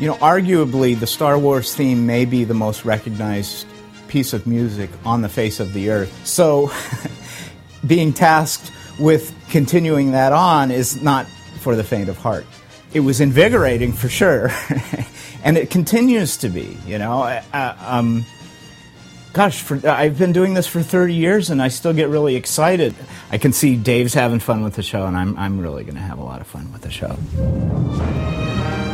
You 0.00 0.06
know, 0.06 0.14
arguably, 0.14 0.98
the 0.98 1.06
Star 1.06 1.38
Wars 1.38 1.74
theme 1.74 2.06
may 2.06 2.24
be 2.24 2.44
the 2.44 2.54
most 2.54 2.86
recognized 2.86 3.66
piece 4.08 4.32
of 4.32 4.46
music 4.46 4.88
on 5.04 5.20
the 5.20 5.28
face 5.28 5.60
of 5.60 5.74
the 5.74 5.90
earth. 5.90 6.26
So, 6.26 6.72
being 7.86 8.14
tasked 8.14 8.72
with 8.98 9.34
continuing 9.50 10.12
that 10.12 10.32
on 10.32 10.70
is 10.70 11.02
not 11.02 11.26
for 11.60 11.76
the 11.76 11.84
faint 11.84 12.08
of 12.08 12.16
heart. 12.16 12.46
It 12.94 13.00
was 13.00 13.20
invigorating 13.20 13.92
for 13.92 14.08
sure, 14.08 14.50
and 15.44 15.58
it 15.58 15.68
continues 15.68 16.38
to 16.38 16.48
be. 16.48 16.78
You 16.86 16.96
know, 16.96 17.38
um, 17.52 18.24
gosh, 19.34 19.60
for, 19.60 19.86
I've 19.86 20.18
been 20.18 20.32
doing 20.32 20.54
this 20.54 20.66
for 20.66 20.82
30 20.82 21.12
years, 21.12 21.50
and 21.50 21.60
I 21.60 21.68
still 21.68 21.92
get 21.92 22.08
really 22.08 22.36
excited. 22.36 22.94
I 23.30 23.36
can 23.36 23.52
see 23.52 23.76
Dave's 23.76 24.14
having 24.14 24.40
fun 24.40 24.64
with 24.64 24.76
the 24.76 24.82
show, 24.82 25.04
and 25.04 25.14
I'm 25.14 25.36
I'm 25.36 25.60
really 25.60 25.84
going 25.84 25.96
to 25.96 26.00
have 26.00 26.18
a 26.18 26.24
lot 26.24 26.40
of 26.40 26.46
fun 26.46 26.72
with 26.72 26.80
the 26.80 26.90
show. 26.90 28.49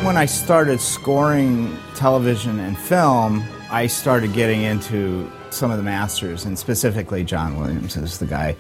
When 0.07 0.16
I 0.16 0.27
started 0.27 0.80
scoring 0.80 1.76
television 1.96 2.61
and 2.61 2.79
film, 2.79 3.43
I 3.72 3.89
started 3.89 4.32
getting 4.35 4.63
into 4.63 5.29
some 5.50 5.72
of 5.72 5.79
the 5.79 5.82
masters, 5.82 6.44
and 6.44 6.57
specifically 6.57 7.25
John 7.25 7.58
Williams 7.58 7.96
is 7.96 8.18
the 8.18 8.27
guy. 8.27 8.54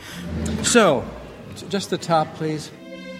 So, 0.64 1.04
just 1.68 1.90
the 1.90 1.98
top, 1.98 2.34
please. 2.34 2.72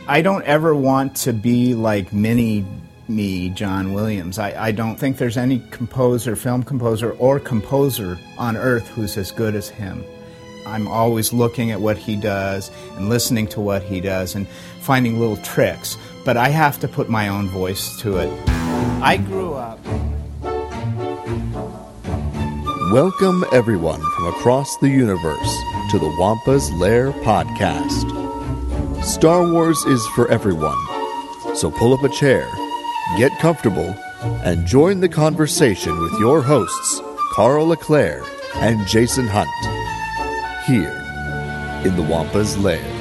I 0.09 0.23
don't 0.23 0.43
ever 0.43 0.75
want 0.75 1.15
to 1.19 1.33
be 1.33 1.75
like 1.75 2.13
mini 2.13 2.67
me, 3.07 3.51
John 3.51 3.93
Williams. 3.93 4.41
I, 4.41 4.61
I 4.61 4.73
don't 4.73 4.97
think 4.97 5.19
there's 5.19 5.37
any 5.37 5.61
composer, 5.71 6.35
film 6.35 6.65
composer, 6.65 7.13
or 7.13 7.39
composer 7.39 8.19
on 8.39 8.57
earth 8.57 8.89
who's 8.89 9.17
as 9.17 9.31
good 9.31 9.55
as 9.55 9.69
him. 9.69 10.05
I'm 10.67 10.89
always 10.89 11.33
looking 11.33 11.71
at 11.71 11.81
what 11.81 11.97
he 11.97 12.17
does 12.17 12.73
and 12.97 13.09
listening 13.09 13.47
to 13.49 13.61
what 13.61 13.85
he 13.85 14.01
does 14.01 14.35
and 14.35 14.49
finding 14.81 15.21
little 15.21 15.37
tricks, 15.37 15.97
but 16.27 16.37
I 16.37 16.49
have 16.49 16.81
to 16.81 16.89
put 16.89 17.09
my 17.09 17.29
own 17.29 17.49
voice 17.49 17.97
to 18.01 18.17
it. 18.17 18.49
I 19.01 19.17
grew 19.17 19.55
up. 19.55 19.79
Welcome, 22.93 23.45
everyone 23.53 24.01
from 24.01 24.27
across 24.27 24.77
the 24.79 24.89
universe, 24.89 25.57
to 25.93 26.01
the 26.01 26.13
Wampa's 26.19 26.69
Lair 26.73 27.13
podcast. 27.13 28.13
Star 29.05 29.49
Wars 29.49 29.79
is 29.85 30.05
for 30.17 30.29
everyone, 30.29 30.77
so 31.55 31.71
pull 31.71 31.95
up 31.95 32.03
a 32.03 32.09
chair, 32.09 32.45
get 33.17 33.31
comfortable, 33.39 33.95
and 34.43 34.67
join 34.67 34.99
the 34.99 35.09
conversation 35.09 35.97
with 36.01 36.19
your 36.19 36.43
hosts, 36.43 37.01
Carl 37.35 37.69
LeClaire 37.69 38.25
and 38.57 38.85
Jason 38.89 39.29
Hunt, 39.29 39.49
here 40.67 41.05
in 41.85 41.95
the 41.95 42.03
Wampa's 42.03 42.59
Lair. 42.59 42.96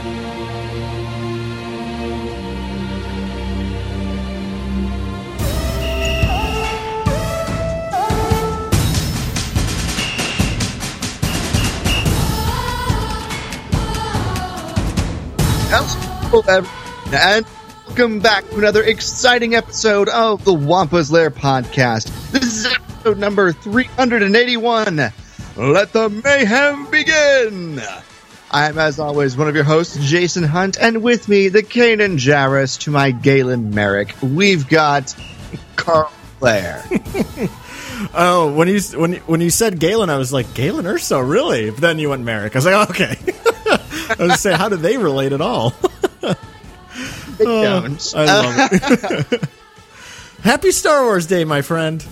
Hello, 16.38 16.66
and 17.14 17.46
welcome 17.88 18.20
back 18.20 18.46
to 18.50 18.58
another 18.58 18.84
exciting 18.84 19.56
episode 19.56 20.10
of 20.10 20.44
the 20.44 20.54
Wampa's 20.54 21.10
Lair 21.10 21.32
podcast. 21.32 22.12
This 22.32 22.44
is 22.44 22.66
episode 22.66 23.18
number 23.18 23.54
381. 23.54 25.14
Let 25.56 25.94
the 25.94 26.10
mayhem 26.10 26.92
begin! 26.92 27.80
I'm, 28.52 28.78
as 28.78 29.00
always, 29.00 29.38
one 29.38 29.48
of 29.48 29.56
your 29.56 29.64
hosts, 29.64 29.98
Jason 30.02 30.44
Hunt, 30.44 30.78
and 30.78 31.02
with 31.02 31.30
me, 31.30 31.48
the 31.48 31.64
Kanan 31.64 32.18
Jarrus 32.18 32.80
to 32.80 32.92
my 32.92 33.12
Galen 33.12 33.74
Marek. 33.74 34.14
We've 34.22 34.68
got 34.68 35.16
Carl 35.78 36.12
Blair. 36.42 36.84
Oh, 38.14 38.52
when 38.54 38.68
you 38.68 38.82
when 38.98 39.14
when 39.26 39.40
you 39.40 39.50
said 39.50 39.80
Galen, 39.80 40.10
I 40.10 40.18
was 40.18 40.34
like 40.34 40.54
Galen 40.54 40.84
Erso, 40.84 41.28
really? 41.28 41.72
But 41.72 41.80
then 41.80 41.98
you 41.98 42.10
went 42.10 42.24
Marek. 42.24 42.54
I 42.54 42.58
was 42.58 42.66
like, 42.66 42.90
okay. 42.90 43.18
I 44.10 44.16
was 44.20 44.42
say, 44.42 44.54
how 44.54 44.68
do 44.68 44.76
they 44.76 44.98
relate 44.98 45.32
at 45.32 45.40
all? 45.40 45.74
They 47.38 47.46
don't. 47.46 48.14
I 48.16 48.26
love 48.26 48.70
it. 48.72 49.44
Happy 50.44 50.72
Star 50.72 51.04
Wars 51.04 51.26
Day, 51.26 51.44
my 51.44 51.62
friend. 51.62 52.06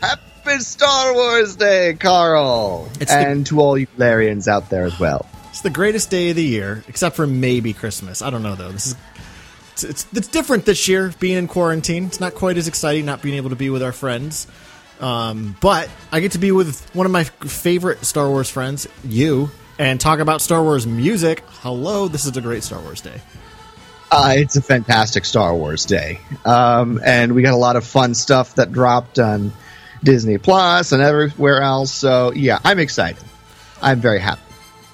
Happy 0.00 0.58
Star 0.60 1.12
Wars 1.14 1.56
Day, 1.56 1.94
Carl! 1.98 2.88
It's 3.00 3.12
the- 3.12 3.18
and 3.18 3.46
to 3.46 3.60
all 3.60 3.76
you 3.76 3.86
Larians 3.98 4.46
out 4.48 4.70
there 4.70 4.84
as 4.84 4.98
well. 4.98 5.26
It's 5.50 5.62
the 5.62 5.70
greatest 5.70 6.10
day 6.10 6.30
of 6.30 6.36
the 6.36 6.44
year, 6.44 6.84
except 6.88 7.16
for 7.16 7.26
maybe 7.26 7.72
Christmas. 7.72 8.22
I 8.22 8.30
don't 8.30 8.42
know 8.44 8.54
though. 8.54 8.70
This 8.70 8.86
is 8.88 8.94
it's, 9.72 9.84
it's 9.84 10.06
it's 10.14 10.28
different 10.28 10.64
this 10.66 10.86
year, 10.88 11.12
being 11.18 11.36
in 11.36 11.48
quarantine. 11.48 12.06
It's 12.06 12.20
not 12.20 12.34
quite 12.34 12.56
as 12.58 12.68
exciting 12.68 13.04
not 13.06 13.22
being 13.22 13.34
able 13.36 13.50
to 13.50 13.56
be 13.56 13.70
with 13.70 13.82
our 13.82 13.92
friends. 13.92 14.46
Um, 15.00 15.56
but 15.60 15.88
I 16.12 16.20
get 16.20 16.32
to 16.32 16.38
be 16.38 16.50
with 16.52 16.88
one 16.94 17.06
of 17.06 17.12
my 17.12 17.24
favorite 17.24 18.04
Star 18.04 18.28
Wars 18.28 18.50
friends, 18.50 18.86
you, 19.04 19.50
and 19.78 20.00
talk 20.00 20.18
about 20.20 20.40
Star 20.42 20.62
Wars 20.62 20.86
music. 20.86 21.42
Hello, 21.46 22.08
this 22.08 22.24
is 22.24 22.36
a 22.36 22.40
great 22.40 22.62
Star 22.62 22.80
Wars 22.80 23.00
day. 23.00 23.20
Uh, 24.10 24.34
it's 24.36 24.56
a 24.56 24.62
fantastic 24.62 25.24
Star 25.24 25.54
Wars 25.54 25.84
day. 25.84 26.20
Um, 26.44 27.00
and 27.04 27.34
we 27.34 27.42
got 27.42 27.52
a 27.52 27.58
lot 27.58 27.76
of 27.76 27.84
fun 27.84 28.14
stuff 28.14 28.54
that 28.54 28.72
dropped 28.72 29.18
on 29.18 29.52
Disney 30.02 30.38
Plus 30.38 30.92
and 30.92 31.02
everywhere 31.02 31.60
else. 31.60 31.92
So, 31.92 32.32
yeah, 32.32 32.58
I'm 32.64 32.78
excited. 32.78 33.22
I'm 33.82 34.00
very 34.00 34.18
happy. 34.18 34.40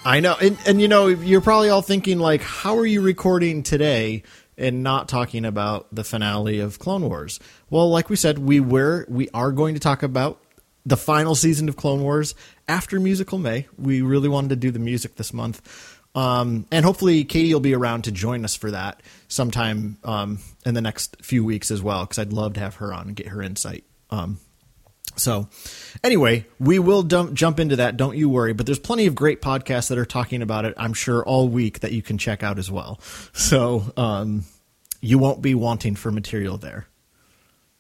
I 0.04 0.20
know, 0.20 0.36
and, 0.40 0.58
and 0.66 0.80
you 0.80 0.88
know, 0.88 1.06
you're 1.06 1.40
probably 1.40 1.70
all 1.70 1.80
thinking 1.80 2.18
like, 2.18 2.42
how 2.42 2.76
are 2.76 2.84
you 2.84 3.00
recording 3.00 3.62
today 3.62 4.22
and 4.58 4.82
not 4.82 5.08
talking 5.08 5.44
about 5.44 5.86
the 5.94 6.04
finale 6.04 6.60
of 6.60 6.78
Clone 6.78 7.02
Wars? 7.02 7.40
Well, 7.70 7.88
like 7.90 8.10
we 8.10 8.16
said, 8.16 8.38
we 8.38 8.60
were 8.60 9.06
we 9.08 9.28
are 9.32 9.50
going 9.50 9.74
to 9.74 9.80
talk 9.80 10.02
about 10.02 10.40
the 10.84 10.96
final 10.98 11.34
season 11.34 11.68
of 11.68 11.76
Clone 11.76 12.02
Wars 12.02 12.34
after 12.68 13.00
Musical 13.00 13.38
May. 13.38 13.66
We 13.78 14.02
really 14.02 14.28
wanted 14.28 14.50
to 14.50 14.56
do 14.56 14.70
the 14.70 14.78
music 14.78 15.16
this 15.16 15.32
month. 15.32 15.93
Um, 16.14 16.66
and 16.70 16.84
hopefully 16.84 17.24
Katie 17.24 17.52
will 17.52 17.60
be 17.60 17.74
around 17.74 18.02
to 18.04 18.12
join 18.12 18.44
us 18.44 18.54
for 18.54 18.70
that 18.70 19.02
sometime 19.28 19.98
um, 20.04 20.38
in 20.64 20.74
the 20.74 20.80
next 20.80 21.16
few 21.22 21.44
weeks 21.44 21.70
as 21.70 21.82
well, 21.82 22.04
because 22.04 22.18
I'd 22.18 22.32
love 22.32 22.54
to 22.54 22.60
have 22.60 22.76
her 22.76 22.94
on 22.94 23.08
and 23.08 23.16
get 23.16 23.28
her 23.28 23.42
insight. 23.42 23.84
Um, 24.10 24.38
so, 25.16 25.48
anyway, 26.02 26.44
we 26.58 26.78
will 26.78 27.02
dump, 27.02 27.34
jump 27.34 27.60
into 27.60 27.76
that. 27.76 27.96
Don't 27.96 28.16
you 28.16 28.28
worry. 28.28 28.52
But 28.52 28.66
there's 28.66 28.78
plenty 28.78 29.06
of 29.06 29.14
great 29.14 29.40
podcasts 29.42 29.88
that 29.88 29.98
are 29.98 30.04
talking 30.04 30.42
about 30.42 30.64
it. 30.64 30.74
I'm 30.76 30.92
sure 30.92 31.24
all 31.24 31.48
week 31.48 31.80
that 31.80 31.92
you 31.92 32.02
can 32.02 32.18
check 32.18 32.42
out 32.42 32.58
as 32.58 32.70
well. 32.70 33.00
So 33.32 33.92
um, 33.96 34.44
you 35.00 35.18
won't 35.18 35.42
be 35.42 35.54
wanting 35.54 35.94
for 35.96 36.10
material 36.10 36.58
there. 36.58 36.86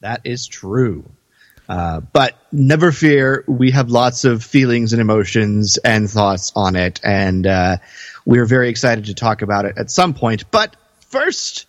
That 0.00 0.20
is 0.24 0.46
true. 0.46 1.04
Uh, 1.68 2.00
but 2.00 2.36
never 2.52 2.92
fear, 2.92 3.42
we 3.48 3.70
have 3.70 3.88
lots 3.88 4.24
of 4.24 4.44
feelings 4.44 4.92
and 4.92 5.00
emotions 5.00 5.78
and 5.78 6.10
thoughts 6.10 6.52
on 6.54 6.76
it. 6.76 7.00
And 7.02 7.46
uh, 7.46 7.78
we're 8.26 8.46
very 8.46 8.68
excited 8.68 9.06
to 9.06 9.14
talk 9.14 9.42
about 9.42 9.64
it 9.64 9.76
at 9.78 9.90
some 9.90 10.14
point. 10.14 10.50
But 10.50 10.76
first, 11.00 11.66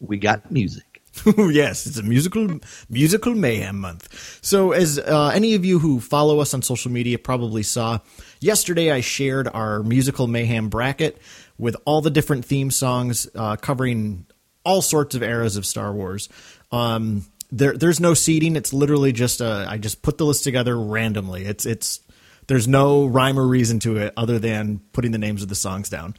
we 0.00 0.18
got 0.18 0.50
music. 0.50 0.84
yes, 1.36 1.86
it's 1.86 1.98
a 1.98 2.02
musical 2.02 2.60
musical 2.88 3.34
mayhem 3.34 3.78
month. 3.78 4.38
So, 4.42 4.72
as 4.72 4.98
uh, 4.98 5.32
any 5.34 5.54
of 5.54 5.64
you 5.64 5.78
who 5.78 6.00
follow 6.00 6.40
us 6.40 6.54
on 6.54 6.62
social 6.62 6.90
media 6.90 7.18
probably 7.18 7.62
saw, 7.62 7.98
yesterday 8.40 8.90
I 8.90 9.00
shared 9.00 9.48
our 9.48 9.82
musical 9.82 10.26
mayhem 10.26 10.68
bracket 10.68 11.20
with 11.58 11.76
all 11.84 12.00
the 12.00 12.10
different 12.10 12.44
theme 12.44 12.70
songs 12.70 13.28
uh, 13.34 13.56
covering 13.56 14.26
all 14.64 14.82
sorts 14.82 15.14
of 15.14 15.22
eras 15.22 15.56
of 15.56 15.66
Star 15.66 15.92
Wars. 15.92 16.28
Um, 16.70 17.26
there, 17.50 17.76
there's 17.76 18.00
no 18.00 18.14
seating. 18.14 18.56
It's 18.56 18.72
literally 18.72 19.12
just 19.12 19.42
uh, 19.42 19.66
I 19.68 19.78
just 19.78 20.02
put 20.02 20.16
the 20.16 20.24
list 20.24 20.44
together 20.44 20.78
randomly. 20.78 21.44
It's 21.44 21.66
it's 21.66 22.00
there's 22.50 22.66
no 22.66 23.06
rhyme 23.06 23.38
or 23.38 23.46
reason 23.46 23.78
to 23.78 23.96
it 23.98 24.12
other 24.16 24.40
than 24.40 24.80
putting 24.92 25.12
the 25.12 25.18
names 25.18 25.40
of 25.40 25.48
the 25.48 25.54
songs 25.54 25.88
down. 25.88 26.16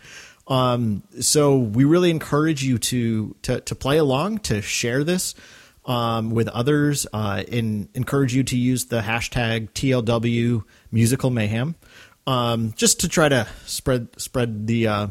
Um, 0.47 1.03
so 1.19 1.57
we 1.57 1.83
really 1.83 2.09
encourage 2.09 2.63
you 2.63 2.77
to, 2.77 3.35
to, 3.41 3.59
to 3.59 3.75
play 3.75 3.97
along, 3.97 4.37
to 4.39 4.61
share 4.61 5.03
this, 5.03 5.35
um, 5.83 6.31
with 6.31 6.47
others, 6.47 7.05
uh, 7.11 7.43
and 7.51 7.89
encourage 7.95 8.33
you 8.33 8.43
to 8.45 8.57
use 8.57 8.85
the 8.85 9.01
hashtag 9.01 9.71
TLW 9.71 10.63
musical 10.89 11.31
mayhem, 11.31 11.75
um, 12.25 12.71
just 12.77 13.01
to 13.01 13.09
try 13.09 13.27
to 13.27 13.45
spread, 13.65 14.07
spread 14.17 14.67
the, 14.67 14.87
uh, 14.87 15.07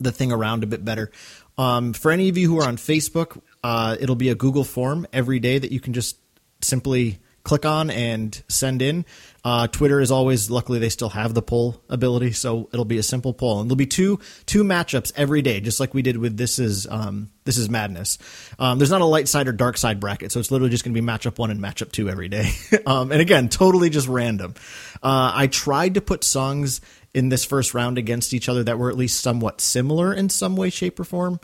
the 0.00 0.12
thing 0.12 0.32
around 0.32 0.64
a 0.64 0.66
bit 0.66 0.84
better. 0.84 1.10
Um, 1.56 1.94
for 1.94 2.10
any 2.12 2.28
of 2.28 2.36
you 2.36 2.46
who 2.46 2.60
are 2.60 2.68
on 2.68 2.76
Facebook, 2.76 3.40
uh, 3.64 3.96
it'll 3.98 4.16
be 4.16 4.28
a 4.28 4.34
Google 4.34 4.64
form 4.64 5.06
every 5.14 5.40
day 5.40 5.58
that 5.58 5.72
you 5.72 5.80
can 5.80 5.94
just 5.94 6.18
simply 6.60 7.20
click 7.46 7.64
on 7.64 7.90
and 7.90 8.42
send 8.48 8.82
in. 8.82 9.06
Uh, 9.46 9.68
Twitter 9.68 10.00
is 10.00 10.10
always, 10.10 10.50
luckily, 10.50 10.80
they 10.80 10.88
still 10.88 11.10
have 11.10 11.32
the 11.32 11.40
poll 11.40 11.80
ability, 11.88 12.32
so 12.32 12.68
it'll 12.72 12.84
be 12.84 12.98
a 12.98 13.02
simple 13.02 13.32
poll, 13.32 13.60
and 13.60 13.70
there'll 13.70 13.76
be 13.76 13.86
two 13.86 14.18
two 14.44 14.64
matchups 14.64 15.12
every 15.14 15.40
day, 15.40 15.60
just 15.60 15.78
like 15.78 15.94
we 15.94 16.02
did 16.02 16.16
with 16.16 16.36
this 16.36 16.58
is 16.58 16.84
um, 16.90 17.30
this 17.44 17.56
is 17.56 17.70
madness. 17.70 18.18
Um, 18.58 18.78
there's 18.78 18.90
not 18.90 19.02
a 19.02 19.04
light 19.04 19.28
side 19.28 19.46
or 19.46 19.52
dark 19.52 19.76
side 19.76 20.00
bracket, 20.00 20.32
so 20.32 20.40
it's 20.40 20.50
literally 20.50 20.72
just 20.72 20.82
going 20.82 20.92
to 20.92 21.00
be 21.00 21.06
matchup 21.06 21.38
one 21.38 21.52
and 21.52 21.60
matchup 21.60 21.92
two 21.92 22.08
every 22.08 22.28
day. 22.28 22.50
um, 22.86 23.12
and 23.12 23.20
again, 23.20 23.48
totally 23.48 23.88
just 23.88 24.08
random. 24.08 24.54
Uh, 25.00 25.30
I 25.32 25.46
tried 25.46 25.94
to 25.94 26.00
put 26.00 26.24
songs 26.24 26.80
in 27.14 27.28
this 27.28 27.44
first 27.44 27.72
round 27.72 27.98
against 27.98 28.34
each 28.34 28.48
other 28.48 28.64
that 28.64 28.80
were 28.80 28.90
at 28.90 28.96
least 28.96 29.20
somewhat 29.20 29.60
similar 29.60 30.12
in 30.12 30.28
some 30.28 30.56
way, 30.56 30.70
shape, 30.70 30.98
or 30.98 31.04
form. 31.04 31.38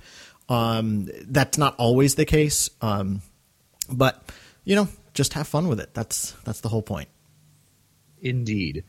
Um, 0.48 1.08
that's 1.28 1.56
not 1.56 1.76
always 1.76 2.16
the 2.16 2.24
case. 2.24 2.68
Um, 2.80 3.22
but 3.88 4.28
you 4.64 4.74
know, 4.74 4.88
just 5.14 5.34
have 5.34 5.46
fun 5.46 5.68
with 5.68 5.78
it. 5.78 5.94
That's 5.94 6.32
that's 6.42 6.62
the 6.62 6.68
whole 6.68 6.82
point. 6.82 7.08
Indeed. 8.22 8.84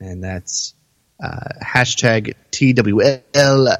And 0.00 0.22
that's 0.22 0.74
uh, 1.22 1.48
hashtag 1.62 2.34
TWL 2.50 3.76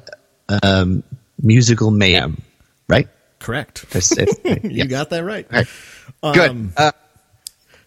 um, 0.62 1.02
musical 1.42 1.90
mayhem, 1.90 2.40
right? 2.88 3.08
Correct. 3.38 3.84
You 4.64 4.86
got 4.86 5.10
that 5.10 5.24
right. 5.24 5.46
Good. 5.48 5.68
Um, 6.22 6.72
Uh, 6.76 6.92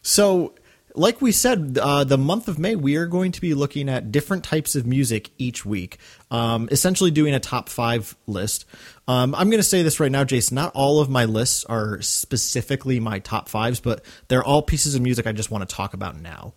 So, 0.01 0.53
like 0.95 1.21
we 1.21 1.31
said, 1.31 1.77
uh, 1.81 2.03
the 2.03 2.17
month 2.17 2.47
of 2.47 2.57
May, 2.59 2.75
we 2.75 2.95
are 2.95 3.05
going 3.05 3.31
to 3.33 3.41
be 3.41 3.53
looking 3.53 3.89
at 3.89 4.11
different 4.11 4.43
types 4.43 4.75
of 4.75 4.85
music 4.85 5.29
each 5.37 5.65
week, 5.65 5.97
um, 6.31 6.67
essentially 6.71 7.11
doing 7.11 7.33
a 7.33 7.39
top 7.39 7.69
five 7.69 8.15
list. 8.27 8.65
Um, 9.07 9.33
I'm 9.35 9.49
going 9.49 9.59
to 9.59 9.67
say 9.67 9.81
this 9.81 9.99
right 9.99 10.11
now, 10.11 10.23
Jason. 10.23 10.55
Not 10.55 10.71
all 10.75 10.99
of 10.99 11.09
my 11.09 11.25
lists 11.25 11.65
are 11.65 12.01
specifically 12.01 12.99
my 12.99 13.19
top 13.19 13.49
fives, 13.49 13.79
but 13.79 14.03
they're 14.27 14.43
all 14.43 14.61
pieces 14.61 14.95
of 14.95 15.01
music 15.01 15.25
I 15.27 15.31
just 15.31 15.51
want 15.51 15.67
to 15.67 15.75
talk 15.75 15.93
about 15.93 16.19
now. 16.19 16.53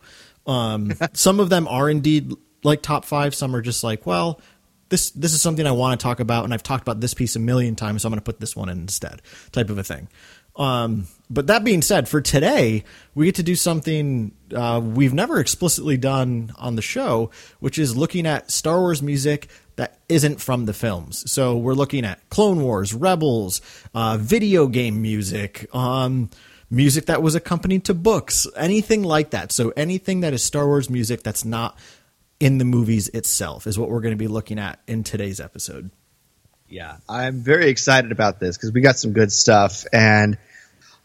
Um, 0.46 0.92
some 1.12 1.40
of 1.40 1.48
them 1.50 1.68
are 1.68 1.88
indeed 1.88 2.32
like 2.62 2.82
top 2.82 3.04
five. 3.04 3.34
Some 3.34 3.54
are 3.54 3.62
just 3.62 3.82
like, 3.84 4.06
well, 4.06 4.40
this 4.88 5.10
this 5.10 5.32
is 5.32 5.42
something 5.42 5.66
I 5.66 5.72
want 5.72 5.98
to 5.98 6.02
talk 6.02 6.20
about, 6.20 6.44
and 6.44 6.54
I've 6.54 6.62
talked 6.62 6.82
about 6.82 7.00
this 7.00 7.14
piece 7.14 7.34
a 7.34 7.40
million 7.40 7.74
times, 7.74 8.02
so 8.02 8.08
I'm 8.08 8.12
going 8.12 8.20
to 8.20 8.24
put 8.24 8.40
this 8.40 8.54
one 8.54 8.68
in 8.68 8.80
instead, 8.80 9.22
type 9.50 9.70
of 9.70 9.78
a 9.78 9.82
thing. 9.82 10.08
Um, 10.56 11.06
but 11.30 11.46
that 11.46 11.64
being 11.64 11.80
said, 11.80 12.08
for 12.08 12.20
today, 12.20 12.84
we 13.14 13.24
get 13.24 13.36
to 13.36 13.42
do 13.42 13.56
something 13.56 14.32
uh, 14.54 14.82
we've 14.84 15.14
never 15.14 15.40
explicitly 15.40 15.96
done 15.96 16.52
on 16.58 16.76
the 16.76 16.82
show, 16.82 17.30
which 17.60 17.78
is 17.78 17.96
looking 17.96 18.26
at 18.26 18.50
Star 18.50 18.78
Wars 18.80 19.02
music 19.02 19.48
that 19.76 19.98
isn't 20.10 20.42
from 20.42 20.66
the 20.66 20.74
films. 20.74 21.30
So 21.30 21.56
we're 21.56 21.72
looking 21.72 22.04
at 22.04 22.28
Clone 22.28 22.62
Wars, 22.62 22.92
Rebels, 22.92 23.62
uh, 23.94 24.18
video 24.20 24.66
game 24.66 25.00
music, 25.00 25.74
um, 25.74 26.28
music 26.72 27.06
that 27.06 27.22
was 27.22 27.34
accompanied 27.34 27.84
to 27.84 27.94
books, 27.94 28.46
anything 28.56 29.04
like 29.04 29.30
that. 29.30 29.52
So 29.52 29.72
anything 29.76 30.20
that 30.20 30.32
is 30.32 30.42
Star 30.42 30.66
Wars 30.66 30.88
music 30.88 31.22
that's 31.22 31.44
not 31.44 31.78
in 32.40 32.58
the 32.58 32.64
movies 32.64 33.08
itself 33.10 33.66
is 33.66 33.78
what 33.78 33.88
we're 33.88 34.00
going 34.00 34.14
to 34.14 34.18
be 34.18 34.26
looking 34.26 34.58
at 34.58 34.80
in 34.88 35.04
today's 35.04 35.38
episode. 35.38 35.90
Yeah, 36.68 36.96
I'm 37.08 37.40
very 37.42 37.68
excited 37.68 38.10
about 38.10 38.40
this 38.40 38.56
because 38.56 38.72
we 38.72 38.80
got 38.80 38.96
some 38.96 39.12
good 39.12 39.30
stuff, 39.30 39.84
and 39.92 40.38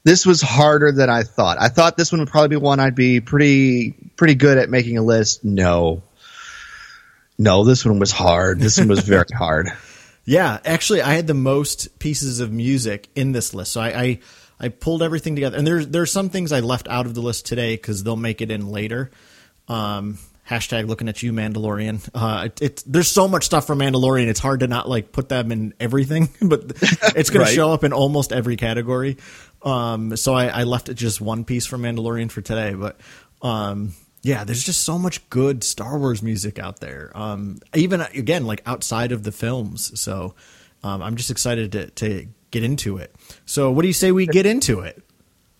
this 0.05 0.25
was 0.25 0.41
harder 0.41 0.93
than 0.93 1.09
I 1.09 1.23
thought. 1.23 1.57
I 1.59 1.67
thought 1.67 1.97
this 1.97 2.11
one 2.11 2.19
would 2.21 2.29
probably 2.29 2.47
be 2.47 2.55
one 2.55 2.79
I'd 2.79 2.95
be 2.95 3.19
pretty 3.19 3.91
pretty 4.15 4.35
good 4.35 4.57
at 4.57 4.69
making 4.69 4.97
a 4.97 5.03
list. 5.03 5.43
No, 5.43 6.03
no, 7.37 7.65
this 7.65 7.83
one 7.83 7.99
was 7.99 8.13
hard. 8.13 8.61
This 8.61 8.77
one 8.77 8.87
was 8.87 9.01
very 9.01 9.25
hard. 9.37 9.67
Yeah, 10.23 10.59
actually, 10.63 11.01
I 11.01 11.13
had 11.15 11.27
the 11.27 11.33
most 11.33 11.99
pieces 11.99 12.39
of 12.39 12.49
music 12.51 13.09
in 13.15 13.33
this 13.33 13.53
list, 13.53 13.73
so 13.73 13.81
I 13.81 13.87
I, 13.87 14.19
I 14.59 14.69
pulled 14.69 15.03
everything 15.03 15.35
together. 15.35 15.57
And 15.57 15.65
there's 15.67 15.87
there's 15.87 16.11
some 16.11 16.29
things 16.29 16.51
I 16.51 16.59
left 16.61 16.87
out 16.87 17.05
of 17.05 17.13
the 17.13 17.21
list 17.21 17.45
today 17.45 17.75
because 17.75 18.03
they'll 18.03 18.15
make 18.15 18.41
it 18.41 18.49
in 18.51 18.69
later. 18.69 19.11
Um, 19.67 20.17
hashtag 20.49 20.87
looking 20.87 21.09
at 21.09 21.21
you, 21.21 21.33
Mandalorian. 21.33 22.09
Uh, 22.13 22.45
it, 22.45 22.61
it, 22.61 22.83
there's 22.87 23.09
so 23.09 23.27
much 23.27 23.43
stuff 23.45 23.67
from 23.67 23.79
Mandalorian, 23.79 24.27
it's 24.27 24.39
hard 24.39 24.61
to 24.61 24.67
not 24.67 24.87
like 24.87 25.11
put 25.11 25.27
them 25.29 25.51
in 25.51 25.73
everything, 25.79 26.29
but 26.41 26.71
it's 27.15 27.29
going 27.29 27.41
Right. 27.43 27.49
to 27.49 27.55
show 27.55 27.71
up 27.73 27.83
in 27.83 27.91
almost 27.91 28.31
every 28.31 28.55
category. 28.55 29.17
Um, 29.61 30.15
so 30.15 30.33
I, 30.33 30.47
I 30.47 30.63
left 30.63 30.87
it 30.87 30.93
just 30.93 31.19
one 31.19 31.43
piece 31.43 31.65
from 31.65 31.81
Mandalorian 31.81 32.31
for 32.31 32.41
today, 32.41 32.73
but 32.75 32.97
um, 33.41 33.93
yeah, 34.23 34.45
there's 34.45 34.63
just 34.63 34.83
so 34.83 34.97
much 34.97 35.29
good 35.29 35.63
Star 35.65 35.99
Wars 35.99 36.23
music 36.23 36.59
out 36.59 36.79
there. 36.79 37.11
Um, 37.13 37.59
even 37.75 37.99
again, 38.01 38.45
like 38.45 38.61
outside 38.65 39.11
of 39.11 39.23
the 39.23 39.31
films. 39.33 39.99
So 39.99 40.33
um, 40.81 41.01
I'm 41.01 41.17
just 41.17 41.29
excited 41.29 41.73
to, 41.73 41.89
to 41.89 42.27
get 42.51 42.63
into 42.63 42.97
it. 42.97 43.13
So 43.45 43.71
what 43.71 43.81
do 43.81 43.87
you 43.87 43.93
say 43.93 44.11
we 44.11 44.25
get 44.27 44.45
into 44.45 44.81
it? 44.81 45.01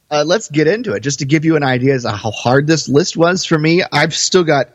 Uh, 0.10 0.24
let's 0.26 0.50
get 0.50 0.68
into 0.68 0.94
it. 0.94 1.02
Just 1.02 1.20
to 1.20 1.26
give 1.26 1.44
you 1.46 1.56
an 1.58 1.64
idea 1.64 1.94
as 1.94 2.04
to 2.04 2.12
how 2.12 2.32
hard 2.32 2.66
this 2.68 2.88
list 2.88 3.18
was 3.18 3.44
for 3.46 3.58
me, 3.60 3.84
I've 3.92 4.16
still 4.16 4.44
got 4.46 4.70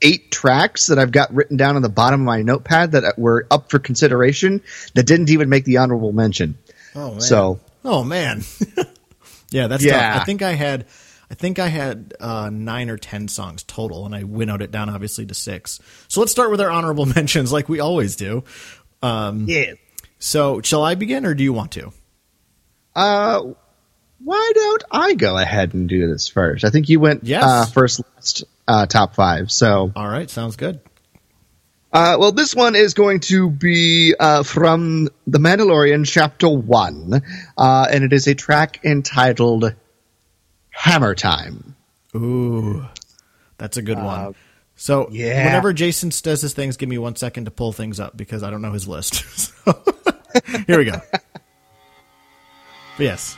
eight 0.00 0.30
tracks 0.30 0.86
that 0.86 0.98
I've 0.98 1.10
got 1.12 1.34
written 1.34 1.56
down 1.56 1.76
on 1.76 1.82
the 1.82 1.88
bottom 1.88 2.20
of 2.20 2.24
my 2.26 2.40
notepad 2.42 2.92
that 2.92 3.18
were 3.18 3.46
up 3.50 3.70
for 3.70 3.78
consideration 3.78 4.62
that 4.94 5.04
didn't 5.06 5.28
even 5.30 5.48
make 5.48 5.64
the 5.64 5.78
honorable 5.78 6.12
mention. 6.12 6.56
Oh 6.94 7.10
man. 7.12 7.20
So 7.20 7.60
Oh 7.84 8.02
man. 8.04 8.42
yeah, 9.50 9.66
that's 9.66 9.84
Yeah. 9.84 10.12
tough. 10.14 10.22
I 10.22 10.24
think 10.24 10.42
I 10.42 10.52
had 10.52 10.86
I 11.30 11.34
think 11.34 11.58
I 11.58 11.66
had 11.68 12.14
uh, 12.20 12.48
nine 12.50 12.88
or 12.88 12.96
ten 12.96 13.28
songs 13.28 13.62
total, 13.62 14.06
and 14.06 14.14
I 14.14 14.22
winnowed 14.22 14.62
it 14.62 14.70
down 14.70 14.88
obviously 14.88 15.26
to 15.26 15.34
six. 15.34 15.78
So 16.08 16.20
let's 16.20 16.32
start 16.32 16.50
with 16.50 16.60
our 16.62 16.70
honorable 16.70 17.04
mentions, 17.16 17.52
like 17.52 17.68
we 17.68 17.80
always 17.80 18.16
do. 18.16 18.44
yeah, 19.02 19.74
So 20.18 20.60
shall 20.62 20.82
I 20.84 20.94
begin, 20.94 21.24
or 21.26 21.34
do 21.34 21.42
you 21.42 21.52
want 21.52 21.72
to? 21.72 21.92
uh, 22.96 23.42
why 24.24 24.52
don't 24.54 24.84
I 24.90 25.14
go 25.14 25.38
ahead 25.38 25.74
and 25.74 25.88
do 25.88 26.08
this 26.10 26.26
first? 26.26 26.64
I 26.64 26.70
think 26.70 26.88
you 26.88 26.98
went 26.98 27.22
Yes. 27.22 27.44
uh, 27.44 27.66
first, 27.66 28.00
last, 28.16 28.44
uh, 28.66 28.86
top 28.86 29.14
five. 29.14 29.50
So 29.52 29.92
All 29.94 30.08
right, 30.08 30.28
sounds 30.28 30.56
good. 30.56 30.80
Uh, 31.92 32.16
well, 32.18 32.32
this 32.32 32.54
one 32.54 32.74
is 32.74 32.94
going 32.94 33.20
to 33.20 33.48
be 33.48 34.14
uh, 34.18 34.42
from 34.42 35.08
The 35.26 35.38
Mandalorian, 35.38 36.04
Chapter 36.06 36.48
1, 36.48 37.22
uh, 37.56 37.86
and 37.90 38.04
it 38.04 38.12
is 38.12 38.26
a 38.26 38.34
track 38.34 38.84
entitled 38.84 39.74
Hammer 40.70 41.14
Time. 41.14 41.76
Ooh, 42.14 42.84
that's 43.56 43.76
a 43.76 43.82
good 43.82 43.98
one. 43.98 44.34
So 44.76 45.08
yeah. 45.10 45.44
whenever 45.46 45.72
Jason 45.72 46.10
does 46.22 46.42
his 46.42 46.52
things, 46.52 46.76
give 46.76 46.88
me 46.88 46.98
one 46.98 47.16
second 47.16 47.46
to 47.46 47.50
pull 47.50 47.72
things 47.72 47.98
up 47.98 48.16
because 48.16 48.42
I 48.42 48.50
don't 48.50 48.62
know 48.62 48.72
his 48.72 48.88
list. 48.88 49.24
So, 49.64 49.84
here 50.66 50.78
we 50.78 50.84
go. 50.84 51.00
Yes. 52.98 53.36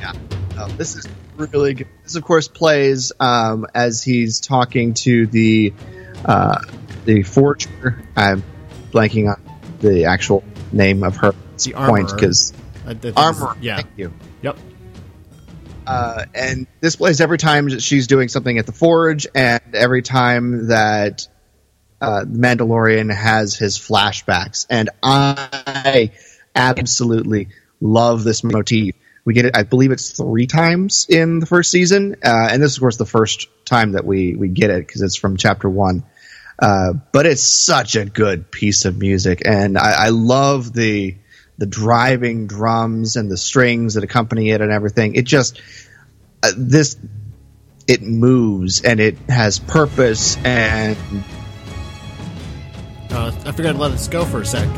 Yeah. 0.00 0.12
Uh, 0.58 0.68
this 0.76 0.96
is 0.96 1.06
really 1.36 1.74
good. 1.74 1.88
This, 2.02 2.16
of 2.16 2.24
course, 2.24 2.48
plays 2.48 3.12
um, 3.20 3.66
as 3.74 4.02
he's 4.02 4.40
talking 4.40 4.94
to 4.94 5.26
the 5.26 5.72
uh, 6.24 6.58
the 7.04 7.22
forger. 7.22 8.02
I'm 8.16 8.42
blanking 8.90 9.28
on 9.32 9.40
the 9.80 10.06
actual 10.06 10.42
name 10.72 11.02
of 11.04 11.16
her 11.18 11.34
The 11.62 11.72
point 11.72 12.10
because 12.14 12.52
I- 12.86 12.90
I 12.90 12.94
think 12.94 13.04
it's- 13.06 13.40
armor. 13.40 13.56
Yeah. 13.60 13.76
Thank 13.76 13.88
you. 13.96 14.12
Yep. 14.46 14.58
Uh, 15.88 16.24
and 16.32 16.68
this 16.80 16.94
plays 16.94 17.20
every 17.20 17.38
time 17.38 17.68
she's 17.80 18.06
doing 18.06 18.28
something 18.28 18.58
at 18.58 18.66
the 18.66 18.72
forge, 18.72 19.26
and 19.34 19.60
every 19.74 20.02
time 20.02 20.68
that 20.68 21.26
uh, 22.00 22.24
Mandalorian 22.26 23.12
has 23.12 23.56
his 23.56 23.76
flashbacks. 23.76 24.66
And 24.70 24.90
I 25.02 26.12
absolutely 26.54 27.48
love 27.80 28.22
this 28.22 28.44
motif. 28.44 28.94
We 29.24 29.34
get 29.34 29.46
it, 29.46 29.56
I 29.56 29.64
believe 29.64 29.90
it's 29.90 30.12
three 30.12 30.46
times 30.46 31.06
in 31.08 31.40
the 31.40 31.46
first 31.46 31.72
season, 31.72 32.14
uh, 32.24 32.48
and 32.52 32.62
this 32.62 32.72
is, 32.72 32.76
of 32.76 32.82
course, 32.82 32.98
the 32.98 33.04
first 33.04 33.48
time 33.64 33.92
that 33.92 34.04
we 34.04 34.36
we 34.36 34.46
get 34.46 34.70
it 34.70 34.86
because 34.86 35.02
it's 35.02 35.16
from 35.16 35.36
chapter 35.36 35.68
one. 35.68 36.04
Uh, 36.56 36.92
but 37.12 37.26
it's 37.26 37.42
such 37.42 37.96
a 37.96 38.04
good 38.04 38.48
piece 38.52 38.84
of 38.84 38.96
music, 38.96 39.42
and 39.44 39.76
I, 39.76 40.06
I 40.06 40.08
love 40.10 40.72
the 40.72 41.16
the 41.58 41.66
driving 41.66 42.46
drums 42.46 43.16
and 43.16 43.30
the 43.30 43.36
strings 43.36 43.94
that 43.94 44.04
accompany 44.04 44.50
it 44.50 44.60
and 44.60 44.70
everything. 44.70 45.14
It 45.14 45.24
just 45.24 45.60
uh, 46.42 46.52
this 46.56 46.96
it 47.86 48.02
moves 48.02 48.82
and 48.82 49.00
it 49.00 49.16
has 49.28 49.58
purpose 49.58 50.36
and 50.44 50.96
Uh, 53.10 53.32
I 53.46 53.52
forgot 53.52 53.72
to 53.72 53.78
let 53.78 53.92
this 53.92 54.08
go 54.08 54.24
for 54.24 54.42
a 54.42 54.44
sec. 54.46 54.68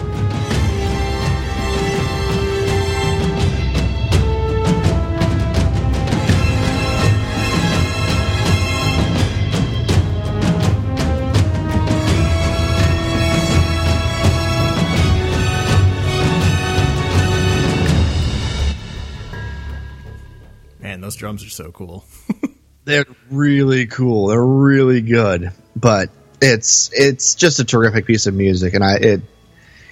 Drums 21.19 21.45
are 21.45 21.51
so 21.51 21.71
cool. 21.73 22.05
they're 22.85 23.07
really 23.31 23.87
cool. 23.87 24.29
They're 24.29 24.43
really 24.43 25.03
good, 25.03 25.53
but 25.77 26.11
it's 26.41 26.91
it's 26.93 27.35
just 27.35 27.59
a 27.59 27.65
terrific 27.65 28.07
piece 28.07 28.27
of 28.27 28.35
music, 28.35 28.75
and 28.75 28.85
I 28.85 28.95
it 28.95 29.23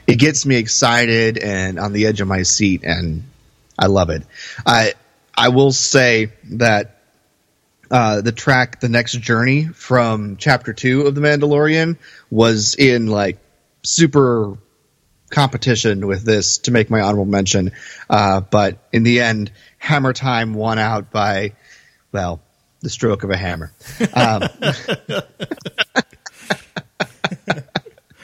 it 0.06 0.16
gets 0.16 0.46
me 0.46 0.56
excited 0.56 1.38
and 1.38 1.78
on 1.78 1.92
the 1.92 2.06
edge 2.06 2.20
of 2.20 2.28
my 2.28 2.42
seat, 2.42 2.84
and 2.84 3.24
I 3.78 3.86
love 3.86 4.10
it. 4.10 4.22
I 4.64 4.94
I 5.36 5.50
will 5.50 5.72
say 5.72 6.32
that 6.52 7.00
uh, 7.90 8.20
the 8.20 8.32
track 8.32 8.80
"The 8.80 8.88
Next 8.88 9.12
Journey" 9.12 9.66
from 9.66 10.36
Chapter 10.36 10.72
Two 10.72 11.02
of 11.02 11.14
The 11.14 11.20
Mandalorian 11.20 11.98
was 12.30 12.74
in 12.76 13.08
like 13.08 13.38
super 13.82 14.56
competition 15.36 16.06
with 16.06 16.24
this 16.24 16.56
to 16.58 16.70
make 16.70 16.88
my 16.88 17.02
honorable 17.02 17.26
mention, 17.26 17.72
uh, 18.08 18.40
but 18.40 18.78
in 18.90 19.02
the 19.02 19.20
end, 19.20 19.52
Hammer 19.76 20.14
Time 20.14 20.54
won 20.54 20.78
out 20.78 21.10
by 21.10 21.52
well 22.10 22.40
the 22.80 22.88
stroke 22.88 23.22
of 23.22 23.28
a 23.28 23.36
hammer. 23.36 23.70
Um, 24.14 24.48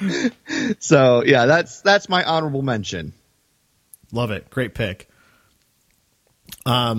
so 0.78 1.22
yeah, 1.22 1.44
that's 1.44 1.82
that's 1.82 2.08
my 2.08 2.24
honorable 2.24 2.62
mention. 2.62 3.12
Love 4.10 4.30
it. 4.30 4.48
Great 4.48 4.74
pick. 4.74 5.10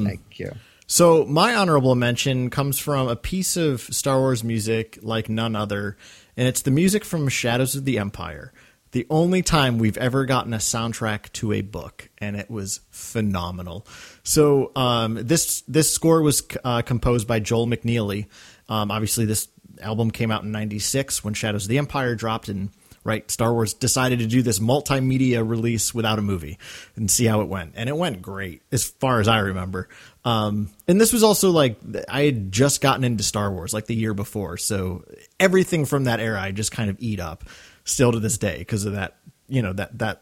Thank 0.03 0.38
you. 0.38 0.51
So 0.86 1.25
my 1.25 1.55
honorable 1.55 1.96
mention 1.96 2.51
comes 2.51 2.77
from 2.77 3.08
a 3.08 3.15
piece 3.15 3.58
of 3.58 3.82
Star 3.82 4.20
Wars 4.20 4.43
music 4.43 5.00
like 5.01 5.27
none 5.27 5.55
other, 5.55 5.98
and 6.38 6.48
it's 6.48 6.62
the 6.62 6.70
music 6.70 7.03
from 7.03 7.27
Shadows 7.29 7.75
of 7.75 7.86
the 7.86 7.98
Empire. 7.98 8.53
The 8.93 9.07
only 9.09 9.41
time 9.41 9.79
we've 9.79 9.97
ever 9.97 10.23
gotten 10.25 10.53
a 10.53 10.57
soundtrack 10.57 11.31
to 11.33 11.51
a 11.51 11.62
book, 11.62 12.09
and 12.19 12.35
it 12.35 12.47
was 12.50 12.79
phenomenal. 12.91 13.88
So 14.21 14.71
um, 14.75 15.15
this 15.15 15.62
this 15.62 15.91
score 15.91 16.21
was 16.21 16.43
uh, 16.63 16.83
composed 16.83 17.27
by 17.27 17.39
Joel 17.39 17.65
McNeely. 17.65 18.27
Um, 18.69 18.91
obviously, 18.91 19.25
this 19.25 19.47
album 19.81 20.12
came 20.12 20.29
out 20.29 20.43
in 20.43 20.51
'96 20.51 21.23
when 21.23 21.33
Shadows 21.33 21.65
of 21.65 21.69
the 21.69 21.79
Empire 21.79 22.13
dropped, 22.13 22.50
and 22.50 22.69
right, 23.03 23.29
Star 23.31 23.51
Wars 23.51 23.73
decided 23.73 24.19
to 24.19 24.27
do 24.27 24.43
this 24.43 24.59
multimedia 24.59 25.47
release 25.47 25.91
without 25.91 26.19
a 26.19 26.21
movie 26.21 26.59
and 26.95 27.09
see 27.09 27.25
how 27.25 27.41
it 27.41 27.47
went. 27.47 27.73
And 27.75 27.89
it 27.89 27.97
went 27.97 28.21
great 28.21 28.62
as 28.71 28.83
far 28.83 29.19
as 29.19 29.27
I 29.27 29.39
remember. 29.39 29.89
Um, 30.23 30.69
and 30.88 31.01
this 31.01 31.12
was 31.12 31.23
also 31.23 31.50
like, 31.50 31.79
I 32.07 32.25
had 32.25 32.51
just 32.51 32.79
gotten 32.79 33.03
into 33.03 33.23
Star 33.23 33.51
Wars 33.51 33.73
like 33.73 33.88
the 33.88 33.95
year 33.95 34.13
before. 34.13 34.57
So 34.57 35.03
everything 35.39 35.85
from 35.85 36.03
that 36.03 36.19
era, 36.19 36.39
I 36.39 36.51
just 36.51 36.71
kind 36.71 36.91
of 36.91 36.97
eat 37.00 37.19
up 37.19 37.43
still 37.83 38.11
to 38.11 38.19
this 38.19 38.37
day 38.37 38.59
because 38.59 38.85
of 38.85 38.93
that, 38.93 39.17
you 39.47 39.61
know, 39.61 39.73
that, 39.73 39.97
that 39.99 40.21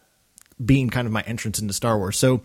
being 0.64 0.90
kind 0.90 1.08
of 1.08 1.14
my 1.14 1.22
entrance 1.22 1.60
into 1.60 1.74
Star 1.74 1.98
Wars. 1.98 2.18
So 2.18 2.42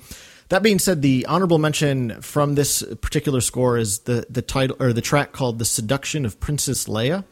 that 0.49 0.62
being 0.62 0.78
said, 0.78 1.02
the 1.02 1.26
honorable 1.26 1.58
mention 1.58 2.20
from 2.23 2.54
this 2.54 2.82
particular 3.00 3.40
score 3.40 3.76
is 3.76 4.00
the, 4.00 4.26
the 4.30 4.42
title 4.42 4.76
or 4.78 4.92
the 4.92 5.00
track 5.00 5.32
called 5.32 5.58
The 5.58 5.64
Seduction 5.64 6.25
of 6.25 6.38
Princess 6.38 6.87
Leia. 6.87 7.25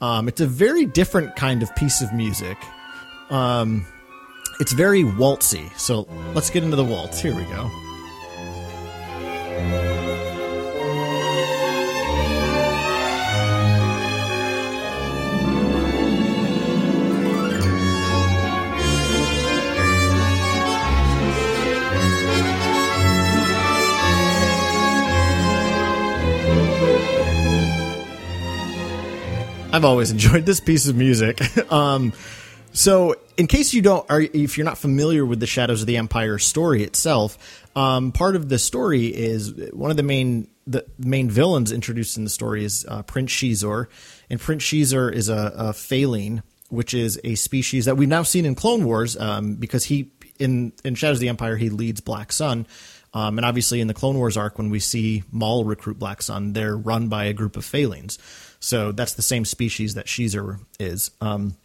Um, 0.00 0.28
it's 0.28 0.40
a 0.40 0.46
very 0.46 0.86
different 0.86 1.34
kind 1.34 1.62
of 1.62 1.74
piece 1.74 2.00
of 2.00 2.12
music. 2.12 2.56
Um, 3.30 3.86
it's 4.60 4.72
very 4.72 5.02
waltzy. 5.02 5.76
So 5.76 6.08
let's 6.34 6.50
get 6.50 6.62
into 6.62 6.76
the 6.76 6.84
waltz. 6.84 7.20
Here 7.20 7.34
we 7.34 7.44
go. 7.44 7.68
I've 29.70 29.84
always 29.84 30.10
enjoyed 30.10 30.46
this 30.46 30.60
piece 30.60 30.88
of 30.88 30.96
music. 30.96 31.40
um, 31.72 32.12
so, 32.72 33.14
in 33.36 33.46
case 33.46 33.74
you 33.74 33.82
don't, 33.82 34.08
are 34.10 34.20
if 34.20 34.56
you're 34.56 34.64
not 34.64 34.78
familiar 34.78 35.24
with 35.24 35.40
the 35.40 35.46
Shadows 35.46 35.82
of 35.82 35.86
the 35.86 35.96
Empire 35.96 36.38
story 36.38 36.82
itself, 36.82 37.66
um, 37.76 38.12
part 38.12 38.34
of 38.34 38.48
the 38.48 38.58
story 38.58 39.06
is 39.06 39.52
one 39.72 39.90
of 39.90 39.96
the 39.96 40.02
main 40.02 40.48
the 40.66 40.84
main 40.98 41.30
villains 41.30 41.70
introduced 41.70 42.16
in 42.16 42.24
the 42.24 42.30
story 42.30 42.64
is 42.64 42.84
uh, 42.88 43.02
Prince 43.02 43.32
Xizor, 43.32 43.86
and 44.28 44.40
Prince 44.40 44.64
Xizor 44.64 45.12
is 45.12 45.28
a, 45.28 45.52
a 45.56 45.72
which 46.70 46.92
is 46.92 47.20
a 47.24 47.34
species 47.36 47.86
that 47.86 47.96
we've 47.96 48.08
now 48.08 48.22
seen 48.22 48.44
in 48.44 48.54
Clone 48.54 48.84
Wars, 48.84 49.16
um, 49.16 49.54
because 49.54 49.84
he 49.84 50.10
in 50.38 50.72
in 50.84 50.94
Shadows 50.94 51.18
of 51.18 51.20
the 51.20 51.28
Empire 51.28 51.56
he 51.56 51.70
leads 51.70 52.00
Black 52.00 52.32
Sun. 52.32 52.66
Um, 53.14 53.38
and 53.38 53.44
obviously, 53.44 53.80
in 53.80 53.88
the 53.88 53.94
Clone 53.94 54.16
Wars 54.16 54.36
arc, 54.36 54.58
when 54.58 54.70
we 54.70 54.80
see 54.80 55.24
Maul 55.30 55.64
recruit 55.64 55.98
Black 55.98 56.22
Sun, 56.22 56.52
they're 56.52 56.76
run 56.76 57.08
by 57.08 57.24
a 57.24 57.32
group 57.32 57.56
of 57.56 57.64
Phalanx. 57.64 58.18
So 58.60 58.92
that's 58.92 59.14
the 59.14 59.22
same 59.22 59.44
species 59.44 59.94
that 59.94 60.06
Xizor 60.06 60.60
is. 60.78 61.10
Um, 61.20 61.56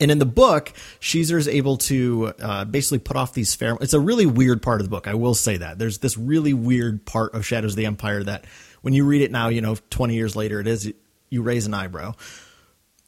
and 0.00 0.10
in 0.10 0.18
the 0.18 0.26
book, 0.26 0.72
Xizor 1.00 1.38
is 1.38 1.48
able 1.48 1.76
to 1.78 2.34
uh, 2.40 2.64
basically 2.64 2.98
put 2.98 3.16
off 3.16 3.32
these 3.32 3.56
pheromones. 3.56 3.82
It's 3.82 3.94
a 3.94 4.00
really 4.00 4.26
weird 4.26 4.60
part 4.60 4.80
of 4.80 4.86
the 4.86 4.90
book. 4.90 5.06
I 5.06 5.14
will 5.14 5.34
say 5.34 5.56
that 5.56 5.78
there's 5.78 5.98
this 5.98 6.18
really 6.18 6.52
weird 6.52 7.06
part 7.06 7.34
of 7.34 7.46
Shadows 7.46 7.72
of 7.72 7.76
the 7.76 7.86
Empire 7.86 8.22
that, 8.24 8.44
when 8.82 8.92
you 8.92 9.04
read 9.04 9.22
it 9.22 9.30
now, 9.30 9.48
you 9.48 9.60
know, 9.60 9.76
20 9.90 10.14
years 10.14 10.34
later, 10.34 10.60
it 10.60 10.66
is 10.66 10.92
you 11.30 11.42
raise 11.42 11.66
an 11.66 11.74
eyebrow. 11.74 12.14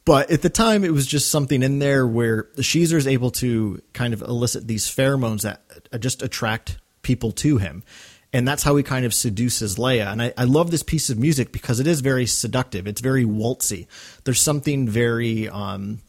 But 0.05 0.31
at 0.31 0.41
the 0.41 0.49
time, 0.49 0.85
it 0.85 0.93
was 0.93 1.05
just 1.05 1.29
something 1.29 1.61
in 1.61 1.79
there 1.79 2.07
where 2.07 2.47
the 2.55 2.61
Xizor 2.61 2.93
is 2.93 3.07
able 3.07 3.31
to 3.31 3.81
kind 3.91 4.13
of 4.13 4.21
elicit 4.21 4.65
these 4.65 4.85
pheromones 4.85 5.41
that 5.41 5.61
uh, 5.91 5.97
just 5.97 6.21
attract 6.23 6.77
people 7.07 7.31
to 7.31 7.57
him. 7.57 7.83
And 8.33 8.45
that's 8.45 8.61
how 8.61 8.75
he 8.75 8.83
kind 8.83 9.05
of 9.05 9.13
seduces 9.13 9.77
Leia. 9.77 10.11
And 10.11 10.21
I, 10.21 10.33
I 10.37 10.43
love 10.43 10.69
this 10.69 10.83
piece 10.83 11.09
of 11.09 11.17
music 11.17 11.53
because 11.53 11.79
it 11.79 11.87
is 11.87 12.01
very 12.01 12.25
seductive. 12.25 12.85
It's 12.85 12.99
very 12.99 13.23
waltzy. 13.23 13.87
There's 14.25 14.41
something 14.41 14.87
very, 14.87 15.47
um, 15.47 16.01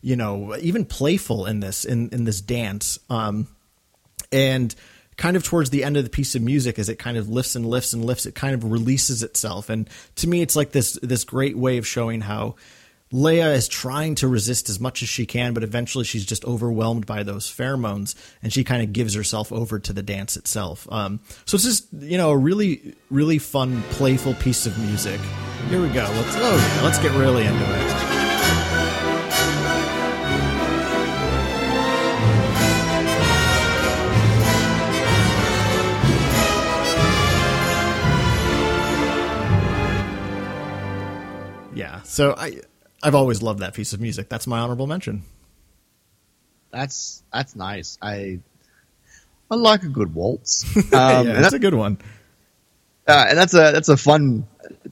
you 0.00 0.14
know, 0.14 0.56
even 0.58 0.84
playful 0.84 1.44
in 1.46 1.58
this 1.58 1.84
in 1.84 2.10
in 2.10 2.24
this 2.24 2.40
dance. 2.40 3.00
Um, 3.10 3.48
and 4.30 4.74
kind 5.16 5.36
of 5.36 5.42
towards 5.42 5.70
the 5.70 5.82
end 5.82 5.96
of 5.96 6.04
the 6.04 6.10
piece 6.10 6.36
of 6.36 6.42
music, 6.42 6.78
as 6.78 6.88
it 6.88 6.98
kind 6.98 7.16
of 7.16 7.28
lifts 7.28 7.56
and 7.56 7.66
lifts 7.66 7.92
and 7.92 8.04
lifts, 8.04 8.26
it 8.26 8.34
kind 8.34 8.54
of 8.54 8.70
releases 8.70 9.22
itself. 9.24 9.68
And 9.68 9.90
to 10.16 10.28
me, 10.28 10.42
it's 10.42 10.54
like 10.54 10.70
this 10.70 10.98
this 11.02 11.24
great 11.24 11.58
way 11.58 11.78
of 11.78 11.86
showing 11.86 12.20
how 12.20 12.54
Leia 13.12 13.54
is 13.54 13.68
trying 13.68 14.16
to 14.16 14.26
resist 14.26 14.68
as 14.68 14.80
much 14.80 15.00
as 15.02 15.08
she 15.08 15.26
can, 15.26 15.54
but 15.54 15.62
eventually 15.62 16.04
she's 16.04 16.26
just 16.26 16.44
overwhelmed 16.44 17.06
by 17.06 17.22
those 17.22 17.46
pheromones, 17.46 18.16
and 18.42 18.52
she 18.52 18.64
kind 18.64 18.82
of 18.82 18.92
gives 18.92 19.14
herself 19.14 19.52
over 19.52 19.78
to 19.78 19.92
the 19.92 20.02
dance 20.02 20.36
itself. 20.36 20.90
Um, 20.90 21.20
so 21.44 21.54
it's 21.54 21.64
just 21.64 21.86
you 21.92 22.18
know 22.18 22.30
a 22.30 22.36
really 22.36 22.96
really 23.10 23.38
fun, 23.38 23.82
playful 23.90 24.34
piece 24.34 24.66
of 24.66 24.76
music. 24.78 25.20
Here 25.68 25.80
we 25.80 25.88
go. 25.88 26.02
Let's 26.02 26.34
oh 26.36 26.56
yeah, 26.56 26.84
let's 26.84 26.98
get 26.98 27.12
really 27.12 27.44
into 27.44 27.64
it. 27.64 28.16
Yeah. 41.76 42.00
So 42.02 42.34
I 42.38 42.62
I've 43.06 43.14
always 43.14 43.40
loved 43.40 43.60
that 43.60 43.72
piece 43.72 43.92
of 43.92 44.00
music. 44.00 44.28
That's 44.28 44.48
my 44.48 44.58
honorable 44.58 44.88
mention. 44.88 45.22
That's 46.72 47.22
that's 47.32 47.54
nice. 47.54 47.98
I 48.02 48.40
I 49.48 49.54
like 49.54 49.84
a 49.84 49.88
good 49.88 50.12
waltz. 50.12 50.64
Um, 50.76 51.28
yeah, 51.28 51.34
that's 51.34 51.50
that, 51.50 51.54
a 51.54 51.58
good 51.60 51.74
one. 51.74 51.98
uh, 53.06 53.26
and 53.28 53.38
that's 53.38 53.54
a 53.54 53.70
that's 53.70 53.88
a 53.88 53.96
fun. 53.96 54.48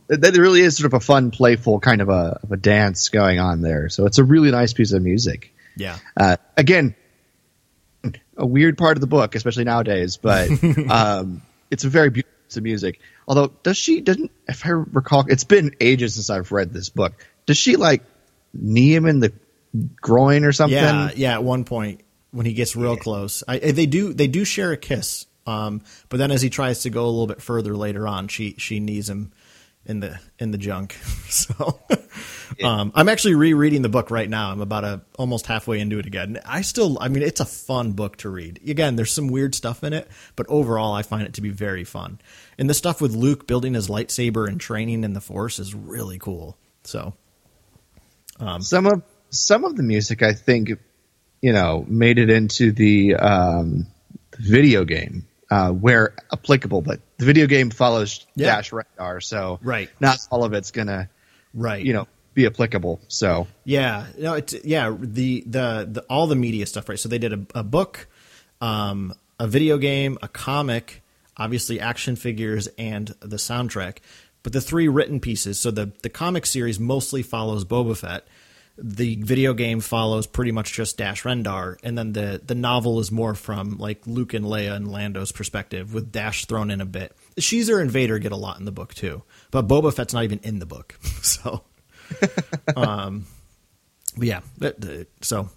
That 0.06 0.36
really 0.36 0.60
is 0.60 0.76
sort 0.76 0.86
of 0.86 0.94
a 0.94 1.00
fun, 1.00 1.32
playful 1.32 1.80
kind 1.80 2.00
of 2.00 2.08
a 2.08 2.38
of 2.40 2.52
a 2.52 2.56
dance 2.56 3.08
going 3.08 3.40
on 3.40 3.62
there. 3.62 3.88
So 3.88 4.06
it's 4.06 4.18
a 4.18 4.24
really 4.24 4.52
nice 4.52 4.72
piece 4.72 4.92
of 4.92 5.02
music. 5.02 5.52
Yeah. 5.76 5.98
Uh, 6.16 6.36
again, 6.56 6.94
a 8.36 8.46
weird 8.46 8.78
part 8.78 8.96
of 8.96 9.00
the 9.00 9.08
book, 9.08 9.34
especially 9.34 9.64
nowadays, 9.64 10.18
but 10.18 10.50
um, 10.88 11.42
it's 11.68 11.82
a 11.82 11.88
very 11.88 12.10
beautiful 12.10 12.38
piece 12.46 12.56
of 12.58 12.62
music. 12.62 13.00
Although, 13.26 13.48
does 13.64 13.76
she 13.76 14.02
doesn't? 14.02 14.30
If 14.46 14.64
I 14.64 14.68
recall, 14.68 15.24
it's 15.26 15.42
been 15.42 15.74
ages 15.80 16.14
since 16.14 16.30
I've 16.30 16.52
read 16.52 16.72
this 16.72 16.90
book. 16.90 17.14
Does 17.46 17.56
she 17.56 17.76
like 17.76 18.02
knee 18.52 18.94
him 18.94 19.06
in 19.06 19.20
the 19.20 19.32
groin 20.00 20.44
or 20.44 20.52
something? 20.52 20.76
Yeah, 20.76 21.10
yeah. 21.14 21.32
At 21.34 21.44
one 21.44 21.64
point, 21.64 22.00
when 22.30 22.46
he 22.46 22.52
gets 22.52 22.76
real 22.76 22.96
close, 22.96 23.42
I, 23.46 23.58
they 23.58 23.86
do 23.86 24.12
they 24.12 24.26
do 24.26 24.44
share 24.44 24.72
a 24.72 24.76
kiss. 24.76 25.26
Um, 25.46 25.82
but 26.08 26.16
then 26.16 26.30
as 26.30 26.40
he 26.40 26.50
tries 26.50 26.82
to 26.82 26.90
go 26.90 27.04
a 27.04 27.06
little 27.06 27.26
bit 27.26 27.42
further 27.42 27.76
later 27.76 28.08
on, 28.08 28.28
she 28.28 28.54
she 28.58 28.80
knees 28.80 29.08
him 29.08 29.32
in 29.86 30.00
the 30.00 30.18
in 30.38 30.50
the 30.50 30.58
junk. 30.58 30.96
So 31.34 31.80
um, 32.62 32.92
I'm 32.94 33.08
actually 33.08 33.34
rereading 33.34 33.82
the 33.82 33.88
book 33.88 34.12
right 34.12 34.30
now. 34.30 34.52
I'm 34.52 34.60
about 34.60 34.84
a 34.84 35.00
almost 35.18 35.46
halfway 35.46 35.80
into 35.80 35.98
it 35.98 36.06
again. 36.06 36.38
I 36.46 36.60
still, 36.60 36.96
I 37.00 37.08
mean, 37.08 37.24
it's 37.24 37.40
a 37.40 37.44
fun 37.44 37.90
book 37.90 38.18
to 38.18 38.28
read. 38.28 38.60
Again, 38.68 38.94
there's 38.94 39.10
some 39.10 39.26
weird 39.26 39.52
stuff 39.52 39.82
in 39.82 39.92
it, 39.92 40.08
but 40.36 40.46
overall, 40.48 40.92
I 40.92 41.02
find 41.02 41.26
it 41.26 41.34
to 41.34 41.40
be 41.40 41.50
very 41.50 41.82
fun. 41.82 42.20
And 42.56 42.70
the 42.70 42.74
stuff 42.74 43.00
with 43.00 43.16
Luke 43.16 43.48
building 43.48 43.74
his 43.74 43.88
lightsaber 43.88 44.46
and 44.46 44.60
training 44.60 45.02
in 45.02 45.12
the 45.12 45.20
Force 45.20 45.58
is 45.58 45.74
really 45.74 46.20
cool. 46.20 46.56
So 46.84 47.14
some 48.60 48.86
of 48.86 49.02
some 49.30 49.64
of 49.64 49.76
the 49.76 49.82
music 49.82 50.22
I 50.22 50.32
think 50.32 50.70
you 51.40 51.52
know 51.52 51.84
made 51.88 52.18
it 52.18 52.30
into 52.30 52.72
the 52.72 53.14
um, 53.16 53.86
video 54.38 54.84
game 54.84 55.26
uh, 55.50 55.70
where 55.70 56.14
applicable, 56.32 56.82
but 56.82 57.00
the 57.18 57.24
video 57.26 57.46
game 57.46 57.70
follows 57.70 58.26
Yeah. 58.34 58.56
Dash 58.56 58.70
Rendar, 58.70 59.22
so 59.22 59.58
Right. 59.62 59.88
not 60.00 60.18
all 60.30 60.44
of 60.44 60.52
it's 60.52 60.70
gonna 60.70 61.08
right, 61.52 61.84
you 61.84 61.92
know 61.92 62.06
be 62.34 62.46
applicable. 62.46 63.00
So 63.08 63.46
Yeah, 63.64 64.06
no, 64.18 64.34
it's 64.34 64.54
yeah 64.64 64.94
the 64.98 65.44
the, 65.46 65.88
the 65.90 66.00
all 66.10 66.26
the 66.26 66.34
media 66.36 66.66
stuff, 66.66 66.88
right? 66.88 66.98
So 66.98 67.08
they 67.08 67.18
did 67.18 67.32
a, 67.32 67.60
a 67.60 67.62
book, 67.62 68.08
um, 68.60 69.14
a 69.38 69.46
video 69.46 69.78
game, 69.78 70.18
a 70.22 70.28
comic, 70.28 71.02
obviously 71.36 71.78
action 71.78 72.16
figures, 72.16 72.66
and 72.78 73.14
the 73.20 73.36
soundtrack. 73.36 73.98
But 74.44 74.52
the 74.52 74.60
three 74.60 74.86
written 74.88 75.18
pieces, 75.18 75.58
so 75.58 75.72
the 75.72 75.90
the 76.02 76.10
comic 76.10 76.46
series 76.46 76.78
mostly 76.78 77.22
follows 77.22 77.64
Boba 77.64 77.96
Fett. 77.96 78.28
the 78.76 79.16
video 79.16 79.54
game 79.54 79.80
follows 79.80 80.26
pretty 80.26 80.52
much 80.52 80.72
just 80.72 80.98
Dash 80.98 81.22
Rendar, 81.22 81.78
and 81.82 81.96
then 81.96 82.12
the 82.12 82.40
the 82.44 82.54
novel 82.54 83.00
is 83.00 83.10
more 83.10 83.34
from 83.34 83.78
like 83.78 84.06
Luke 84.06 84.34
and 84.34 84.44
Leia 84.44 84.76
and 84.76 84.92
Lando's 84.92 85.32
perspective, 85.32 85.94
with 85.94 86.12
Dash 86.12 86.44
thrown 86.44 86.70
in 86.70 86.80
a 86.80 86.86
bit. 86.86 87.16
Xizor 87.36 87.80
and 87.80 87.90
Vader 87.90 88.18
get 88.18 88.32
a 88.32 88.36
lot 88.36 88.58
in 88.58 88.66
the 88.66 88.72
book 88.72 88.94
too, 88.94 89.22
but 89.50 89.66
Boba 89.66 89.92
Fett's 89.94 90.12
not 90.12 90.24
even 90.24 90.40
in 90.42 90.58
the 90.58 90.66
book, 90.66 90.98
so. 91.22 91.62
um, 92.76 93.26
but 94.16 94.26
yeah, 94.26 94.40
that, 94.58 95.06
so 95.22 95.48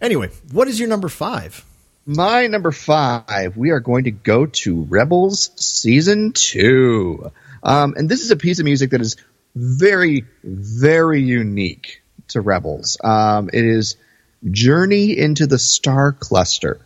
anyway, 0.00 0.30
what 0.50 0.66
is 0.66 0.80
your 0.80 0.88
number 0.88 1.08
five? 1.08 1.64
My 2.06 2.46
number 2.46 2.70
five, 2.70 3.56
we 3.56 3.70
are 3.70 3.80
going 3.80 4.04
to 4.04 4.10
go 4.10 4.46
to 4.46 4.82
Rebels 4.82 5.50
Season 5.56 6.32
2. 6.32 7.32
Um, 7.66 7.94
and 7.96 8.08
this 8.08 8.22
is 8.22 8.30
a 8.30 8.36
piece 8.36 8.60
of 8.60 8.64
music 8.64 8.90
that 8.90 9.00
is 9.00 9.16
very, 9.54 10.24
very 10.44 11.20
unique 11.20 12.02
to 12.28 12.40
Rebels. 12.40 12.96
Um, 13.02 13.50
it 13.52 13.64
is 13.64 13.96
Journey 14.48 15.18
into 15.18 15.46
the 15.46 15.58
Star 15.58 16.12
Cluster. 16.12 16.80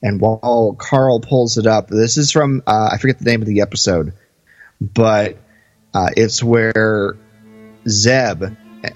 And 0.00 0.20
while 0.20 0.76
Carl 0.78 1.20
pulls 1.20 1.58
it 1.58 1.66
up, 1.66 1.88
this 1.88 2.16
is 2.16 2.30
from, 2.30 2.62
uh, 2.66 2.90
I 2.92 2.98
forget 2.98 3.18
the 3.18 3.24
name 3.24 3.42
of 3.42 3.48
the 3.48 3.62
episode, 3.62 4.12
but 4.80 5.36
uh, 5.92 6.10
it's 6.16 6.42
where 6.42 7.16
Zeb 7.88 8.44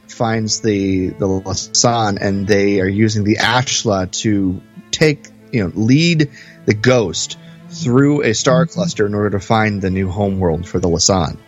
finds 0.07 0.61
the 0.61 1.09
the 1.09 1.27
Lasan, 1.27 2.19
and 2.21 2.47
they 2.47 2.81
are 2.81 2.89
using 2.89 3.25
the 3.25 3.37
Ashla 3.37 4.11
to 4.23 4.61
take 4.91 5.29
you 5.53 5.65
know 5.65 5.73
lead 5.75 6.31
the 6.67 6.75
Ghost 6.75 7.39
through 7.71 8.23
a 8.23 8.35
star 8.35 8.67
cluster 8.67 9.07
in 9.07 9.15
order 9.15 9.31
to 9.31 9.41
find 9.41 9.81
the 9.83 9.91
new 9.91 10.11
homeworld 10.11 10.67
for 10.67 10.81
the 10.81 10.89
Lasan. 10.89 11.39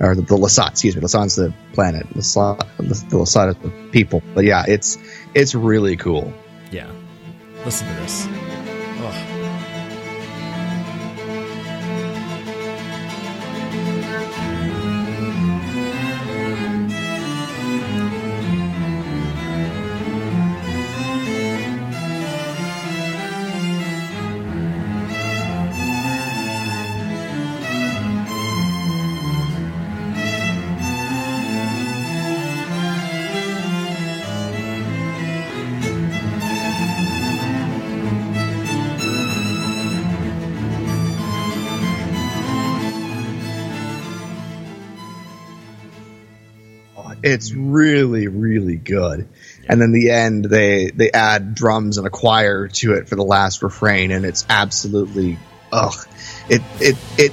Or 0.00 0.14
the, 0.14 0.22
the 0.22 0.36
Lasat, 0.36 0.70
excuse 0.70 0.94
me. 0.94 1.02
Lasan's 1.02 1.34
the 1.34 1.52
planet. 1.72 2.08
Lasat, 2.10 2.58
the, 2.76 2.84
the 2.84 3.16
Lasat 3.16 3.50
is 3.50 3.56
the 3.56 3.90
people. 3.90 4.22
But 4.34 4.44
yeah, 4.44 4.64
it's 4.68 4.96
it's 5.34 5.54
really 5.54 5.96
cool. 5.96 6.32
Yeah. 6.70 6.90
Listen 7.64 7.88
to 7.88 7.94
this. 7.94 8.47
It's 47.32 47.52
really, 47.52 48.28
really 48.28 48.76
good. 48.76 49.28
Yeah. 49.62 49.72
And 49.72 49.80
then 49.80 49.92
the 49.92 50.10
end, 50.10 50.44
they 50.44 50.90
they 50.90 51.10
add 51.12 51.54
drums 51.54 51.98
and 51.98 52.06
a 52.06 52.10
choir 52.10 52.68
to 52.68 52.94
it 52.94 53.08
for 53.08 53.16
the 53.16 53.24
last 53.24 53.62
refrain, 53.62 54.10
and 54.10 54.24
it's 54.24 54.46
absolutely 54.48 55.38
ugh. 55.72 55.94
It 56.48 56.62
it 56.80 56.96
it 57.18 57.32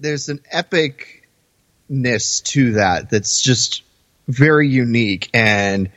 there's 0.00 0.28
an 0.28 0.40
epicness 0.52 2.42
to 2.44 2.72
that 2.72 3.10
that's 3.10 3.40
just 3.40 3.82
very 4.28 4.68
unique 4.68 5.28
and 5.34 5.90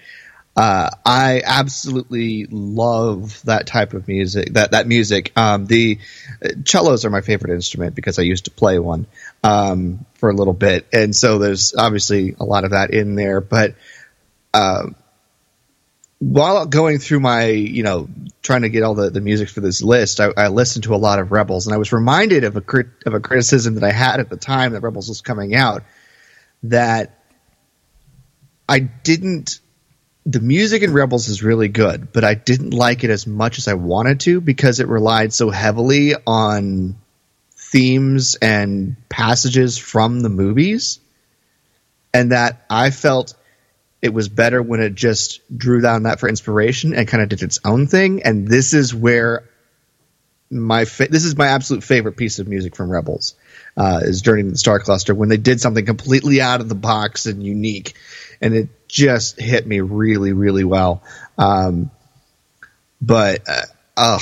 uh, 0.55 0.89
I 1.03 1.41
absolutely 1.43 2.45
love 2.45 3.41
that 3.45 3.65
type 3.65 3.93
of 3.93 4.07
music. 4.07 4.53
That 4.53 4.71
that 4.71 4.87
music. 4.87 5.31
Um, 5.35 5.65
the 5.65 5.97
uh, 6.43 6.49
cellos 6.63 7.05
are 7.05 7.09
my 7.09 7.21
favorite 7.21 7.53
instrument 7.53 7.95
because 7.95 8.19
I 8.19 8.21
used 8.21 8.45
to 8.45 8.51
play 8.51 8.77
one 8.77 9.07
um, 9.43 10.05
for 10.15 10.29
a 10.29 10.33
little 10.33 10.53
bit, 10.53 10.85
and 10.93 11.15
so 11.15 11.39
there's 11.39 11.73
obviously 11.75 12.35
a 12.39 12.43
lot 12.43 12.65
of 12.65 12.71
that 12.71 12.91
in 12.91 13.15
there. 13.15 13.41
But 13.41 13.73
uh, 14.53 14.89
while 16.23 16.65
going 16.65 16.99
through 16.99 17.19
my, 17.19 17.47
you 17.47 17.83
know, 17.83 18.07
trying 18.41 18.61
to 18.61 18.69
get 18.69 18.83
all 18.83 18.95
the, 18.95 19.09
the 19.09 19.19
music 19.19 19.49
for 19.49 19.59
this 19.59 19.81
list, 19.81 20.21
I, 20.21 20.29
I 20.37 20.47
listened 20.47 20.85
to 20.85 20.95
a 20.95 20.97
lot 20.97 21.19
of 21.19 21.31
Rebels, 21.31 21.67
and 21.67 21.73
I 21.73 21.77
was 21.77 21.91
reminded 21.91 22.45
of 22.45 22.55
a 22.55 22.61
crit, 22.61 22.87
of 23.05 23.13
a 23.13 23.19
criticism 23.19 23.75
that 23.75 23.83
I 23.83 23.91
had 23.91 24.21
at 24.21 24.29
the 24.29 24.37
time 24.37 24.71
that 24.71 24.81
Rebels 24.81 25.09
was 25.09 25.21
coming 25.21 25.53
out 25.53 25.83
that 26.63 27.19
I 28.69 28.79
didn't. 28.79 29.59
The 30.25 30.39
music 30.39 30.83
in 30.83 30.93
Rebels 30.93 31.27
is 31.27 31.43
really 31.43 31.67
good, 31.67 32.13
but 32.13 32.23
I 32.23 32.35
didn't 32.35 32.73
like 32.73 33.03
it 33.03 33.09
as 33.09 33.27
much 33.27 33.57
as 33.57 33.67
I 33.67 33.73
wanted 33.73 34.21
to 34.21 34.39
because 34.39 34.79
it 34.79 34.87
relied 34.87 35.33
so 35.33 35.49
heavily 35.49 36.13
on 36.25 36.95
themes 37.57 38.35
and 38.35 38.95
passages 39.09 39.77
from 39.77 40.21
the 40.21 40.29
movies, 40.29 41.01
and 42.13 42.31
that 42.31 42.65
I 42.69 42.91
felt 42.91 43.35
it 44.03 44.13
was 44.13 44.27
better 44.27 44.61
when 44.61 44.81
it 44.81 44.93
just 44.95 45.39
drew 45.57 45.79
down 45.79 46.03
that 46.03 46.19
for 46.19 46.27
inspiration 46.27 46.93
and 46.93 47.07
kind 47.07 47.23
of 47.23 47.29
did 47.29 47.41
its 47.41 47.61
own 47.63 47.87
thing. 47.87 48.21
And 48.23 48.45
this 48.45 48.73
is 48.73 48.93
where 48.93 49.45
my 50.51 50.83
fa- 50.83 51.07
this 51.09 51.23
is 51.23 51.37
my 51.37 51.47
absolute 51.47 51.85
favorite 51.85 52.17
piece 52.17 52.37
of 52.37 52.47
music 52.49 52.75
from 52.75 52.91
Rebels 52.91 53.35
uh, 53.77 54.01
is 54.03 54.21
Journey 54.21 54.43
to 54.43 54.51
the 54.51 54.57
Star 54.57 54.79
Cluster 54.79 55.15
when 55.15 55.29
they 55.29 55.37
did 55.37 55.61
something 55.61 55.85
completely 55.85 56.41
out 56.41 56.59
of 56.59 56.67
the 56.67 56.75
box 56.75 57.27
and 57.27 57.41
unique, 57.41 57.95
and 58.41 58.53
it 58.53 58.67
just 58.89 59.39
hit 59.39 59.65
me 59.65 59.79
really 59.79 60.33
really 60.33 60.65
well. 60.65 61.01
Um, 61.37 61.89
but 63.01 63.39
uh, 63.47 63.61
ugh, 63.95 64.21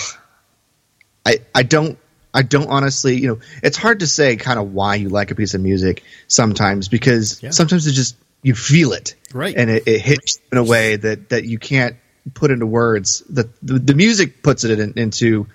I 1.25 1.39
I 1.55 1.63
don't 1.63 1.97
I 2.35 2.43
don't 2.43 2.69
honestly, 2.69 3.19
you 3.19 3.27
know, 3.29 3.39
it's 3.63 3.77
hard 3.77 4.01
to 4.01 4.07
say 4.07 4.35
kind 4.35 4.59
of 4.59 4.73
why 4.75 4.93
you 4.93 5.09
like 5.09 5.31
a 5.31 5.35
piece 5.35 5.55
of 5.55 5.61
music 5.61 6.03
sometimes 6.27 6.87
because 6.87 7.41
yeah. 7.41 7.49
sometimes 7.49 7.87
it 7.87 7.93
just 7.93 8.15
you 8.41 8.55
feel 8.55 8.93
it, 8.93 9.15
right? 9.33 9.55
And 9.55 9.69
it, 9.69 9.87
it 9.87 10.01
hits 10.01 10.39
in 10.51 10.57
a 10.57 10.63
way 10.63 10.95
that 10.95 11.29
that 11.29 11.45
you 11.45 11.59
can't 11.59 11.95
put 12.33 12.51
into 12.51 12.65
words. 12.65 13.23
That 13.29 13.47
the, 13.61 13.79
the 13.79 13.95
music 13.95 14.43
puts 14.43 14.63
it 14.63 14.79
in, 14.79 14.93
into 14.97 15.47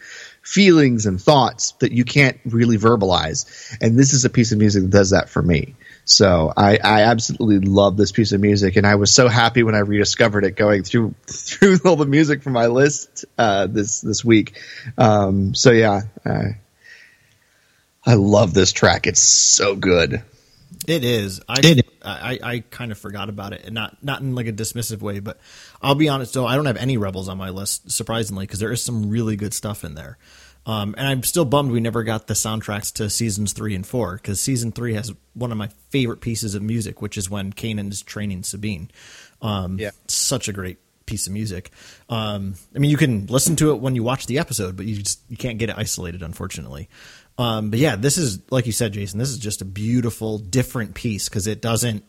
feelings 0.43 1.07
and 1.07 1.21
thoughts 1.21 1.73
that 1.81 1.91
you 1.91 2.05
can't 2.05 2.39
really 2.45 2.79
verbalize. 2.79 3.77
And 3.81 3.99
this 3.99 4.13
is 4.13 4.25
a 4.25 4.31
piece 4.31 4.53
of 4.53 4.59
music 4.59 4.85
that 4.85 4.91
does 4.91 5.11
that 5.11 5.29
for 5.29 5.43
me. 5.43 5.75
So 6.05 6.53
I, 6.57 6.79
I 6.83 7.03
absolutely 7.03 7.69
love 7.69 7.97
this 7.97 8.13
piece 8.13 8.31
of 8.31 8.41
music, 8.41 8.77
and 8.77 8.87
I 8.87 8.95
was 8.95 9.13
so 9.13 9.27
happy 9.27 9.65
when 9.65 9.75
I 9.75 9.81
rediscovered 9.81 10.45
it 10.45 10.53
going 10.53 10.85
through 10.85 11.15
through 11.27 11.79
all 11.85 11.97
the 11.97 12.07
music 12.07 12.45
from 12.45 12.53
my 12.53 12.67
list 12.67 13.25
uh, 13.37 13.67
this 13.67 14.01
this 14.03 14.25
week. 14.25 14.57
Um, 14.97 15.57
so 15.57 15.73
yeah, 15.73 16.03
I 18.07 18.15
love 18.15 18.55
this 18.55 18.71
track. 18.71 19.09
It's 19.09 19.21
so 19.21 19.75
good. 19.75 20.23
It 20.87 21.05
is. 21.05 21.41
I, 21.49 21.57
it, 21.65 21.89
I, 22.07 22.39
I 22.43 22.61
kind 22.71 22.93
of 22.93 22.99
forgot 22.99 23.29
about 23.29 23.53
it, 23.53 23.65
and 23.65 23.75
not 23.75 24.03
not 24.03 24.21
in 24.21 24.35
like 24.35 24.47
a 24.47 24.53
dismissive 24.53 25.01
way, 25.01 25.21
but 25.21 25.39
I'll 25.83 25.95
be 25.95 26.09
honest. 26.09 26.35
Though 26.35 26.47
I 26.47 26.57
don't 26.57 26.67
have 26.67 26.77
any 26.77 26.97
rebels 26.97 27.29
on 27.29 27.39
my 27.39 27.51
list, 27.51 27.91
surprisingly, 27.91 28.45
because 28.47 28.61
there 28.61 28.73
is 28.73 28.83
some 28.83 29.11
really 29.11 29.37
good 29.37 29.55
stuff 29.55 29.85
in 29.85 29.95
there. 29.95 30.19
Um, 30.67 30.97
and 30.99 31.07
I'm 31.07 31.23
still 31.23 31.45
bummed 31.45 31.71
we 31.71 31.79
never 31.79 32.03
got 32.03 32.27
the 32.27 32.35
soundtracks 32.35 32.93
to 32.95 33.09
seasons 33.09 33.53
three 33.53 33.75
and 33.77 33.87
four 33.87 34.17
because 34.17 34.41
season 34.41 34.73
three 34.73 34.95
has 34.95 35.15
one 35.35 35.53
of 35.53 35.59
my 35.59 35.69
favorite 35.91 36.21
pieces 36.21 36.57
of 36.57 36.63
music, 36.63 37.01
which 37.01 37.17
is 37.17 37.31
when 37.31 37.53
Kanan 37.53 37.91
is 37.93 38.03
training 38.03 38.43
Sabine. 38.43 38.91
Um, 39.41 39.79
yeah, 39.79 39.91
such 40.09 40.49
a 40.49 40.53
great 40.53 40.79
piece 41.07 41.29
of 41.29 41.33
music. 41.33 41.71
Um, 42.09 42.55
I 42.75 42.81
mean, 42.81 42.91
you 42.91 42.97
can 42.97 43.27
listen 43.27 43.55
to 43.57 43.71
it 43.71 43.81
when 43.81 43.95
you 43.95 44.03
watch 44.03 44.27
the 44.27 44.41
episode, 44.41 44.77
but 44.77 44.87
you 44.87 44.97
just 44.97 45.21
you 45.29 45.37
can't 45.37 45.59
get 45.59 45.71
it 45.71 45.79
isolated, 45.79 46.23
unfortunately. 46.23 46.89
Um, 47.39 47.71
but 47.71 47.79
yeah, 47.79 47.97
this 47.97 48.19
is 48.19 48.41
like 48.51 48.67
you 48.67 48.73
said, 48.73 48.93
Jason. 48.93 49.19
This 49.19 49.31
is 49.31 49.39
just 49.39 49.63
a 49.63 49.67
beautiful, 49.67 50.39
different 50.39 50.95
piece 50.95 51.29
because 51.29 51.47
it 51.47 51.61
doesn't 51.61 52.05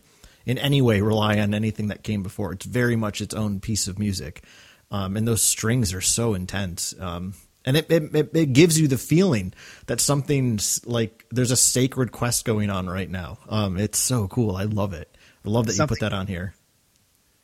in 0.46 0.58
any 0.58 0.82
way 0.82 1.02
rely 1.02 1.40
on 1.40 1.54
anything 1.54 1.90
that 1.90 2.04
came 2.04 2.24
before. 2.24 2.54
It's 2.54 2.66
very 2.66 2.96
much 2.96 3.20
its 3.22 3.34
own 3.34 3.60
piece 3.60 3.88
of 3.88 4.00
music, 4.00 4.44
um, 4.90 5.18
and 5.18 5.28
those 5.28 5.42
strings 5.42 5.94
are 5.94 6.02
so 6.02 6.34
intense. 6.34 6.96
Um, 7.00 7.34
and 7.66 7.76
it, 7.76 7.92
it, 7.92 8.30
it 8.34 8.54
gives 8.54 8.80
you 8.80 8.88
the 8.88 8.98
feeling 8.98 9.54
that 9.88 10.00
something's 10.00 10.86
like 10.86 11.26
there's 11.32 11.52
a 11.52 11.58
sacred 11.58 12.13
quest 12.13 12.46
going 12.46 12.70
on 12.70 12.90
right 12.90 13.10
now. 13.10 13.40
Um, 13.50 13.78
it's 13.78 14.00
so 14.00 14.30
cool. 14.30 14.56
I 14.56 14.63
love 14.63 14.94
it. 14.94 15.13
I 15.46 15.50
love 15.50 15.66
that 15.66 15.74
something, 15.74 15.96
you 15.96 16.00
put 16.00 16.10
that 16.10 16.13
on 16.13 16.28
here. 16.28 16.54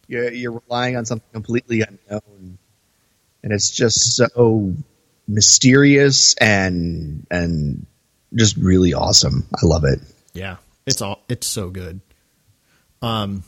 You're, 0.07 0.31
you're 0.31 0.61
relying 0.67 0.95
on 0.95 1.05
something 1.05 1.27
completely 1.33 1.81
unknown, 1.81 2.57
and 3.43 3.51
it's 3.51 3.69
just 3.69 4.15
so 4.15 4.73
mysterious 5.27 6.35
and 6.39 7.25
and 7.31 7.85
just 8.35 8.57
really 8.57 8.93
awesome. 8.93 9.47
I 9.55 9.65
love 9.65 9.83
it. 9.85 9.99
Yeah, 10.33 10.57
it's 10.85 11.01
all 11.01 11.23
it's 11.29 11.47
so 11.47 11.69
good. 11.69 12.01
Um, 13.01 13.43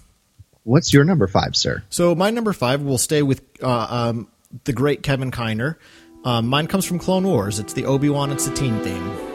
What's 0.63 0.91
your 0.93 1.03
number 1.03 1.27
five, 1.27 1.55
sir? 1.55 1.83
so 1.89 2.15
my 2.15 2.31
number 2.31 2.51
five 2.53 2.81
will 2.81 2.97
stay 2.97 3.21
with 3.21 3.41
uh, 3.61 3.87
um, 3.89 4.27
the 4.63 4.73
great 4.73 5.03
Kevin 5.03 5.31
Kiner. 5.31 5.75
Um, 6.23 6.47
mine 6.47 6.65
comes 6.67 6.85
from 6.85 6.97
Clone 6.97 7.23
Wars. 7.23 7.59
It's 7.59 7.73
the 7.73 7.85
Obi 7.85 8.09
Wan 8.09 8.31
and 8.31 8.41
Satine 8.41 8.79
theme. 8.79 9.34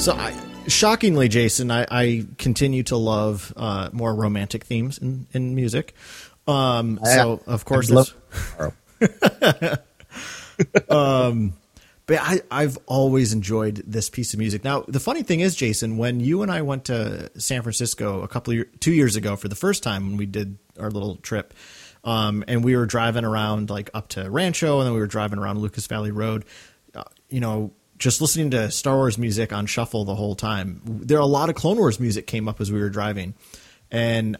So, 0.00 0.14
I, 0.14 0.34
shockingly, 0.66 1.28
Jason, 1.28 1.70
I, 1.70 1.86
I 1.90 2.26
continue 2.38 2.82
to 2.84 2.96
love 2.96 3.52
uh, 3.54 3.90
more 3.92 4.14
romantic 4.14 4.64
themes 4.64 4.96
in, 4.96 5.26
in 5.34 5.54
music. 5.54 5.94
Um, 6.48 6.98
so, 7.04 7.42
of 7.46 7.66
course, 7.66 7.90
I 7.90 7.94
love- 7.94 8.14
this- 8.98 9.78
but 12.06 12.18
I, 12.18 12.40
I've 12.50 12.78
always 12.86 13.34
enjoyed 13.34 13.82
this 13.86 14.08
piece 14.08 14.32
of 14.32 14.38
music. 14.38 14.64
Now, 14.64 14.84
the 14.88 15.00
funny 15.00 15.22
thing 15.22 15.40
is, 15.40 15.54
Jason, 15.54 15.98
when 15.98 16.18
you 16.18 16.40
and 16.40 16.50
I 16.50 16.62
went 16.62 16.86
to 16.86 17.30
San 17.38 17.60
Francisco 17.60 18.22
a 18.22 18.28
couple 18.28 18.52
of 18.52 18.56
year, 18.56 18.68
two 18.80 18.92
years 18.92 19.16
ago 19.16 19.36
for 19.36 19.48
the 19.48 19.54
first 19.54 19.82
time 19.82 20.06
when 20.08 20.16
we 20.16 20.24
did 20.24 20.56
our 20.78 20.90
little 20.90 21.16
trip, 21.16 21.52
um, 22.04 22.42
and 22.48 22.64
we 22.64 22.74
were 22.74 22.86
driving 22.86 23.26
around 23.26 23.68
like 23.68 23.90
up 23.92 24.08
to 24.08 24.30
Rancho, 24.30 24.78
and 24.78 24.86
then 24.86 24.94
we 24.94 25.00
were 25.00 25.06
driving 25.06 25.38
around 25.38 25.58
Lucas 25.58 25.86
Valley 25.86 26.10
Road. 26.10 26.46
Uh, 26.94 27.04
you 27.28 27.40
know, 27.40 27.72
just 28.00 28.20
listening 28.20 28.50
to 28.50 28.70
Star 28.70 28.96
Wars 28.96 29.18
music 29.18 29.52
on 29.52 29.66
shuffle 29.66 30.04
the 30.04 30.16
whole 30.16 30.34
time. 30.34 30.80
There 30.84 31.18
are 31.18 31.20
a 31.20 31.26
lot 31.26 31.50
of 31.50 31.54
Clone 31.54 31.76
Wars 31.76 32.00
music 32.00 32.26
came 32.26 32.48
up 32.48 32.60
as 32.60 32.72
we 32.72 32.80
were 32.80 32.90
driving, 32.90 33.34
and 33.92 34.36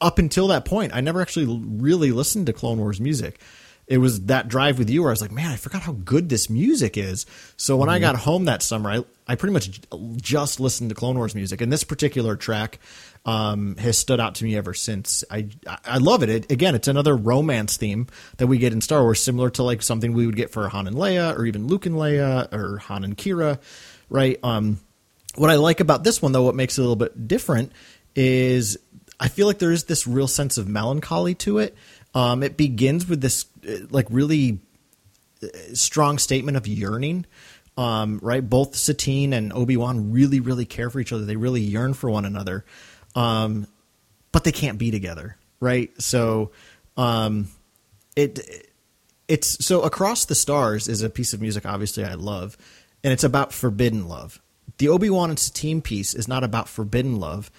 up 0.00 0.18
until 0.18 0.48
that 0.48 0.64
point, 0.64 0.94
I 0.94 1.00
never 1.00 1.22
actually 1.22 1.46
really 1.46 2.10
listened 2.10 2.46
to 2.46 2.52
Clone 2.52 2.78
Wars 2.78 3.00
music. 3.00 3.40
It 3.86 3.98
was 3.98 4.22
that 4.26 4.48
drive 4.48 4.78
with 4.78 4.88
you 4.88 5.02
where 5.02 5.10
I 5.10 5.12
was 5.12 5.20
like, 5.20 5.32
man, 5.32 5.50
I 5.50 5.56
forgot 5.56 5.82
how 5.82 5.92
good 5.92 6.28
this 6.28 6.48
music 6.48 6.96
is. 6.96 7.26
So 7.56 7.76
when 7.76 7.88
I 7.88 7.98
got 7.98 8.16
home 8.16 8.46
that 8.46 8.62
summer, 8.62 8.90
I, 8.90 9.04
I 9.26 9.34
pretty 9.34 9.52
much 9.52 9.80
just 10.16 10.58
listened 10.58 10.88
to 10.88 10.94
Clone 10.94 11.16
Wars 11.16 11.34
music. 11.34 11.60
And 11.60 11.70
this 11.70 11.84
particular 11.84 12.34
track 12.34 12.78
um, 13.26 13.76
has 13.76 13.98
stood 13.98 14.20
out 14.20 14.36
to 14.36 14.44
me 14.44 14.56
ever 14.56 14.72
since. 14.72 15.22
I, 15.30 15.48
I 15.84 15.98
love 15.98 16.22
it. 16.22 16.30
it. 16.30 16.50
Again, 16.50 16.74
it's 16.74 16.88
another 16.88 17.14
romance 17.14 17.76
theme 17.76 18.06
that 18.38 18.46
we 18.46 18.58
get 18.58 18.72
in 18.72 18.80
Star 18.80 19.02
Wars, 19.02 19.20
similar 19.20 19.50
to 19.50 19.62
like 19.62 19.82
something 19.82 20.14
we 20.14 20.26
would 20.26 20.36
get 20.36 20.50
for 20.50 20.68
Han 20.68 20.86
and 20.86 20.96
Leia, 20.96 21.36
or 21.36 21.44
even 21.44 21.66
Luke 21.66 21.86
and 21.86 21.96
Leia, 21.96 22.52
or 22.52 22.78
Han 22.78 23.04
and 23.04 23.16
Qi'ra, 23.16 23.60
right? 24.08 24.38
Um, 24.42 24.80
what 25.36 25.50
I 25.50 25.56
like 25.56 25.80
about 25.80 26.04
this 26.04 26.22
one, 26.22 26.32
though, 26.32 26.42
what 26.42 26.54
makes 26.54 26.78
it 26.78 26.80
a 26.80 26.84
little 26.84 26.96
bit 26.96 27.28
different 27.28 27.72
is 28.14 28.78
I 29.18 29.28
feel 29.28 29.46
like 29.46 29.58
there 29.58 29.72
is 29.72 29.84
this 29.84 30.06
real 30.06 30.28
sense 30.28 30.58
of 30.58 30.68
melancholy 30.68 31.34
to 31.36 31.58
it. 31.58 31.76
Um, 32.14 32.42
it 32.42 32.56
begins 32.56 33.08
with 33.08 33.20
this 33.20 33.46
uh, 33.68 33.86
like 33.90 34.06
really 34.10 34.60
uh, 35.42 35.46
strong 35.74 36.18
statement 36.18 36.56
of 36.56 36.66
yearning. 36.66 37.26
Um, 37.76 38.20
right, 38.22 38.48
both 38.48 38.76
Satine 38.76 39.32
and 39.32 39.52
Obi 39.52 39.76
Wan 39.76 40.12
really, 40.12 40.38
really 40.38 40.64
care 40.64 40.90
for 40.90 41.00
each 41.00 41.12
other. 41.12 41.24
They 41.24 41.36
really 41.36 41.60
yearn 41.60 41.94
for 41.94 42.08
one 42.08 42.24
another, 42.24 42.64
um, 43.16 43.66
but 44.30 44.44
they 44.44 44.52
can't 44.52 44.78
be 44.78 44.92
together. 44.92 45.36
Right, 45.58 45.90
so 46.00 46.52
um, 46.96 47.48
it 48.16 48.70
it's 49.28 49.64
so 49.64 49.82
across 49.82 50.24
the 50.24 50.34
stars 50.34 50.88
is 50.88 51.02
a 51.02 51.10
piece 51.10 51.32
of 51.32 51.40
music 51.40 51.64
obviously 51.64 52.04
i 52.04 52.14
love 52.14 52.56
and 53.02 53.12
it's 53.12 53.24
about 53.24 53.52
forbidden 53.52 54.08
love 54.08 54.40
the 54.78 54.88
obi-wan 54.88 55.30
and 55.30 55.38
satine 55.38 55.80
piece 55.80 56.14
is 56.14 56.28
not 56.28 56.44
about 56.44 56.68
forbidden 56.68 57.18
love 57.18 57.50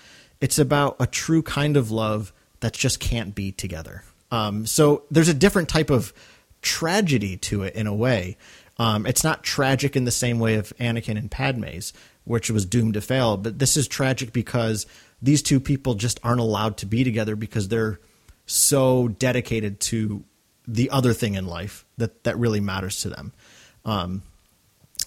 it's 0.42 0.60
about 0.60 0.96
a 1.00 1.08
true 1.08 1.42
kind 1.42 1.76
of 1.78 1.92
love 1.92 2.32
that 2.60 2.74
just 2.74 3.00
can't 3.00 3.36
be 3.36 3.52
together 3.52 4.04
um, 4.36 4.66
so 4.66 5.04
there's 5.12 5.30
a 5.30 5.34
different 5.34 5.70
type 5.70 5.90
of 5.90 6.14
tragedy 6.62 7.38
to 7.38 7.64
it 7.64 7.76
in 7.76 7.88
a 7.88 7.94
way 7.94 8.38
um, 8.78 9.06
it's 9.06 9.24
not 9.24 9.44
tragic 9.44 9.96
in 9.96 10.06
the 10.06 10.12
same 10.12 10.40
way 10.40 10.56
of 10.56 10.74
anakin 10.80 11.18
and 11.18 11.32
padme's 11.32 11.94
which 12.24 12.50
was 12.50 12.66
doomed 12.66 12.96
to 12.96 13.02
fail 13.02 13.38
but 13.38 13.60
this 13.60 13.78
is 13.78 13.88
tragic 13.88 14.34
because 14.34 14.86
these 15.22 15.42
two 15.42 15.60
people 15.60 15.96
just 15.96 16.20
aren't 16.24 16.40
allowed 16.40 16.78
to 16.78 16.86
be 16.86 17.04
together 17.04 17.36
because 17.36 17.68
they're 17.68 18.00
so 18.46 19.08
dedicated 19.08 19.80
to 19.80 20.24
the 20.68 20.90
other 20.90 21.14
thing 21.14 21.36
in 21.36 21.48
life 21.48 21.86
that 21.98 22.24
that 22.24 22.38
really 22.38 22.60
matters 22.60 23.02
to 23.02 23.10
them. 23.10 23.34
Um, 23.84 24.24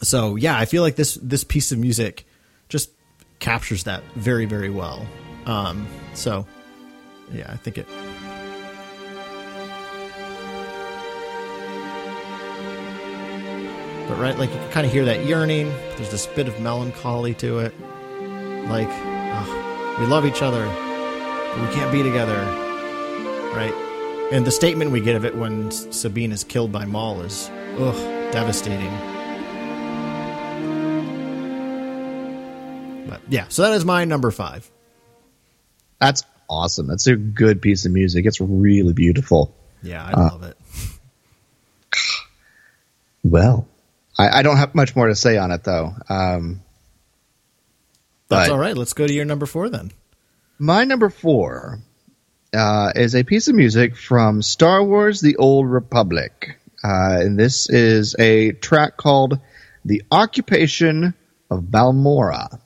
so 0.02 0.36
yeah, 0.36 0.58
I 0.58 0.64
feel 0.64 0.82
like 0.82 0.96
this 0.96 1.14
this 1.22 1.44
piece 1.44 1.72
of 1.72 1.78
music 1.78 2.26
just 2.68 2.90
captures 3.38 3.84
that 3.84 4.02
very 4.14 4.44
very 4.44 4.70
well. 4.70 5.06
Um, 5.46 5.86
so 6.14 6.46
yeah, 7.32 7.50
I 7.50 7.56
think 7.56 7.78
it. 7.78 7.86
But 14.08 14.18
right, 14.18 14.38
like 14.38 14.50
you 14.50 14.56
can 14.56 14.70
kind 14.70 14.86
of 14.86 14.92
hear 14.92 15.04
that 15.04 15.26
yearning. 15.26 15.68
There's 15.96 16.10
this 16.10 16.26
bit 16.26 16.48
of 16.48 16.58
melancholy 16.60 17.34
to 17.34 17.58
it. 17.58 17.74
Like, 18.68 18.88
ugh, 18.88 20.00
we 20.00 20.06
love 20.06 20.24
each 20.24 20.40
other, 20.40 20.64
but 20.64 21.68
we 21.68 21.74
can't 21.74 21.92
be 21.92 22.02
together, 22.02 22.38
right? 23.54 23.74
And 24.32 24.46
the 24.46 24.50
statement 24.50 24.92
we 24.92 25.00
get 25.00 25.14
of 25.14 25.24
it 25.26 25.36
when 25.36 25.70
Sabine 25.70 26.32
is 26.32 26.42
killed 26.42 26.72
by 26.72 26.86
Maul 26.86 27.20
is, 27.20 27.50
ugh, 27.78 28.32
devastating. 28.32 28.90
But 33.08 33.20
yeah, 33.28 33.46
so 33.48 33.62
that 33.62 33.72
is 33.72 33.84
my 33.84 34.06
number 34.06 34.30
five. 34.30 34.70
That's 35.98 36.22
awesome. 36.48 36.86
That's 36.86 37.06
a 37.06 37.16
good 37.16 37.60
piece 37.60 37.84
of 37.84 37.92
music. 37.92 38.24
It's 38.24 38.40
really 38.40 38.94
beautiful. 38.94 39.54
Yeah, 39.82 40.02
I 40.02 40.12
love 40.12 40.42
uh, 40.42 40.46
it. 40.46 40.56
Well, 43.24 43.67
I, 44.18 44.40
I 44.40 44.42
don't 44.42 44.56
have 44.56 44.74
much 44.74 44.96
more 44.96 45.06
to 45.08 45.14
say 45.14 45.36
on 45.36 45.50
it 45.50 45.64
though. 45.64 45.94
Um, 46.08 46.62
That's 48.28 48.48
but- 48.48 48.52
all 48.52 48.58
right. 48.58 48.76
Let's 48.76 48.92
go 48.92 49.06
to 49.06 49.12
your 49.12 49.24
number 49.24 49.46
four 49.46 49.68
then. 49.68 49.92
My 50.58 50.84
number 50.84 51.08
four 51.08 51.78
uh, 52.52 52.92
is 52.96 53.14
a 53.14 53.22
piece 53.22 53.46
of 53.48 53.54
music 53.54 53.96
from 53.96 54.42
Star 54.42 54.82
Wars: 54.82 55.20
The 55.20 55.36
Old 55.36 55.70
Republic, 55.70 56.58
uh, 56.82 57.18
and 57.20 57.38
this 57.38 57.70
is 57.70 58.16
a 58.18 58.52
track 58.52 58.96
called 58.96 59.38
"The 59.84 60.02
Occupation 60.10 61.14
of 61.50 61.62
Balmorra." 61.62 62.60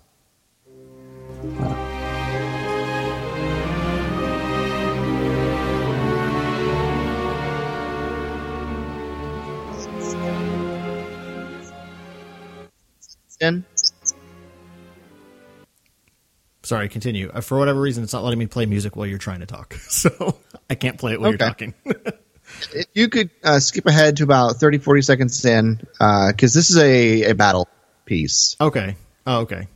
In? 13.43 13.65
Sorry, 16.63 16.89
continue. 16.89 17.29
Uh, 17.29 17.41
For 17.41 17.59
whatever 17.59 17.81
reason, 17.81 18.05
it's 18.05 18.13
not 18.13 18.23
letting 18.23 18.39
me 18.39 18.47
play 18.47 18.67
music 18.67 18.95
while 18.95 19.07
you're 19.07 19.19
trying 19.19 19.41
to 19.41 19.47
talk, 19.47 19.75
so 19.89 20.39
I 20.71 20.77
can't 20.77 20.97
play 20.97 21.13
it 21.13 21.21
while 21.21 21.31
you're 21.31 21.39
talking. 21.39 21.75
If 22.75 22.87
you 22.93 23.09
could 23.09 23.31
uh, 23.43 23.61
skip 23.61 23.87
ahead 23.87 24.19
to 24.19 24.25
about 24.25 24.57
30, 24.57 24.79
40 24.79 25.03
seconds 25.03 25.45
in, 25.45 25.81
because 25.99 26.53
this 26.53 26.69
is 26.71 26.77
a, 26.77 27.31
a 27.31 27.35
battle 27.35 27.67
piece. 28.05 28.57
okay. 28.61 28.97
Oh, 29.27 29.41
okay. 29.41 29.69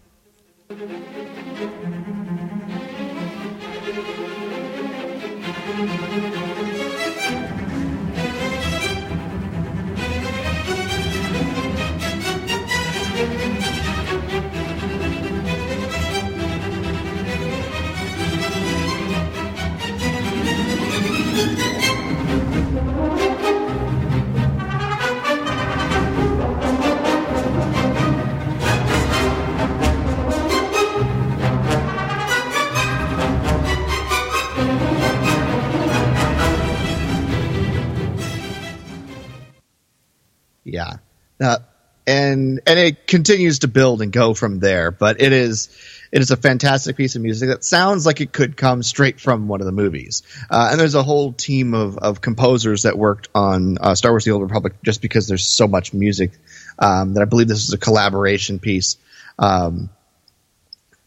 Uh, 41.40 41.58
and 42.06 42.60
and 42.66 42.78
it 42.78 43.06
continues 43.06 43.60
to 43.60 43.68
build 43.68 44.00
and 44.00 44.12
go 44.12 44.32
from 44.32 44.60
there. 44.60 44.90
But 44.90 45.20
it 45.20 45.32
is 45.32 45.68
it 46.12 46.20
is 46.20 46.30
a 46.30 46.36
fantastic 46.36 46.96
piece 46.96 47.16
of 47.16 47.22
music 47.22 47.48
that 47.48 47.64
sounds 47.64 48.06
like 48.06 48.20
it 48.20 48.32
could 48.32 48.56
come 48.56 48.82
straight 48.82 49.20
from 49.20 49.48
one 49.48 49.60
of 49.60 49.66
the 49.66 49.72
movies. 49.72 50.22
Uh, 50.48 50.68
and 50.70 50.80
there's 50.80 50.94
a 50.94 51.02
whole 51.02 51.32
team 51.32 51.74
of, 51.74 51.98
of 51.98 52.20
composers 52.20 52.84
that 52.84 52.96
worked 52.96 53.28
on 53.34 53.78
uh, 53.78 53.94
Star 53.94 54.12
Wars: 54.12 54.24
The 54.24 54.30
Old 54.30 54.42
Republic 54.42 54.74
just 54.84 55.02
because 55.02 55.26
there's 55.26 55.46
so 55.46 55.66
much 55.66 55.92
music 55.92 56.32
um, 56.78 57.14
that 57.14 57.22
I 57.22 57.24
believe 57.24 57.48
this 57.48 57.64
is 57.64 57.72
a 57.72 57.78
collaboration 57.78 58.60
piece. 58.60 58.96
Um, 59.38 59.90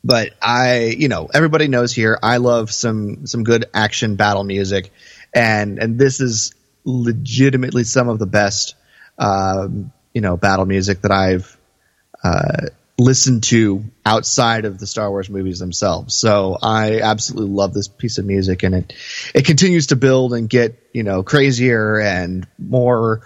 but 0.04 0.32
I, 0.42 0.96
you 0.98 1.08
know, 1.08 1.30
everybody 1.34 1.68
knows 1.68 1.94
here 1.94 2.18
I 2.22 2.38
love 2.38 2.72
some 2.72 3.26
some 3.26 3.44
good 3.44 3.66
action 3.74 4.16
battle 4.16 4.44
music, 4.44 4.92
and 5.34 5.80
and 5.80 6.00
this 6.00 6.22
is 6.22 6.54
legitimately 6.86 7.84
some 7.84 8.10
of 8.10 8.20
the 8.20 8.26
best, 8.26 8.76
um, 9.18 9.92
you 10.14 10.22
know, 10.22 10.38
battle 10.38 10.66
music 10.66 11.02
that 11.02 11.12
I've 11.12 11.58
uh, 12.24 12.68
listened 12.98 13.44
to 13.44 13.84
outside 14.06 14.66
of 14.66 14.80
the 14.80 14.88
Star 14.88 15.10
Wars 15.10 15.30
movies 15.30 15.60
themselves. 15.60 16.14
So 16.14 16.58
I 16.62 17.02
absolutely 17.02 17.54
love 17.54 17.74
this 17.74 17.88
piece 17.88 18.18
of 18.18 18.26
music, 18.26 18.64
and 18.64 18.76
it 18.76 18.94
it 19.34 19.46
continues 19.46 19.88
to 19.88 19.96
build 19.96 20.34
and 20.34 20.50
get 20.50 20.82
you 20.94 21.04
know 21.04 21.24
crazier 21.24 22.00
and 22.00 22.48
more 22.58 23.22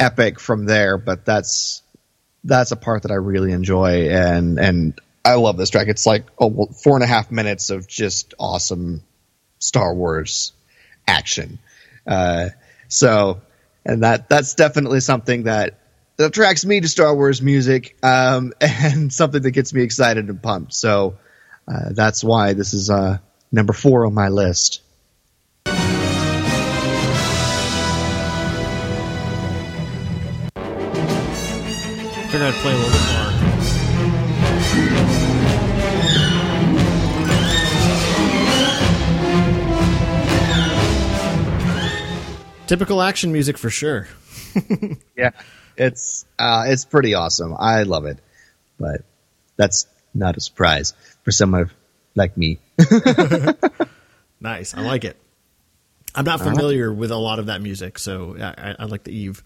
epic 0.00 0.40
from 0.40 0.66
there. 0.66 0.98
But 0.98 1.24
that's 1.24 1.82
that's 2.44 2.72
a 2.72 2.76
part 2.76 3.02
that 3.02 3.12
I 3.12 3.16
really 3.16 3.52
enjoy, 3.52 4.08
and 4.10 4.58
and 4.58 5.00
I 5.24 5.34
love 5.34 5.56
this 5.56 5.70
track. 5.70 5.88
It's 5.88 6.06
like 6.06 6.24
four 6.36 6.96
and 6.96 7.04
a 7.04 7.06
half 7.06 7.30
minutes 7.30 7.70
of 7.70 7.86
just 7.86 8.34
awesome 8.38 9.02
Star 9.58 9.94
Wars 9.94 10.52
action. 11.06 11.58
Uh, 12.06 12.48
so, 12.88 13.40
and 13.84 14.02
that 14.02 14.28
that's 14.28 14.54
definitely 14.54 15.00
something 15.00 15.44
that, 15.44 15.78
that 16.16 16.26
attracts 16.26 16.64
me 16.64 16.80
to 16.80 16.88
Star 16.88 17.14
Wars 17.14 17.42
music, 17.42 17.96
um, 18.02 18.52
and 18.60 19.12
something 19.12 19.42
that 19.42 19.50
gets 19.52 19.72
me 19.72 19.82
excited 19.82 20.28
and 20.28 20.42
pumped. 20.42 20.74
So, 20.74 21.18
uh, 21.66 21.90
that's 21.92 22.24
why 22.24 22.54
this 22.54 22.74
is 22.74 22.90
uh, 22.90 23.18
number 23.50 23.72
four 23.72 24.06
on 24.06 24.14
my 24.14 24.28
list. 24.28 24.80
Figured 32.32 32.48
I'd 32.48 32.54
play 32.54 32.72
a 32.72 32.76
little 32.76 32.90
bit 32.90 33.12
more. 33.12 33.22
Typical 42.66 43.02
action 43.02 43.32
music 43.32 43.58
for 43.58 43.68
sure. 43.68 44.08
yeah, 45.16 45.32
it's 45.76 46.24
uh, 46.38 46.64
it's 46.66 46.84
pretty 46.84 47.14
awesome. 47.14 47.54
I 47.58 47.82
love 47.84 48.06
it, 48.06 48.18
but 48.78 49.02
that's 49.56 49.86
not 50.14 50.36
a 50.36 50.40
surprise 50.40 50.94
for 51.22 51.30
someone 51.30 51.70
like 52.14 52.36
me. 52.36 52.58
nice, 54.40 54.74
I 54.74 54.82
like 54.82 55.04
it. 55.04 55.16
I'm 56.14 56.24
not 56.24 56.40
familiar 56.40 56.90
uh-huh. 56.90 56.98
with 56.98 57.10
a 57.10 57.16
lot 57.16 57.38
of 57.38 57.46
that 57.46 57.62
music, 57.62 57.98
so 57.98 58.36
I, 58.38 58.76
I 58.78 58.84
like 58.84 59.04
that 59.04 59.12
you've 59.12 59.42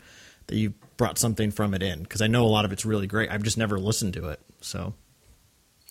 that 0.49 0.57
you 0.57 0.75
brought 0.97 1.19
something 1.19 1.51
from 1.51 1.75
it 1.75 1.83
in 1.83 2.03
because 2.03 2.23
I 2.23 2.27
know 2.27 2.45
a 2.45 2.49
lot 2.49 2.65
of 2.65 2.73
it's 2.73 2.85
really 2.85 3.07
great. 3.07 3.31
I've 3.31 3.43
just 3.43 3.59
never 3.59 3.79
listened 3.79 4.15
to 4.15 4.31
it, 4.31 4.41
so 4.61 4.95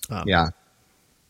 um, 0.09 0.23
yeah, 0.27 0.47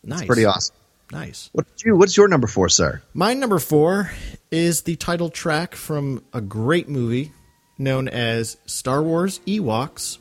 nice, 0.04 0.22
it's 0.22 0.28
pretty 0.28 0.46
awesome. 0.46 0.76
Nice. 1.12 1.50
What's 1.54 1.86
you? 1.86 1.96
What's 1.96 2.18
your 2.18 2.28
number 2.28 2.48
four, 2.48 2.70
sir? 2.70 3.02
My 3.14 3.34
number 3.36 3.60
four 3.60 4.12
is 4.50 4.82
the 4.82 4.96
title 4.96 5.30
track 5.30 5.76
from 5.76 6.24
a 6.34 6.42
great 6.42 6.90
movie 6.90 7.32
known 7.78 8.08
as 8.08 8.58
Star 8.66 9.02
Wars 9.02 9.40
Ewoks: 9.46 10.18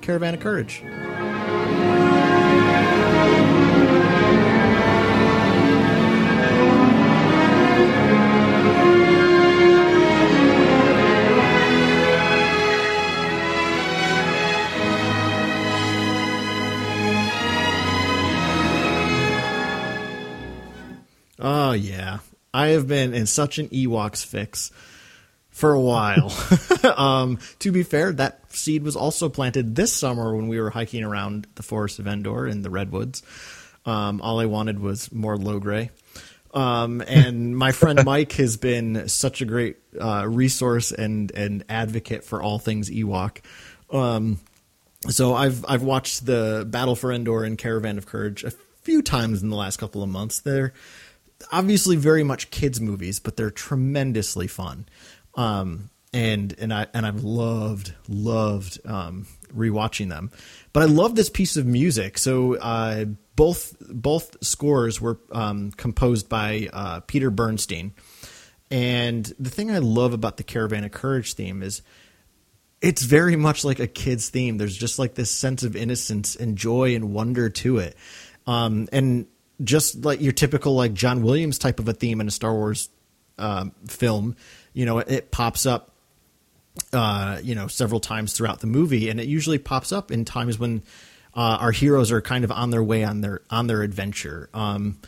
Caravan 0.00 0.34
of 0.34 0.40
Courage. 0.40 0.82
Oh 21.40 21.72
yeah, 21.72 22.18
I 22.52 22.68
have 22.68 22.88
been 22.88 23.14
in 23.14 23.26
such 23.26 23.58
an 23.58 23.68
Ewoks 23.68 24.24
fix 24.24 24.72
for 25.58 25.72
a 25.72 25.80
while. 25.80 26.32
um, 26.96 27.40
to 27.58 27.72
be 27.72 27.82
fair, 27.82 28.12
that 28.12 28.52
seed 28.54 28.84
was 28.84 28.94
also 28.94 29.28
planted 29.28 29.74
this 29.74 29.92
summer 29.92 30.36
when 30.36 30.46
we 30.46 30.60
were 30.60 30.70
hiking 30.70 31.02
around 31.02 31.48
the 31.56 31.64
forest 31.64 31.98
of 31.98 32.06
Endor 32.06 32.46
in 32.46 32.62
the 32.62 32.70
redwoods. 32.70 33.24
Um, 33.84 34.20
all 34.20 34.38
I 34.38 34.46
wanted 34.46 34.78
was 34.78 35.10
more 35.10 35.36
Logray. 35.36 35.90
Um, 36.54 37.02
and 37.08 37.56
my 37.58 37.72
friend 37.72 38.02
Mike 38.06 38.32
has 38.32 38.56
been 38.56 39.08
such 39.08 39.40
a 39.40 39.44
great 39.44 39.78
uh, 40.00 40.26
resource 40.28 40.92
and 40.92 41.32
and 41.32 41.64
advocate 41.68 42.24
for 42.24 42.40
all 42.40 42.60
things 42.60 42.88
Ewok. 42.88 43.38
Um, 43.90 44.38
so 45.08 45.34
I've 45.34 45.64
I've 45.68 45.82
watched 45.82 46.24
the 46.24 46.64
Battle 46.68 46.94
for 46.94 47.12
Endor 47.12 47.42
and 47.42 47.58
Caravan 47.58 47.98
of 47.98 48.06
Courage 48.06 48.44
a 48.44 48.52
few 48.82 49.02
times 49.02 49.42
in 49.42 49.50
the 49.50 49.56
last 49.56 49.78
couple 49.78 50.04
of 50.04 50.08
months. 50.08 50.38
They're 50.40 50.72
obviously 51.52 51.96
very 51.96 52.22
much 52.22 52.50
kids 52.50 52.80
movies, 52.80 53.18
but 53.18 53.36
they're 53.36 53.50
tremendously 53.50 54.46
fun. 54.46 54.86
Um, 55.38 55.90
and 56.12 56.54
and 56.58 56.72
I 56.72 56.86
and 56.92 57.06
I've 57.06 57.22
loved 57.22 57.94
loved 58.08 58.80
um, 58.84 59.26
rewatching 59.54 60.08
them. 60.08 60.30
But 60.72 60.82
I 60.82 60.86
love 60.86 61.14
this 61.14 61.30
piece 61.30 61.56
of 61.56 61.66
music. 61.66 62.18
So 62.18 62.56
uh, 62.56 63.04
both 63.36 63.76
both 63.80 64.36
scores 64.44 65.00
were 65.00 65.20
um, 65.32 65.70
composed 65.72 66.28
by 66.28 66.68
uh, 66.72 67.00
Peter 67.00 67.30
Bernstein. 67.30 67.94
And 68.70 69.32
the 69.38 69.50
thing 69.50 69.70
I 69.70 69.78
love 69.78 70.12
about 70.12 70.36
the 70.36 70.42
Caravan 70.42 70.84
of 70.84 70.90
Courage 70.92 71.34
theme 71.34 71.62
is 71.62 71.82
it's 72.80 73.02
very 73.02 73.36
much 73.36 73.64
like 73.64 73.78
a 73.78 73.86
kid's 73.86 74.28
theme. 74.28 74.58
There's 74.58 74.76
just 74.76 74.98
like 74.98 75.14
this 75.14 75.30
sense 75.30 75.62
of 75.62 75.76
innocence 75.76 76.36
and 76.36 76.56
joy 76.56 76.94
and 76.94 77.12
wonder 77.14 77.48
to 77.48 77.78
it. 77.78 77.96
Um, 78.46 78.88
and 78.92 79.26
just 79.62 80.04
like 80.04 80.20
your 80.20 80.32
typical 80.32 80.74
like 80.74 80.94
John 80.94 81.22
Williams 81.22 81.58
type 81.58 81.80
of 81.80 81.88
a 81.88 81.92
theme 81.92 82.20
in 82.20 82.28
a 82.28 82.30
Star 82.30 82.54
Wars 82.54 82.88
um, 83.38 83.72
film. 83.86 84.36
You 84.72 84.86
know, 84.86 84.98
it, 84.98 85.30
pops 85.30 85.66
up, 85.66 85.92
uh, 86.92 87.40
you 87.42 87.54
know, 87.54 87.66
several 87.66 88.00
times 88.00 88.32
throughout 88.32 88.60
the 88.60 88.66
movie, 88.66 89.08
and 89.08 89.20
it 89.20 89.26
usually 89.26 89.58
pops 89.58 89.92
up 89.92 90.10
in 90.10 90.24
times 90.24 90.58
when 90.58 90.82
uh, 91.34 91.58
our 91.60 91.72
heroes 91.72 92.12
are 92.12 92.20
kind 92.20 92.44
of 92.44 92.52
on 92.52 92.70
their 92.70 92.82
way 92.82 93.04
on 93.04 93.20
their 93.20 93.42
on 93.50 93.66
their 93.66 93.82
adventure. 93.82 94.48
Um, 94.54 94.98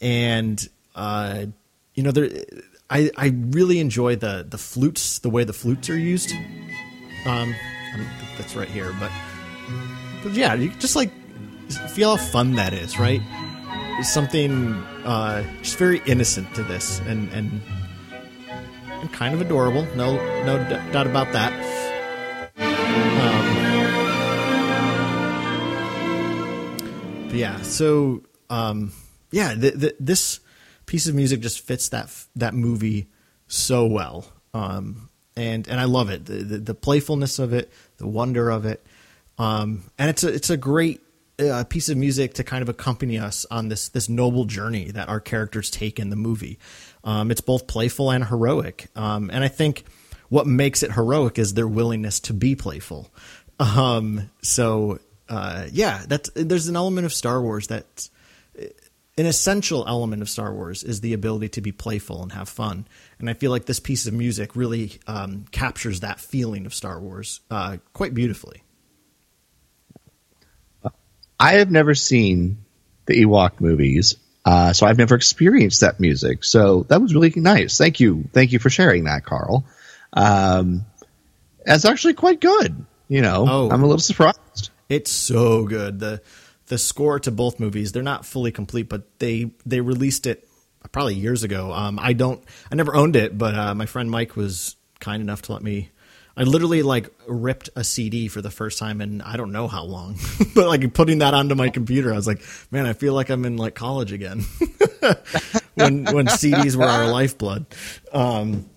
and 0.00 0.66
uh, 0.94 1.46
you 1.94 2.02
know, 2.02 2.10
there, 2.10 2.30
I 2.88 3.10
I 3.16 3.32
really 3.34 3.78
enjoy 3.78 4.16
the 4.16 4.46
the 4.48 4.58
flutes, 4.58 5.18
the 5.18 5.30
way 5.30 5.44
the 5.44 5.52
flutes 5.52 5.90
are 5.90 5.98
used. 5.98 6.32
Um, 7.26 7.54
I 7.92 7.96
don't 7.96 8.06
think 8.06 8.38
that's 8.38 8.56
right 8.56 8.68
here, 8.68 8.94
but 8.98 9.10
but 10.22 10.32
yeah, 10.32 10.54
you 10.54 10.70
just 10.78 10.96
like 10.96 11.10
feel 11.90 12.16
how 12.16 12.22
fun 12.22 12.54
that 12.56 12.72
is, 12.72 12.98
right? 12.98 13.20
something 14.02 14.72
uh, 15.04 15.42
just 15.62 15.76
very 15.76 16.00
innocent 16.06 16.52
to 16.54 16.62
this, 16.62 17.00
and 17.00 17.30
and 17.32 17.60
and 19.00 19.12
kind 19.12 19.34
of 19.34 19.40
adorable. 19.40 19.84
No 19.96 20.16
no 20.44 20.58
d- 20.68 20.92
doubt 20.92 21.06
about 21.06 21.32
that. 21.32 21.52
Um, 27.30 27.34
yeah. 27.34 27.60
So 27.62 28.22
um, 28.48 28.92
yeah, 29.30 29.54
the, 29.54 29.70
the, 29.70 29.96
this 30.00 30.40
piece 30.86 31.06
of 31.06 31.14
music 31.14 31.40
just 31.40 31.60
fits 31.60 31.88
that 31.90 32.10
that 32.36 32.54
movie 32.54 33.08
so 33.46 33.86
well. 33.86 34.26
Um, 34.52 35.08
and 35.36 35.66
and 35.68 35.80
I 35.80 35.84
love 35.84 36.10
it. 36.10 36.26
The, 36.26 36.42
the, 36.42 36.58
the 36.58 36.74
playfulness 36.74 37.38
of 37.38 37.52
it, 37.52 37.72
the 37.98 38.06
wonder 38.06 38.50
of 38.50 38.66
it, 38.66 38.84
um, 39.38 39.84
and 39.98 40.10
it's 40.10 40.24
a 40.24 40.28
it's 40.28 40.50
a 40.50 40.56
great 40.56 41.00
a 41.40 41.64
piece 41.64 41.88
of 41.88 41.96
music 41.96 42.34
to 42.34 42.44
kind 42.44 42.62
of 42.62 42.68
accompany 42.68 43.18
us 43.18 43.46
on 43.50 43.68
this 43.68 43.88
this 43.88 44.08
noble 44.08 44.44
journey 44.44 44.90
that 44.90 45.08
our 45.08 45.20
characters 45.20 45.70
take 45.70 45.98
in 45.98 46.10
the 46.10 46.16
movie. 46.16 46.58
Um, 47.02 47.30
it's 47.30 47.40
both 47.40 47.66
playful 47.66 48.10
and 48.10 48.24
heroic, 48.24 48.88
um, 48.94 49.30
and 49.32 49.42
I 49.42 49.48
think 49.48 49.84
what 50.28 50.46
makes 50.46 50.82
it 50.82 50.92
heroic 50.92 51.38
is 51.38 51.54
their 51.54 51.68
willingness 51.68 52.20
to 52.20 52.34
be 52.34 52.54
playful. 52.54 53.10
Um, 53.58 54.30
so 54.42 54.98
uh, 55.28 55.66
yeah, 55.72 56.04
that's 56.06 56.30
there's 56.34 56.68
an 56.68 56.76
element 56.76 57.06
of 57.06 57.12
Star 57.12 57.40
Wars 57.40 57.68
that 57.68 58.08
an 59.16 59.26
essential 59.26 59.84
element 59.86 60.22
of 60.22 60.30
Star 60.30 60.52
Wars 60.52 60.82
is 60.82 61.00
the 61.00 61.12
ability 61.12 61.50
to 61.50 61.60
be 61.60 61.72
playful 61.72 62.22
and 62.22 62.32
have 62.32 62.48
fun, 62.48 62.86
and 63.18 63.30
I 63.30 63.34
feel 63.34 63.50
like 63.50 63.66
this 63.66 63.80
piece 63.80 64.06
of 64.06 64.12
music 64.12 64.56
really 64.56 64.98
um, 65.06 65.46
captures 65.50 66.00
that 66.00 66.20
feeling 66.20 66.66
of 66.66 66.74
Star 66.74 67.00
Wars 67.00 67.40
uh, 67.50 67.78
quite 67.92 68.14
beautifully. 68.14 68.62
I 71.40 71.54
have 71.54 71.70
never 71.70 71.94
seen 71.94 72.58
the 73.06 73.24
Ewok 73.24 73.60
movies, 73.60 74.16
uh, 74.44 74.72
so 74.72 74.86
I've 74.86 74.98
never 74.98 75.14
experienced 75.14 75.80
that 75.80 75.98
music. 75.98 76.44
So 76.44 76.84
that 76.84 77.00
was 77.00 77.14
really 77.14 77.32
nice. 77.34 77.78
Thank 77.78 77.98
you, 77.98 78.28
thank 78.32 78.52
you 78.52 78.58
for 78.58 78.70
sharing 78.70 79.04
that, 79.04 79.24
Carl. 79.24 79.64
Um, 80.12 80.84
that's 81.64 81.84
actually 81.84 82.14
quite 82.14 82.40
good. 82.40 82.84
You 83.08 83.22
know, 83.22 83.46
oh, 83.48 83.70
I'm 83.70 83.82
a 83.82 83.86
little 83.86 84.00
surprised. 84.00 84.70
It's 84.88 85.10
so 85.10 85.64
good. 85.64 85.98
the 85.98 86.22
the 86.70 86.78
score 86.78 87.18
to 87.20 87.30
both 87.30 87.60
movies. 87.60 87.92
They're 87.92 88.02
not 88.02 88.24
fully 88.24 88.52
complete, 88.52 88.88
but 88.88 89.18
they 89.18 89.50
they 89.66 89.80
released 89.80 90.26
it 90.26 90.48
probably 90.92 91.16
years 91.16 91.42
ago. 91.42 91.72
Um, 91.72 91.98
I 92.00 92.14
don't, 92.14 92.42
I 92.70 92.74
never 92.76 92.94
owned 92.94 93.16
it, 93.16 93.36
but 93.36 93.54
uh, 93.54 93.74
my 93.74 93.86
friend 93.86 94.10
Mike 94.10 94.36
was 94.36 94.76
kind 95.00 95.20
enough 95.20 95.42
to 95.42 95.52
let 95.52 95.62
me. 95.62 95.90
I 96.36 96.44
literally 96.44 96.82
like 96.82 97.08
ripped 97.26 97.70
a 97.76 97.84
CD 97.84 98.28
for 98.28 98.40
the 98.40 98.50
first 98.50 98.78
time 98.78 99.00
in 99.00 99.20
I 99.20 99.36
don't 99.36 99.52
know 99.52 99.68
how 99.68 99.84
long, 99.84 100.16
but 100.54 100.66
like 100.66 100.94
putting 100.94 101.18
that 101.18 101.34
onto 101.34 101.54
my 101.54 101.68
computer, 101.68 102.12
I 102.12 102.16
was 102.16 102.26
like, 102.26 102.42
man, 102.70 102.86
I 102.86 102.92
feel 102.92 103.14
like 103.14 103.30
I'm 103.30 103.44
in 103.44 103.56
like 103.56 103.74
college 103.74 104.12
again. 104.12 104.40
when 105.74 106.04
when 106.04 106.26
CDs 106.26 106.76
were 106.76 106.84
our 106.84 107.08
lifeblood. 107.08 107.66
Um, 108.12 108.68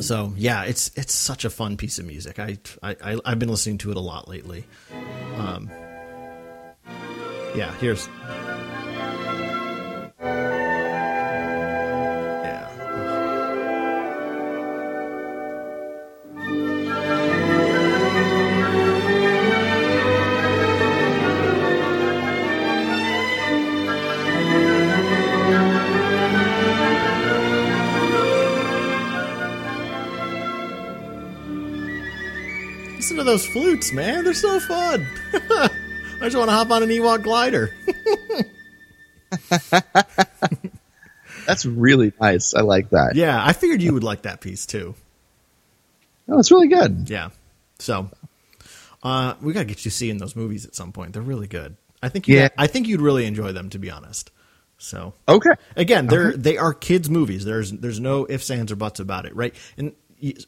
so 0.00 0.32
yeah, 0.36 0.64
it's 0.64 0.90
it's 0.96 1.14
such 1.14 1.44
a 1.44 1.50
fun 1.50 1.76
piece 1.76 1.98
of 1.98 2.06
music. 2.06 2.38
I, 2.38 2.58
I 2.82 3.18
I've 3.24 3.38
been 3.38 3.48
listening 3.48 3.78
to 3.78 3.90
it 3.90 3.96
a 3.96 4.00
lot 4.00 4.28
lately. 4.28 4.66
Um, 5.36 5.70
yeah, 7.54 7.72
here's 7.76 8.08
Listen 33.04 33.18
to 33.18 33.24
those 33.24 33.44
flutes, 33.44 33.92
man. 33.92 34.24
They're 34.24 34.32
so 34.32 34.58
fun. 34.60 35.06
I 35.34 35.68
just 36.22 36.34
want 36.38 36.48
to 36.48 36.54
hop 36.54 36.70
on 36.70 36.82
an 36.82 36.88
Ewok 36.88 37.22
glider. 37.22 37.70
That's 41.46 41.66
really 41.66 42.14
nice. 42.18 42.54
I 42.54 42.62
like 42.62 42.88
that. 42.90 43.14
yeah, 43.14 43.44
I 43.44 43.52
figured 43.52 43.82
you 43.82 43.92
would 43.92 44.04
like 44.04 44.22
that 44.22 44.40
piece 44.40 44.64
too. 44.64 44.94
No, 46.26 46.38
it's 46.38 46.50
really 46.50 46.68
good. 46.68 47.10
Yeah. 47.10 47.28
So, 47.78 48.08
uh, 49.02 49.34
we 49.42 49.52
gotta 49.52 49.66
get 49.66 49.84
you 49.84 49.90
seeing 49.90 50.16
those 50.16 50.34
movies 50.34 50.64
at 50.64 50.74
some 50.74 50.90
point. 50.90 51.12
They're 51.12 51.20
really 51.20 51.46
good. 51.46 51.76
I 52.02 52.08
think 52.08 52.26
you 52.26 52.38
Yeah. 52.38 52.48
I 52.56 52.68
think 52.68 52.88
you'd 52.88 53.02
really 53.02 53.26
enjoy 53.26 53.52
them, 53.52 53.68
to 53.68 53.78
be 53.78 53.90
honest. 53.90 54.30
So 54.78 55.12
Okay. 55.28 55.50
again, 55.76 56.06
they're 56.06 56.32
they 56.32 56.56
are 56.56 56.72
kids 56.72 57.10
movies. 57.10 57.44
There's 57.44 57.70
there's 57.70 58.00
no 58.00 58.26
ifs, 58.30 58.50
ands, 58.50 58.72
or 58.72 58.76
buts 58.76 58.98
about 58.98 59.26
it, 59.26 59.36
right? 59.36 59.54
And 59.76 59.92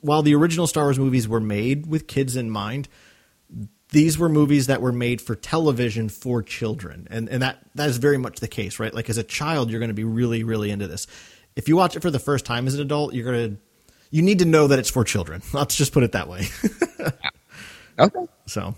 while 0.01 0.23
the 0.23 0.35
original 0.35 0.67
Star 0.67 0.85
Wars 0.85 0.99
movies 0.99 1.27
were 1.29 1.41
made 1.41 1.87
with 1.87 2.07
kids 2.07 2.37
in 2.37 2.51
mind, 2.51 2.89
these 3.91 4.19
were 4.19 4.29
movies 4.29 4.67
that 4.67 4.83
were 4.83 4.93
made 4.93 5.21
for 5.21 5.35
television 5.35 6.09
for 6.09 6.43
children, 6.43 7.07
and 7.11 7.29
and 7.29 7.43
that 7.43 7.59
that 7.75 7.89
is 7.89 7.99
very 7.99 8.19
much 8.19 8.41
the 8.41 8.49
case, 8.49 8.79
right? 8.81 8.93
Like 8.93 9.09
as 9.11 9.19
a 9.19 9.23
child, 9.23 9.71
you're 9.71 9.81
going 9.81 9.91
to 9.91 9.95
be 9.95 10.05
really 10.05 10.43
really 10.45 10.71
into 10.71 10.87
this. 10.89 11.07
If 11.55 11.69
you 11.69 11.77
watch 11.77 11.97
it 11.97 12.03
for 12.03 12.11
the 12.11 12.19
first 12.19 12.45
time 12.45 12.67
as 12.67 12.75
an 12.75 12.81
adult, 12.81 13.15
you're 13.15 13.25
gonna 13.25 13.57
you 14.11 14.23
need 14.23 14.39
to 14.41 14.45
know 14.45 14.67
that 14.69 14.79
it's 14.79 14.91
for 14.91 15.05
children. 15.05 15.43
Let's 15.53 15.77
just 15.77 15.93
put 15.93 16.03
it 16.03 16.13
that 16.13 16.29
way. 16.29 16.47
Okay. 17.99 18.27
so 18.47 18.75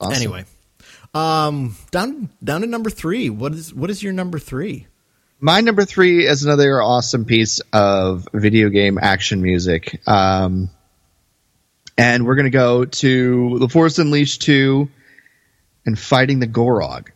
Awesome. 0.00 0.12
anyway, 0.14 0.44
um, 1.14 1.76
down 1.90 2.28
down 2.42 2.60
to 2.60 2.66
number 2.66 2.90
three. 2.90 3.30
What 3.30 3.54
is 3.54 3.72
what 3.72 3.88
is 3.90 4.02
your 4.02 4.12
number 4.12 4.38
three? 4.38 4.86
My 5.44 5.60
number 5.60 5.84
three 5.84 6.26
is 6.26 6.42
another 6.42 6.80
awesome 6.82 7.26
piece 7.26 7.60
of 7.70 8.26
video 8.32 8.70
game 8.70 8.98
action 8.98 9.42
music. 9.42 10.00
Um, 10.08 10.70
and 11.98 12.24
we're 12.24 12.36
going 12.36 12.44
to 12.44 12.50
go 12.50 12.86
to 12.86 13.58
The 13.58 13.68
Force 13.68 13.98
Unleashed 13.98 14.40
2 14.40 14.88
and 15.84 15.98
Fighting 15.98 16.38
the 16.38 16.46
Gorog. 16.46 17.08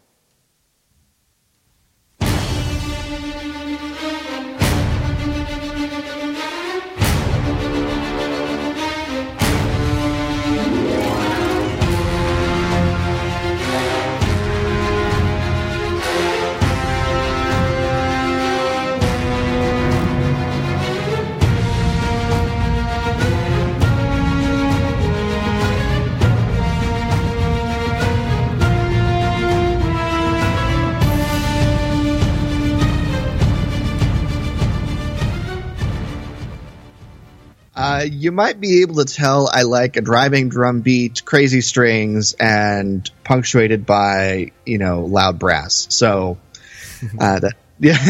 Uh, 37.98 38.02
you 38.02 38.30
might 38.30 38.61
be 38.61 38.82
able 38.82 38.96
to 38.96 39.04
tell 39.04 39.48
I 39.52 39.62
like 39.62 39.96
a 39.96 40.00
driving 40.00 40.48
drum 40.48 40.82
beat, 40.82 41.24
crazy 41.24 41.61
strings, 41.61 42.34
and 42.34 43.11
punctuated 43.24 43.87
by 43.87 44.52
you 44.64 44.78
know 44.78 45.04
loud 45.04 45.40
brass. 45.40 45.88
So, 45.90 46.38
uh, 47.20 47.40
that 47.40 47.54
yeah. 47.80 47.96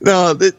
no, 0.00 0.32
the 0.34 0.54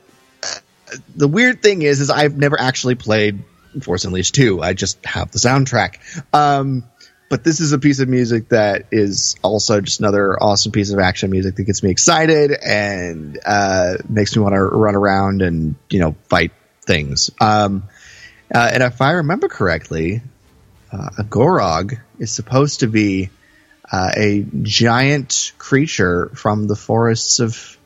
the 1.16 1.28
weird 1.28 1.64
thing 1.64 1.82
is, 1.82 2.00
is 2.00 2.12
I've 2.12 2.38
never 2.38 2.60
actually 2.60 2.96
played 2.96 3.44
Force 3.82 4.06
Unleashed 4.06 4.36
two. 4.36 4.62
I 4.62 4.74
just 4.74 5.04
have 5.06 5.32
the 5.32 5.40
soundtrack. 5.40 5.98
Um, 6.32 6.84
but 7.32 7.46
this 7.46 7.62
is 7.62 7.72
a 7.72 7.80
piece 7.80 8.02
of 8.02 8.10
music 8.10 8.50
that 8.50 8.88
is 8.92 9.38
also 9.42 9.80
just 9.80 10.02
another 10.02 10.38
awesome 10.44 10.74
piece 10.74 10.92
of 10.92 11.00
action 11.00 11.32
music 11.32 11.56
that 11.56 11.64
gets 11.64 11.82
me 11.82 11.90
excited 11.90 12.52
and 12.52 13.40
uh, 13.46 13.94
makes 14.10 14.36
me 14.36 14.44
want 14.44 14.54
to 14.54 14.62
run 14.62 14.96
around 14.96 15.42
and 15.42 15.76
you 15.90 16.00
know 16.00 16.14
fight 16.28 16.52
things. 16.82 17.32
Um, 17.40 17.84
uh, 18.54 18.72
and 18.74 18.84
if 18.84 19.02
I 19.02 19.12
remember 19.12 19.48
correctly, 19.48 20.22
uh, 20.92 21.10
a 21.20 21.24
Gorog 21.24 21.98
is 22.20 22.34
supposed 22.34 22.82
to 22.82 22.88
be 22.88 23.30
uh, 23.90 24.12
a 24.14 24.46
giant 24.62 25.54
creature 25.58 26.32
from 26.36 26.68
the 26.68 26.76
forests 26.76 27.40
of 27.40 27.78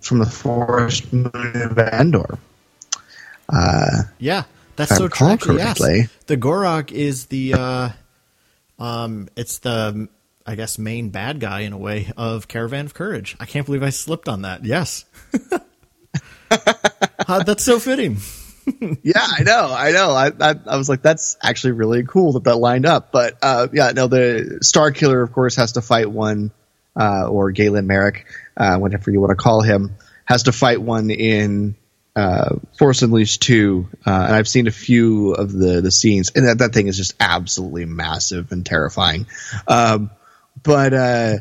from 0.00 0.18
the 0.18 0.26
forest 0.26 1.12
moon 1.12 1.30
of 1.62 1.78
Endor. 1.78 2.36
Uh, 3.48 4.02
Yeah, 4.18 4.42
that's 4.74 4.96
so 4.96 5.06
true. 5.06 5.56
Yes. 5.56 5.78
The 6.26 6.36
Gorog 6.36 6.90
is 6.90 7.26
the 7.26 7.54
uh 7.54 7.88
um 8.78 9.28
it's 9.36 9.58
the 9.58 10.08
I 10.46 10.54
guess 10.54 10.78
main 10.78 11.10
bad 11.10 11.40
guy 11.40 11.60
in 11.60 11.72
a 11.72 11.78
way 11.78 12.12
of 12.16 12.46
Caravan 12.46 12.86
of 12.86 12.94
Courage. 12.94 13.36
I 13.40 13.46
can't 13.46 13.66
believe 13.66 13.82
I 13.82 13.90
slipped 13.90 14.28
on 14.28 14.42
that. 14.42 14.64
Yes. 14.64 15.04
Uh, 17.28 17.42
that's 17.42 17.64
so 17.64 17.80
fitting. 17.80 18.18
yeah, 19.02 19.26
I 19.26 19.42
know, 19.42 19.74
I 19.76 19.90
know. 19.92 20.10
I, 20.10 20.30
I 20.40 20.54
I 20.66 20.76
was 20.76 20.88
like, 20.88 21.02
that's 21.02 21.36
actually 21.42 21.72
really 21.72 22.04
cool 22.04 22.34
that 22.34 22.44
that 22.44 22.56
lined 22.56 22.86
up. 22.86 23.12
But 23.12 23.36
uh, 23.42 23.68
yeah, 23.72 23.92
no, 23.92 24.06
the 24.06 24.58
Star 24.62 24.90
Killer, 24.92 25.22
of 25.22 25.32
course, 25.32 25.56
has 25.56 25.72
to 25.72 25.82
fight 25.82 26.10
one, 26.10 26.52
uh, 26.98 27.28
or 27.28 27.50
Galen 27.50 27.86
Marek, 27.86 28.26
uh, 28.56 28.76
whatever 28.78 29.10
you 29.10 29.20
want 29.20 29.30
to 29.30 29.36
call 29.36 29.60
him, 29.60 29.96
has 30.24 30.44
to 30.44 30.52
fight 30.52 30.80
one 30.80 31.10
in 31.10 31.76
uh, 32.16 32.56
Force 32.78 33.02
Unleashed 33.02 33.42
two. 33.42 33.88
Uh, 34.04 34.10
and 34.10 34.34
I've 34.34 34.48
seen 34.48 34.66
a 34.66 34.72
few 34.72 35.32
of 35.32 35.52
the 35.52 35.82
the 35.82 35.90
scenes, 35.90 36.32
and 36.34 36.48
that 36.48 36.58
that 36.58 36.72
thing 36.72 36.88
is 36.88 36.96
just 36.96 37.14
absolutely 37.20 37.84
massive 37.84 38.50
and 38.52 38.64
terrifying. 38.64 39.26
Um, 39.68 40.10
but 40.62 40.94
uh, 40.94 41.36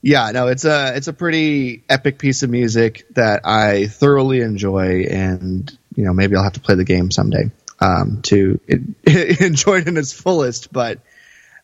yeah, 0.00 0.30
no, 0.32 0.48
it's 0.48 0.64
a 0.64 0.96
it's 0.96 1.08
a 1.08 1.12
pretty 1.12 1.84
epic 1.90 2.18
piece 2.18 2.42
of 2.42 2.48
music 2.48 3.06
that 3.10 3.42
I 3.44 3.86
thoroughly 3.86 4.40
enjoy, 4.40 5.04
and 5.10 5.70
you 5.94 6.04
know 6.06 6.14
maybe 6.14 6.36
I'll 6.36 6.42
have 6.42 6.54
to 6.54 6.60
play 6.60 6.74
the 6.74 6.84
game 6.84 7.10
someday 7.10 7.50
um, 7.78 8.22
to 8.22 8.58
enjoy 9.04 9.80
it 9.80 9.88
in 9.88 9.98
its 9.98 10.14
fullest. 10.14 10.72
But 10.72 11.00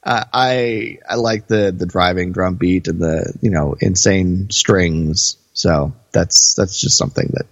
uh, 0.05 0.25
I 0.33 0.99
I 1.09 1.15
like 1.15 1.47
the 1.47 1.73
the 1.73 1.87
driving 1.87 2.33
drum 2.33 2.57
beat 2.57 2.89
and 2.89 3.01
the 3.01 3.33
you 3.41 3.51
know 3.51 3.75
insane 3.81 4.51
strings, 4.51 5.39
so 5.55 5.95
that's 6.13 6.55
that's 6.55 6.79
just 6.79 6.99
something 6.99 7.31
that 7.33 7.47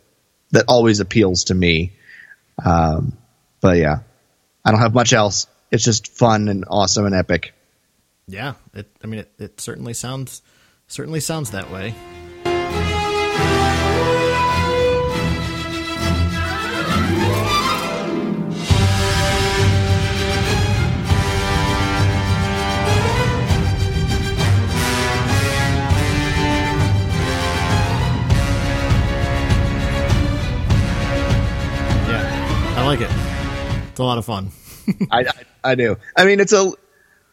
that 0.50 0.66
always 0.68 1.00
appeals 1.00 1.44
to 1.44 1.54
me. 1.54 1.92
Um, 2.64 3.16
but 3.60 3.76
yeah, 3.78 4.00
I 4.64 4.70
don't 4.70 4.80
have 4.80 4.94
much 4.94 5.12
else. 5.12 5.46
It's 5.70 5.84
just 5.84 6.08
fun 6.08 6.48
and 6.48 6.64
awesome 6.68 7.06
and 7.06 7.14
epic. 7.14 7.52
Yeah, 8.28 8.54
it 8.74 8.88
I 9.02 9.06
mean 9.06 9.20
it, 9.20 9.32
it 9.38 9.60
certainly 9.60 9.94
sounds 9.94 10.42
certainly 10.88 11.20
sounds 11.20 11.50
that 11.52 11.70
way. 11.70 11.94
I 32.76 32.84
like 32.84 33.00
it. 33.00 33.10
It's 33.90 33.98
a 34.00 34.04
lot 34.04 34.18
of 34.18 34.24
fun. 34.24 34.50
I, 35.10 35.20
I 35.20 35.32
I 35.64 35.74
do. 35.74 35.96
I 36.16 36.24
mean, 36.26 36.40
it's 36.40 36.52
a 36.52 36.72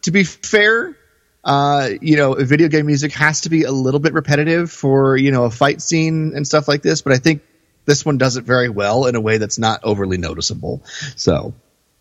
to 0.04 0.12
be 0.12 0.24
fair, 0.24 0.98
uh, 1.44 1.89
you 2.02 2.16
know, 2.18 2.34
video 2.36 2.68
game 2.70 2.86
music 2.86 3.12
has 3.14 3.41
to 3.41 3.50
be 3.50 3.64
a 3.64 3.72
little 3.72 4.00
bit 4.00 4.14
repetitive 4.14 4.72
for 4.72 5.16
you 5.18 5.32
know 5.32 5.44
a 5.46 5.52
fight 5.52 5.82
scene 5.82 6.34
and 6.36 6.48
stuff 6.48 6.68
like 6.68 6.82
this. 6.82 7.02
But 7.02 7.14
I 7.14 7.18
think 7.18 7.44
this 7.86 8.06
one 8.06 8.18
does 8.18 8.38
it 8.38 8.46
very 8.46 8.70
well 8.70 9.06
in 9.06 9.16
a 9.16 9.22
way 9.22 9.38
that's 9.38 9.60
not 9.60 9.82
overly 9.84 10.18
noticeable. 10.18 10.82
So, 11.18 11.54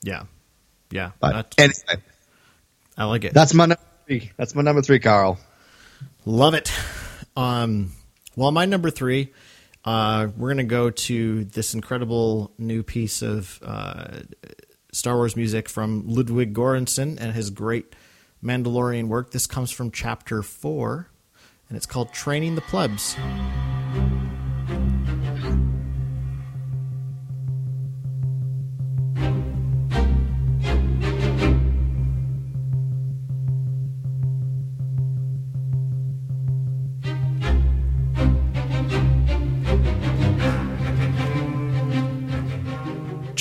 Yeah, 0.02 0.22
yeah. 0.90 1.10
but 1.18 1.54
anyway, 1.58 2.02
I 2.96 3.04
like 3.06 3.24
it. 3.24 3.34
that's 3.34 3.52
my 3.54 3.66
number 3.66 3.82
three. 4.06 4.30
That's 4.36 4.54
my 4.54 4.62
number 4.62 4.82
three, 4.82 5.00
Carl. 5.00 5.38
Love 6.24 6.54
it. 6.54 6.72
Um, 7.36 7.90
well, 8.36 8.52
my 8.52 8.64
number 8.66 8.90
three, 8.90 9.32
uh, 9.84 10.28
we're 10.36 10.48
going 10.48 10.58
to 10.58 10.64
go 10.64 10.90
to 10.90 11.44
this 11.44 11.74
incredible 11.74 12.52
new 12.58 12.82
piece 12.82 13.22
of 13.22 13.58
uh, 13.64 14.20
Star 14.92 15.16
Wars 15.16 15.36
music 15.36 15.68
from 15.68 16.04
Ludwig 16.06 16.54
Göransson 16.54 17.18
and 17.20 17.32
his 17.32 17.50
great 17.50 17.94
Mandalorian 18.42 19.08
work. 19.08 19.30
This 19.30 19.46
comes 19.46 19.70
from 19.70 19.90
chapter 19.90 20.42
four, 20.42 21.08
and 21.68 21.76
it's 21.76 21.86
called 21.86 22.12
Training 22.12 22.54
the 22.54 22.60
Plebs. 22.60 23.16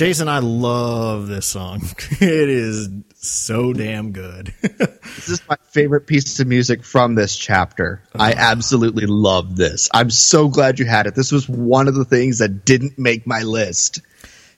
Jason, 0.01 0.27
I 0.27 0.39
love 0.39 1.27
this 1.27 1.45
song. 1.45 1.83
It 2.13 2.49
is 2.49 2.89
so 3.17 3.71
damn 3.71 4.13
good. 4.13 4.51
This 4.63 5.29
is 5.29 5.41
my 5.47 5.57
favorite 5.69 6.07
piece 6.07 6.39
of 6.39 6.47
music 6.47 6.83
from 6.83 7.13
this 7.13 7.37
chapter. 7.37 8.01
I 8.15 8.31
uh-huh. 8.31 8.41
absolutely 8.41 9.05
love 9.05 9.55
this. 9.55 9.89
I'm 9.93 10.09
so 10.09 10.47
glad 10.47 10.79
you 10.79 10.85
had 10.85 11.05
it. 11.05 11.13
This 11.13 11.31
was 11.31 11.47
one 11.47 11.87
of 11.87 11.93
the 11.93 12.03
things 12.03 12.39
that 12.39 12.65
didn't 12.65 12.97
make 12.97 13.27
my 13.27 13.43
list. 13.43 14.01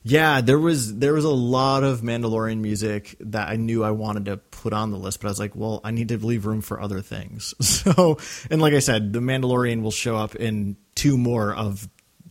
Yeah, 0.03 0.39
there 0.39 0.59
was 0.59 0.97
there 0.97 1.11
was 1.11 1.25
a 1.25 1.29
lot 1.29 1.83
of 1.83 1.99
Mandalorian 1.99 2.59
music 2.59 3.17
that 3.19 3.49
I 3.49 3.57
knew 3.57 3.83
I 3.83 3.91
wanted 3.91 4.25
to 4.25 4.37
put 4.37 4.71
on 4.71 4.91
the 4.91 4.97
list, 4.97 5.19
but 5.19 5.27
I 5.27 5.31
was 5.31 5.39
like, 5.39 5.57
well, 5.57 5.81
I 5.83 5.91
need 5.91 6.07
to 6.07 6.25
leave 6.25 6.45
room 6.45 6.61
for 6.61 6.79
other 6.79 7.01
things. 7.01 7.53
So, 7.61 8.17
and 8.49 8.61
like 8.61 8.73
I 8.73 8.79
said, 8.79 9.11
the 9.11 9.19
Mandalorian 9.19 9.81
will 9.81 9.91
show 9.91 10.15
up 10.15 10.35
in 10.35 10.77
two 10.95 11.17
more 11.17 11.53
of 11.53 11.89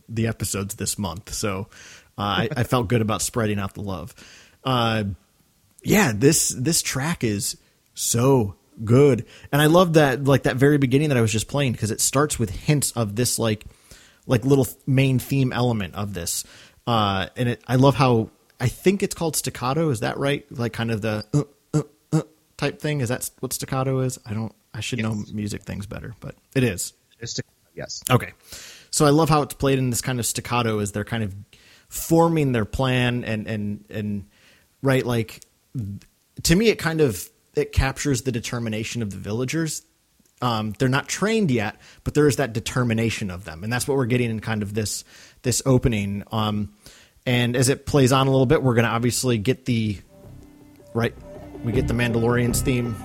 the 0.09 0.27
episodes 0.27 0.75
this 0.75 0.97
month. 0.97 1.33
So, 1.33 1.67
I, 2.17 2.49
I 2.57 2.63
felt 2.63 2.87
good 2.87 3.01
about 3.01 3.21
spreading 3.21 3.59
out 3.59 3.73
the 3.73 3.81
love. 3.81 4.13
Uh, 4.63 5.05
yeah, 5.83 6.11
this 6.15 6.49
this 6.49 6.81
track 6.81 7.23
is 7.23 7.57
so 7.93 8.55
good, 8.83 9.25
and 9.51 9.61
I 9.61 9.65
love 9.65 9.93
that 9.93 10.23
like 10.23 10.43
that 10.43 10.55
very 10.55 10.77
beginning 10.77 11.09
that 11.09 11.17
I 11.17 11.21
was 11.21 11.31
just 11.31 11.47
playing 11.47 11.73
because 11.73 11.91
it 11.91 12.01
starts 12.01 12.39
with 12.39 12.49
hints 12.49 12.91
of 12.91 13.15
this 13.15 13.37
like 13.37 13.65
like 14.25 14.45
little 14.45 14.67
main 14.87 15.19
theme 15.19 15.51
element 15.51 15.95
of 15.95 16.13
this, 16.13 16.45
uh, 16.87 17.27
and 17.35 17.49
it 17.49 17.63
I 17.67 17.75
love 17.75 17.95
how 17.95 18.29
I 18.59 18.67
think 18.67 19.03
it's 19.03 19.15
called 19.15 19.35
staccato. 19.35 19.89
Is 19.89 19.99
that 19.99 20.17
right? 20.17 20.45
Like 20.49 20.73
kind 20.73 20.91
of 20.91 21.01
the 21.01 21.25
uh, 21.33 21.43
uh, 21.73 21.83
uh, 22.13 22.21
type 22.55 22.79
thing. 22.79 23.01
Is 23.01 23.09
that 23.09 23.29
what 23.39 23.51
staccato 23.51 23.99
is? 23.99 24.19
I 24.25 24.33
don't. 24.33 24.53
I 24.73 24.79
should 24.79 24.99
know 24.99 25.23
music 25.33 25.63
things 25.63 25.85
better, 25.85 26.15
but 26.19 26.35
it 26.55 26.63
is. 26.63 26.93
To- 27.21 27.43
yes. 27.75 28.01
Okay. 28.09 28.31
So 28.89 29.05
I 29.05 29.09
love 29.09 29.29
how 29.29 29.41
it's 29.41 29.53
played 29.53 29.79
in 29.79 29.89
this 29.89 30.01
kind 30.01 30.19
of 30.19 30.25
staccato 30.25 30.79
as 30.79 30.91
they're 30.91 31.03
kind 31.03 31.23
of 31.23 31.35
forming 31.93 32.53
their 32.53 32.65
plan 32.65 33.23
and 33.23 33.45
and 33.47 33.85
and 33.91 34.25
right 34.81 35.05
like 35.05 35.41
to 36.41 36.55
me 36.55 36.69
it 36.69 36.79
kind 36.79 37.01
of 37.01 37.29
it 37.53 37.71
captures 37.71 38.23
the 38.23 38.31
determination 38.31 39.03
of 39.03 39.11
the 39.11 39.17
villagers. 39.17 39.83
Um, 40.41 40.73
they're 40.79 40.89
not 40.89 41.07
trained 41.07 41.51
yet, 41.51 41.79
but 42.03 42.15
there 42.15 42.27
is 42.27 42.37
that 42.37 42.51
determination 42.51 43.29
of 43.29 43.45
them, 43.45 43.63
and 43.63 43.71
that's 43.71 43.87
what 43.87 43.95
we're 43.95 44.07
getting 44.07 44.31
in 44.31 44.39
kind 44.39 44.63
of 44.63 44.73
this 44.73 45.03
this 45.43 45.61
opening. 45.67 46.23
Um, 46.31 46.73
and 47.27 47.55
as 47.55 47.69
it 47.69 47.85
plays 47.85 48.11
on 48.11 48.25
a 48.25 48.31
little 48.31 48.47
bit, 48.47 48.63
we're 48.63 48.73
going 48.73 48.85
to 48.85 48.91
obviously 48.91 49.37
get 49.37 49.65
the 49.65 49.99
right 50.95 51.13
we 51.63 51.71
get 51.71 51.87
the 51.87 51.93
Mandalorian's 51.93 52.61
theme 52.61 52.95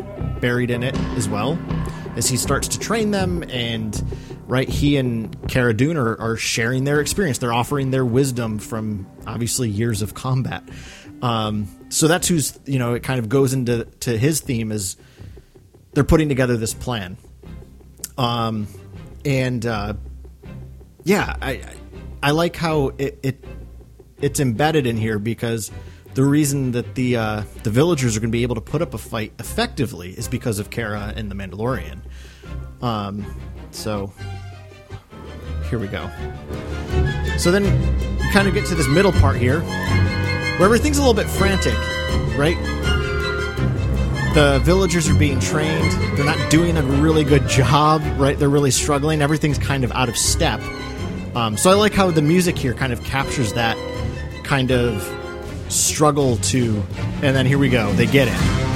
buried 0.41 0.70
in 0.70 0.82
it 0.82 0.97
as 1.16 1.28
well 1.28 1.59
as 2.16 2.26
he 2.26 2.36
starts 2.36 2.66
to 2.68 2.78
train 2.78 3.11
them 3.12 3.45
and 3.51 4.03
right 4.49 4.68
he 4.68 4.96
and 4.96 5.49
Cara 5.49 5.74
Dune 5.74 5.96
are, 5.96 6.18
are 6.18 6.36
sharing 6.36 6.84
their 6.84 7.01
experience. 7.01 7.38
They're 7.38 7.53
offering 7.53 7.90
their 7.90 8.05
wisdom 8.05 8.59
from 8.59 9.07
obviously 9.26 9.68
years 9.68 10.03
of 10.03 10.14
combat. 10.14 10.66
Um, 11.20 11.68
so 11.90 12.09
that's 12.09 12.26
who's 12.26 12.59
you 12.64 12.78
know 12.78 12.94
it 12.94 13.03
kind 13.03 13.20
of 13.20 13.28
goes 13.28 13.53
into 13.53 13.84
to 14.01 14.16
his 14.18 14.40
theme 14.40 14.72
is 14.72 14.96
they're 15.92 16.05
putting 16.05 16.28
together 16.28 16.57
this 16.57 16.74
plan. 16.74 17.16
Um, 18.16 18.66
and 19.24 19.64
uh, 19.64 19.94
yeah 21.05 21.36
I, 21.40 21.62
I 22.22 22.30
like 22.32 22.57
how 22.57 22.88
it, 22.99 23.18
it 23.22 23.44
it's 24.20 24.40
embedded 24.40 24.86
in 24.86 24.96
here 24.96 25.18
because 25.18 25.70
the 26.14 26.24
reason 26.24 26.72
that 26.72 26.94
the 26.94 27.16
uh, 27.16 27.42
the 27.62 27.70
villagers 27.70 28.16
are 28.16 28.20
going 28.20 28.30
to 28.30 28.36
be 28.36 28.42
able 28.42 28.55
to 28.55 28.61
put 28.61 28.82
up 28.82 28.94
a 28.94 28.99
fight 28.99 29.32
effectively 29.38 30.11
is 30.11 30.26
because 30.26 30.59
of 30.59 30.70
Cara 30.70 31.12
and 31.14 31.30
the 31.30 31.34
Mandalorian. 31.34 32.01
Um, 32.80 33.26
so 33.70 34.12
here 35.68 35.78
we 35.78 35.88
go. 35.88 36.11
So 37.36 37.51
then 37.51 37.64
we 38.18 38.32
kind 38.32 38.49
of 38.49 38.55
get 38.55 38.66
to 38.66 38.74
this 38.74 38.88
middle 38.88 39.12
part 39.12 39.36
here 39.36 39.61
where 39.61 40.64
everything's 40.64 40.99
a 40.99 41.01
little 41.01 41.14
bit 41.14 41.28
frantic, 41.28 41.76
right? 42.36 42.57
The 44.34 44.61
villagers 44.62 45.09
are 45.09 45.14
being 45.14 45.40
trained. 45.40 45.90
They're 46.16 46.24
not 46.24 46.51
doing 46.51 46.76
a 46.76 46.82
really 46.82 47.24
good 47.24 47.49
job, 47.49 48.03
right? 48.18 48.38
They're 48.38 48.49
really 48.49 48.70
struggling. 48.70 49.22
Everything's 49.22 49.59
kind 49.59 49.84
of 49.84 49.92
out 49.92 50.09
of 50.09 50.16
step. 50.16 50.61
Um, 51.34 51.57
so 51.57 51.70
I 51.70 51.74
like 51.74 51.92
how 51.92 52.11
the 52.11 52.22
music 52.22 52.59
here 52.59 52.74
kind 52.74 52.92
of 52.92 53.03
captures 53.05 53.53
that 53.55 53.76
kind 54.44 54.70
of 54.70 55.03
struggle 55.68 56.36
to, 56.36 56.82
and 57.22 57.36
then 57.36 57.46
here 57.46 57.59
we 57.59 57.68
go. 57.68 57.92
They 57.92 58.07
get 58.07 58.28
it. 58.28 58.67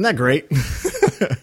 Isn't 0.00 0.16
that 0.16 0.16
great? 0.16 0.46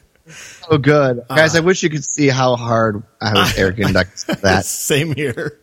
So 0.70 0.78
good, 0.78 1.22
guys. 1.30 1.56
Uh, 1.56 1.60
I 1.60 1.62
wish 1.62 1.82
you 1.82 1.90
could 1.90 2.04
see 2.04 2.28
how 2.28 2.58
hard 2.58 3.04
I 3.22 3.34
was 3.34 3.58
air 3.58 3.72
conducting 3.72 4.36
that. 4.42 4.66
Same 4.66 5.16
here. 5.16 5.62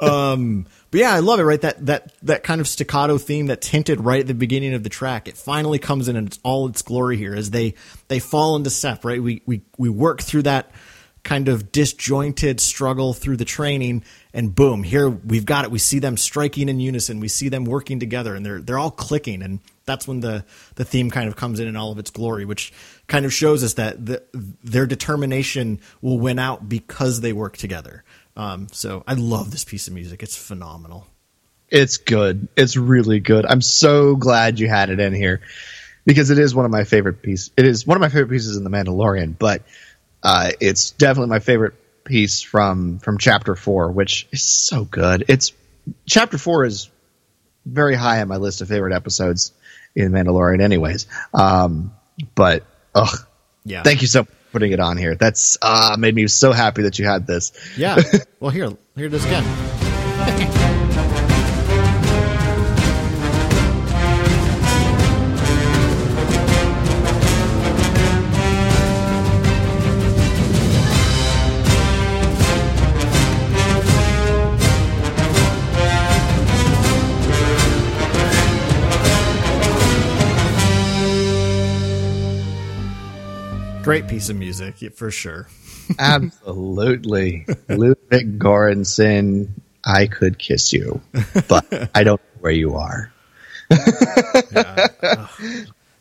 um, 0.00 0.66
but 0.90 0.98
yeah, 0.98 1.14
I 1.14 1.20
love 1.20 1.38
it. 1.38 1.44
Right, 1.44 1.60
that 1.60 1.86
that 1.86 2.12
that 2.22 2.42
kind 2.42 2.60
of 2.60 2.66
staccato 2.66 3.18
theme 3.18 3.46
that's 3.46 3.68
hinted 3.68 4.00
right 4.00 4.18
at 4.18 4.26
the 4.26 4.34
beginning 4.34 4.74
of 4.74 4.82
the 4.82 4.88
track. 4.88 5.28
It 5.28 5.36
finally 5.36 5.78
comes 5.78 6.08
in 6.08 6.16
and 6.16 6.26
its, 6.26 6.40
all 6.42 6.66
its 6.66 6.82
glory 6.82 7.16
here 7.16 7.36
as 7.36 7.50
they 7.50 7.74
they 8.08 8.18
fall 8.18 8.56
into 8.56 8.70
step. 8.70 9.04
Right, 9.04 9.22
we 9.22 9.42
we 9.46 9.62
we 9.78 9.88
work 9.88 10.20
through 10.20 10.42
that 10.42 10.72
kind 11.22 11.48
of 11.48 11.70
disjointed 11.70 12.58
struggle 12.58 13.14
through 13.14 13.36
the 13.36 13.44
training, 13.44 14.02
and 14.34 14.52
boom, 14.52 14.82
here 14.82 15.08
we've 15.08 15.46
got 15.46 15.64
it. 15.64 15.70
We 15.70 15.78
see 15.78 16.00
them 16.00 16.16
striking 16.16 16.68
in 16.68 16.80
unison. 16.80 17.20
We 17.20 17.28
see 17.28 17.48
them 17.48 17.64
working 17.64 18.00
together, 18.00 18.34
and 18.34 18.44
they're 18.44 18.60
they're 18.60 18.80
all 18.80 18.90
clicking. 18.90 19.42
And 19.42 19.60
that's 19.84 20.06
when 20.06 20.20
the 20.20 20.44
the 20.76 20.84
theme 20.84 21.10
kind 21.10 21.28
of 21.28 21.36
comes 21.36 21.60
in 21.60 21.68
in 21.68 21.76
all 21.76 21.92
of 21.92 21.98
its 21.98 22.10
glory, 22.10 22.44
which 22.44 22.72
kind 23.06 23.24
of 23.24 23.32
shows 23.32 23.62
us 23.62 23.74
that 23.74 24.04
the, 24.04 24.22
their 24.62 24.86
determination 24.86 25.80
will 26.00 26.18
win 26.18 26.38
out 26.38 26.68
because 26.68 27.20
they 27.20 27.32
work 27.32 27.56
together. 27.56 28.04
Um, 28.36 28.68
so 28.72 29.04
I 29.06 29.14
love 29.14 29.50
this 29.50 29.64
piece 29.64 29.88
of 29.88 29.94
music. 29.94 30.22
It's 30.22 30.36
phenomenal. 30.36 31.06
It's 31.68 31.96
good. 31.96 32.48
It's 32.56 32.76
really 32.76 33.20
good. 33.20 33.46
I'm 33.46 33.62
so 33.62 34.14
glad 34.14 34.60
you 34.60 34.68
had 34.68 34.90
it 34.90 35.00
in 35.00 35.14
here 35.14 35.40
because 36.04 36.30
it 36.30 36.38
is 36.38 36.54
one 36.54 36.64
of 36.64 36.70
my 36.70 36.84
favorite 36.84 37.22
pieces. 37.22 37.50
It 37.56 37.66
is 37.66 37.86
one 37.86 37.96
of 37.96 38.00
my 38.00 38.08
favorite 38.08 38.30
pieces 38.30 38.56
in 38.56 38.64
The 38.64 38.70
Mandalorian, 38.70 39.38
but 39.38 39.62
uh, 40.22 40.52
it's 40.60 40.90
definitely 40.92 41.30
my 41.30 41.40
favorite 41.40 41.74
piece 42.04 42.42
from 42.42 42.98
from 42.98 43.18
chapter 43.18 43.54
four, 43.54 43.90
which 43.90 44.28
is 44.32 44.42
so 44.42 44.84
good. 44.84 45.24
It's 45.28 45.52
chapter 46.06 46.38
four 46.38 46.64
is 46.64 46.90
very 47.64 47.94
high 47.94 48.20
on 48.20 48.28
my 48.28 48.36
list 48.36 48.60
of 48.60 48.68
favorite 48.68 48.92
episodes 48.92 49.52
in 49.94 50.12
Mandalorian, 50.12 50.60
anyways. 50.60 51.06
Um, 51.34 51.92
but 52.34 52.64
ugh, 52.94 53.14
Yeah. 53.64 53.82
thank 53.82 54.02
you 54.02 54.08
so 54.08 54.20
much 54.20 54.28
for 54.28 54.52
putting 54.52 54.72
it 54.72 54.80
on 54.80 54.96
here. 54.96 55.14
That's 55.14 55.58
uh, 55.62 55.96
made 55.98 56.14
me 56.14 56.26
so 56.28 56.52
happy 56.52 56.82
that 56.82 56.98
you 56.98 57.04
had 57.06 57.26
this. 57.26 57.52
Yeah. 57.76 58.00
well, 58.40 58.50
here, 58.50 58.70
here 58.96 59.06
it 59.06 59.14
is 59.14 59.24
again. 59.24 60.58
Great 83.82 84.06
piece 84.06 84.28
of 84.28 84.36
music 84.36 84.76
for 84.94 85.10
sure. 85.10 85.48
Absolutely. 85.98 87.46
Ludwig 87.68 88.38
Göransson, 88.38 89.48
I 89.84 90.06
could 90.06 90.38
kiss 90.38 90.72
you, 90.72 91.00
but 91.48 91.90
I 91.94 92.04
don't 92.04 92.20
know 92.20 92.40
where 92.40 92.52
you 92.52 92.76
are. 92.76 93.12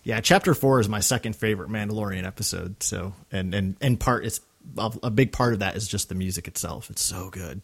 Yeah, 0.03 0.19
chapter 0.19 0.53
four 0.53 0.79
is 0.79 0.89
my 0.89 0.99
second 0.99 1.35
favorite 1.35 1.69
Mandalorian 1.69 2.25
episode. 2.25 2.81
So, 2.81 3.13
and 3.31 3.53
and 3.53 3.75
and 3.81 3.99
part 3.99 4.25
it's 4.25 4.41
a 4.77 5.11
big 5.11 5.31
part 5.31 5.53
of 5.53 5.59
that 5.59 5.75
is 5.75 5.87
just 5.87 6.09
the 6.09 6.15
music 6.15 6.47
itself. 6.47 6.89
It's 6.89 7.01
so 7.01 7.29
good. 7.29 7.61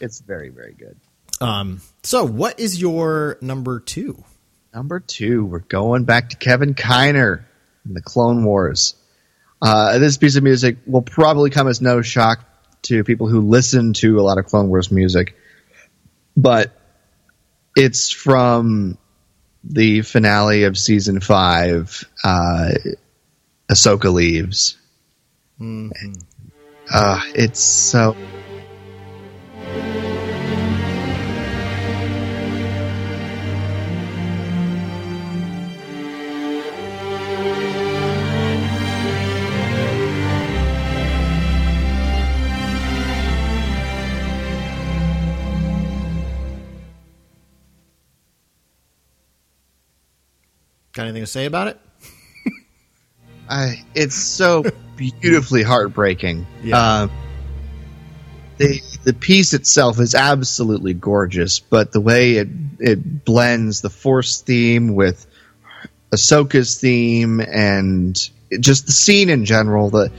It's 0.00 0.20
very 0.20 0.48
very 0.48 0.72
good. 0.72 0.98
Um, 1.40 1.82
so 2.02 2.24
what 2.24 2.58
is 2.58 2.80
your 2.80 3.38
number 3.40 3.80
two? 3.80 4.24
Number 4.72 5.00
two, 5.00 5.44
we're 5.44 5.60
going 5.60 6.04
back 6.04 6.30
to 6.30 6.36
Kevin 6.36 6.74
Kiner 6.74 7.44
in 7.86 7.94
the 7.94 8.02
Clone 8.02 8.44
Wars. 8.44 8.94
Uh, 9.64 9.98
this 9.98 10.18
piece 10.18 10.36
of 10.36 10.42
music 10.42 10.76
will 10.84 11.00
probably 11.00 11.48
come 11.48 11.68
as 11.68 11.80
no 11.80 12.02
shock 12.02 12.44
to 12.82 13.02
people 13.02 13.28
who 13.28 13.40
listen 13.40 13.94
to 13.94 14.20
a 14.20 14.22
lot 14.22 14.36
of 14.36 14.44
Clone 14.44 14.68
Wars 14.68 14.90
music, 14.90 15.34
but 16.36 16.78
it's 17.74 18.10
from 18.10 18.98
the 19.64 20.02
finale 20.02 20.64
of 20.64 20.76
season 20.76 21.18
five. 21.20 22.04
Uh, 22.22 22.72
Ahsoka 23.70 24.12
leaves. 24.12 24.76
Mm-hmm. 25.58 26.12
Uh, 26.92 27.20
it's 27.34 27.60
so 27.60 28.14
Got 50.94 51.04
anything 51.04 51.22
to 51.22 51.26
say 51.26 51.46
about 51.46 51.68
it? 51.68 51.80
I, 53.50 53.84
it's 53.94 54.14
so 54.14 54.64
beautifully 54.96 55.64
heartbreaking. 55.64 56.46
Yeah. 56.62 56.78
Uh, 56.78 57.08
the 58.58 58.80
the 59.02 59.12
piece 59.12 59.54
itself 59.54 59.98
is 59.98 60.14
absolutely 60.14 60.94
gorgeous, 60.94 61.58
but 61.58 61.90
the 61.90 62.00
way 62.00 62.36
it 62.36 62.48
it 62.78 63.24
blends 63.24 63.80
the 63.80 63.90
Force 63.90 64.40
theme 64.40 64.94
with 64.94 65.26
Ahsoka's 66.12 66.78
theme 66.80 67.40
and 67.40 68.16
just 68.60 68.86
the 68.86 68.92
scene 68.92 69.30
in 69.30 69.44
general, 69.44 69.90
the 69.90 70.12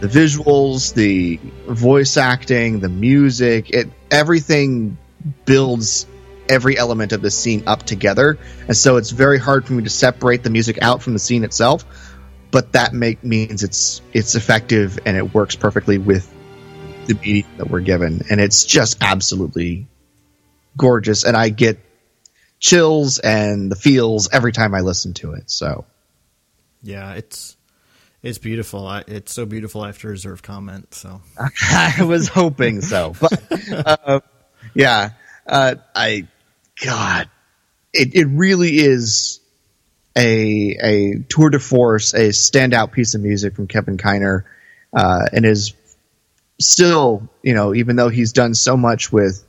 the 0.00 0.08
visuals, 0.08 0.92
the 0.92 1.40
voice 1.66 2.18
acting, 2.18 2.80
the 2.80 2.90
music, 2.90 3.70
it 3.70 3.88
everything 4.10 4.98
builds 5.46 6.06
every 6.50 6.76
element 6.76 7.12
of 7.12 7.22
the 7.22 7.30
scene 7.30 7.64
up 7.66 7.84
together, 7.84 8.38
and 8.68 8.76
so 8.76 8.96
it's 8.96 9.10
very 9.10 9.38
hard 9.38 9.66
for 9.66 9.72
me 9.72 9.84
to 9.84 9.90
separate 9.90 10.42
the 10.42 10.50
music 10.50 10.82
out 10.82 11.02
from 11.02 11.14
the 11.14 11.18
scene 11.18 11.44
itself. 11.44 11.84
But 12.50 12.72
that 12.72 12.92
make 12.92 13.22
means 13.24 13.62
it's 13.62 14.02
it's 14.12 14.34
effective 14.34 14.98
and 15.06 15.16
it 15.16 15.32
works 15.32 15.54
perfectly 15.54 15.98
with 15.98 16.30
the 17.06 17.14
medium 17.14 17.48
that 17.56 17.70
we're 17.70 17.80
given, 17.80 18.22
and 18.28 18.40
it's 18.40 18.64
just 18.64 18.98
absolutely 19.00 19.86
gorgeous. 20.76 21.24
And 21.24 21.36
I 21.36 21.48
get 21.48 21.78
chills 22.58 23.18
and 23.18 23.70
the 23.70 23.76
feels 23.76 24.28
every 24.32 24.52
time 24.52 24.74
I 24.74 24.80
listen 24.80 25.14
to 25.14 25.32
it. 25.32 25.50
So, 25.50 25.86
yeah, 26.82 27.14
it's 27.14 27.56
it's 28.22 28.38
beautiful. 28.38 28.86
I, 28.86 29.02
it's 29.06 29.32
so 29.32 29.46
beautiful. 29.46 29.82
I 29.82 29.86
have 29.86 29.98
to 30.00 30.08
reserve 30.08 30.42
comment. 30.42 30.94
So 30.94 31.22
I 31.72 32.04
was 32.04 32.28
hoping 32.28 32.82
so, 32.82 33.14
but 33.18 33.42
uh, 33.86 34.20
yeah, 34.74 35.10
uh, 35.46 35.76
I 35.94 36.28
God, 36.84 37.28
it, 37.92 38.14
it 38.14 38.26
really 38.26 38.78
is 38.78 39.40
a 40.16 40.76
a 40.82 41.24
tour 41.28 41.50
de 41.50 41.58
force, 41.58 42.14
a 42.14 42.28
standout 42.30 42.92
piece 42.92 43.14
of 43.14 43.20
music 43.20 43.54
from 43.54 43.66
Kevin 43.66 43.96
Kiner, 43.96 44.44
uh, 44.92 45.26
and 45.32 45.44
is 45.44 45.74
still, 46.60 47.28
you 47.42 47.54
know, 47.54 47.74
even 47.74 47.96
though 47.96 48.08
he's 48.08 48.32
done 48.32 48.54
so 48.54 48.76
much 48.76 49.12
with, 49.12 49.44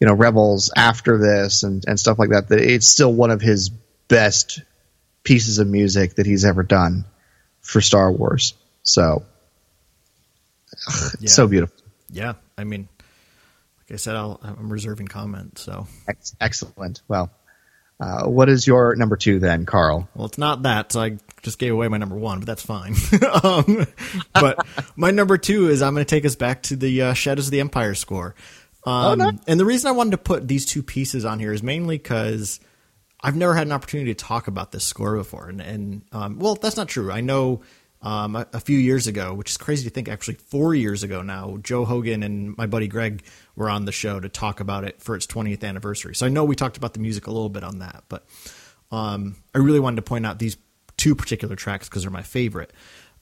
you 0.00 0.06
know, 0.06 0.14
Rebels 0.14 0.72
after 0.74 1.18
this 1.18 1.62
and, 1.62 1.84
and 1.86 1.98
stuff 1.98 2.18
like 2.18 2.30
that, 2.30 2.48
that 2.48 2.60
it's 2.60 2.86
still 2.86 3.12
one 3.12 3.30
of 3.30 3.40
his 3.40 3.70
best 4.08 4.62
pieces 5.22 5.58
of 5.58 5.66
music 5.66 6.14
that 6.16 6.26
he's 6.26 6.44
ever 6.44 6.62
done 6.62 7.04
for 7.60 7.80
Star 7.80 8.10
Wars. 8.10 8.54
So, 8.82 9.24
ugh, 10.88 11.12
yeah. 11.20 11.28
so 11.28 11.46
beautiful. 11.46 11.76
Yeah, 12.10 12.34
I 12.56 12.64
mean, 12.64 12.88
like 13.88 13.94
I 13.94 13.96
said, 13.96 14.16
i 14.16 14.36
am 14.42 14.72
reserving 14.72 15.06
comment. 15.06 15.58
So 15.58 15.86
excellent. 16.40 17.02
Well, 17.06 17.30
uh, 18.00 18.26
what 18.26 18.48
is 18.48 18.66
your 18.66 18.94
number 18.96 19.16
two 19.16 19.38
then, 19.38 19.64
Carl? 19.64 20.08
Well, 20.14 20.26
it's 20.26 20.38
not 20.38 20.64
that. 20.64 20.92
So 20.92 21.00
I 21.00 21.18
just 21.42 21.58
gave 21.58 21.72
away 21.72 21.88
my 21.88 21.96
number 21.96 22.16
one, 22.16 22.40
but 22.40 22.46
that's 22.46 22.62
fine. 22.62 22.94
um, 23.42 23.86
but 24.34 24.66
my 24.96 25.12
number 25.12 25.38
two 25.38 25.68
is 25.68 25.82
I'm 25.82 25.94
going 25.94 26.04
to 26.04 26.14
take 26.14 26.24
us 26.24 26.36
back 26.36 26.62
to 26.64 26.76
the 26.76 27.02
uh, 27.02 27.14
Shadows 27.14 27.46
of 27.46 27.52
the 27.52 27.60
Empire 27.60 27.94
score. 27.94 28.34
Um, 28.84 28.92
oh, 28.94 29.14
no. 29.14 29.38
And 29.46 29.58
the 29.58 29.64
reason 29.64 29.88
I 29.88 29.92
wanted 29.92 30.12
to 30.12 30.18
put 30.18 30.46
these 30.46 30.66
two 30.66 30.82
pieces 30.82 31.24
on 31.24 31.38
here 31.38 31.52
is 31.52 31.62
mainly 31.62 31.96
because 31.96 32.60
I've 33.20 33.36
never 33.36 33.54
had 33.54 33.66
an 33.66 33.72
opportunity 33.72 34.12
to 34.14 34.24
talk 34.24 34.46
about 34.46 34.72
this 34.72 34.84
score 34.84 35.16
before. 35.16 35.48
And, 35.48 35.60
and 35.60 36.02
um, 36.12 36.38
well, 36.38 36.56
that's 36.56 36.76
not 36.76 36.88
true. 36.88 37.10
I 37.10 37.20
know 37.20 37.62
um, 38.06 38.36
a, 38.36 38.46
a, 38.52 38.60
few 38.60 38.78
years 38.78 39.08
ago, 39.08 39.34
which 39.34 39.50
is 39.50 39.56
crazy 39.56 39.82
to 39.88 39.92
think, 39.92 40.08
actually 40.08 40.34
four 40.34 40.76
years 40.76 41.02
ago 41.02 41.22
now, 41.22 41.58
Joe 41.60 41.84
Hogan 41.84 42.22
and 42.22 42.56
my 42.56 42.66
buddy 42.66 42.86
Greg 42.86 43.24
were 43.56 43.68
on 43.68 43.84
the 43.84 43.90
show 43.90 44.20
to 44.20 44.28
talk 44.28 44.60
about 44.60 44.84
it 44.84 45.02
for 45.02 45.16
its 45.16 45.26
20th 45.26 45.64
anniversary. 45.64 46.14
So 46.14 46.24
I 46.24 46.28
know 46.28 46.44
we 46.44 46.54
talked 46.54 46.76
about 46.76 46.94
the 46.94 47.00
music 47.00 47.26
a 47.26 47.32
little 47.32 47.48
bit 47.48 47.64
on 47.64 47.80
that, 47.80 48.04
but 48.08 48.24
um, 48.92 49.34
I 49.56 49.58
really 49.58 49.80
wanted 49.80 49.96
to 49.96 50.02
point 50.02 50.24
out 50.24 50.38
these 50.38 50.56
two 50.96 51.16
particular 51.16 51.56
tracks 51.56 51.88
because 51.88 52.02
they're 52.02 52.12
my 52.12 52.22
favorite. 52.22 52.72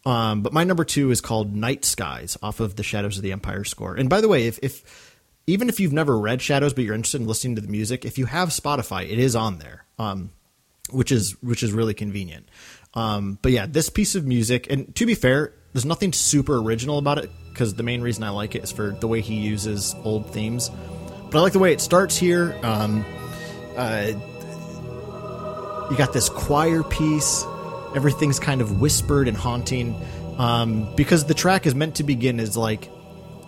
Um, 0.04 0.42
but 0.42 0.52
my 0.52 0.64
number 0.64 0.84
two 0.84 1.10
is 1.10 1.22
called 1.22 1.56
Night 1.56 1.86
Skies 1.86 2.36
off 2.42 2.60
of 2.60 2.76
the 2.76 2.82
Shadows 2.82 3.16
of 3.16 3.22
the 3.22 3.32
Empire 3.32 3.64
score. 3.64 3.94
And 3.94 4.10
by 4.10 4.20
the 4.20 4.28
way, 4.28 4.48
if, 4.48 4.58
if 4.62 5.18
even 5.46 5.70
if 5.70 5.80
you've 5.80 5.94
never 5.94 6.18
read 6.18 6.42
Shadows 6.42 6.74
but 6.74 6.84
you're 6.84 6.94
interested 6.94 7.22
in 7.22 7.26
listening 7.26 7.54
to 7.54 7.62
the 7.62 7.68
music, 7.68 8.04
if 8.04 8.18
you 8.18 8.26
have 8.26 8.50
Spotify, 8.50 9.10
it 9.10 9.18
is 9.18 9.34
on 9.34 9.60
there, 9.60 9.86
um, 9.98 10.28
which 10.90 11.10
is 11.10 11.42
which 11.42 11.62
is 11.62 11.72
really 11.72 11.94
convenient. 11.94 12.50
Um, 12.94 13.38
but 13.42 13.52
yeah, 13.52 13.66
this 13.66 13.90
piece 13.90 14.14
of 14.14 14.26
music, 14.26 14.70
and 14.70 14.94
to 14.96 15.06
be 15.06 15.14
fair, 15.14 15.52
there's 15.72 15.84
nothing 15.84 16.12
super 16.12 16.58
original 16.58 16.98
about 16.98 17.18
it 17.18 17.30
because 17.50 17.74
the 17.74 17.82
main 17.82 18.00
reason 18.00 18.22
I 18.22 18.30
like 18.30 18.54
it 18.54 18.64
is 18.64 18.72
for 18.72 18.90
the 18.92 19.08
way 19.08 19.20
he 19.20 19.34
uses 19.34 19.94
old 20.04 20.30
themes. 20.32 20.70
But 21.30 21.38
I 21.38 21.40
like 21.40 21.52
the 21.52 21.58
way 21.58 21.72
it 21.72 21.80
starts 21.80 22.16
here. 22.16 22.56
Um, 22.62 23.04
uh, 23.76 24.12
you 25.90 25.96
got 25.96 26.12
this 26.12 26.28
choir 26.28 26.82
piece. 26.82 27.44
Everything's 27.96 28.38
kind 28.38 28.60
of 28.60 28.80
whispered 28.80 29.28
and 29.28 29.36
haunting 29.36 29.94
um, 30.38 30.94
because 30.96 31.24
the 31.24 31.34
track 31.34 31.66
is 31.66 31.74
meant 31.74 31.96
to 31.96 32.04
begin 32.04 32.40
as 32.40 32.56
like 32.56 32.88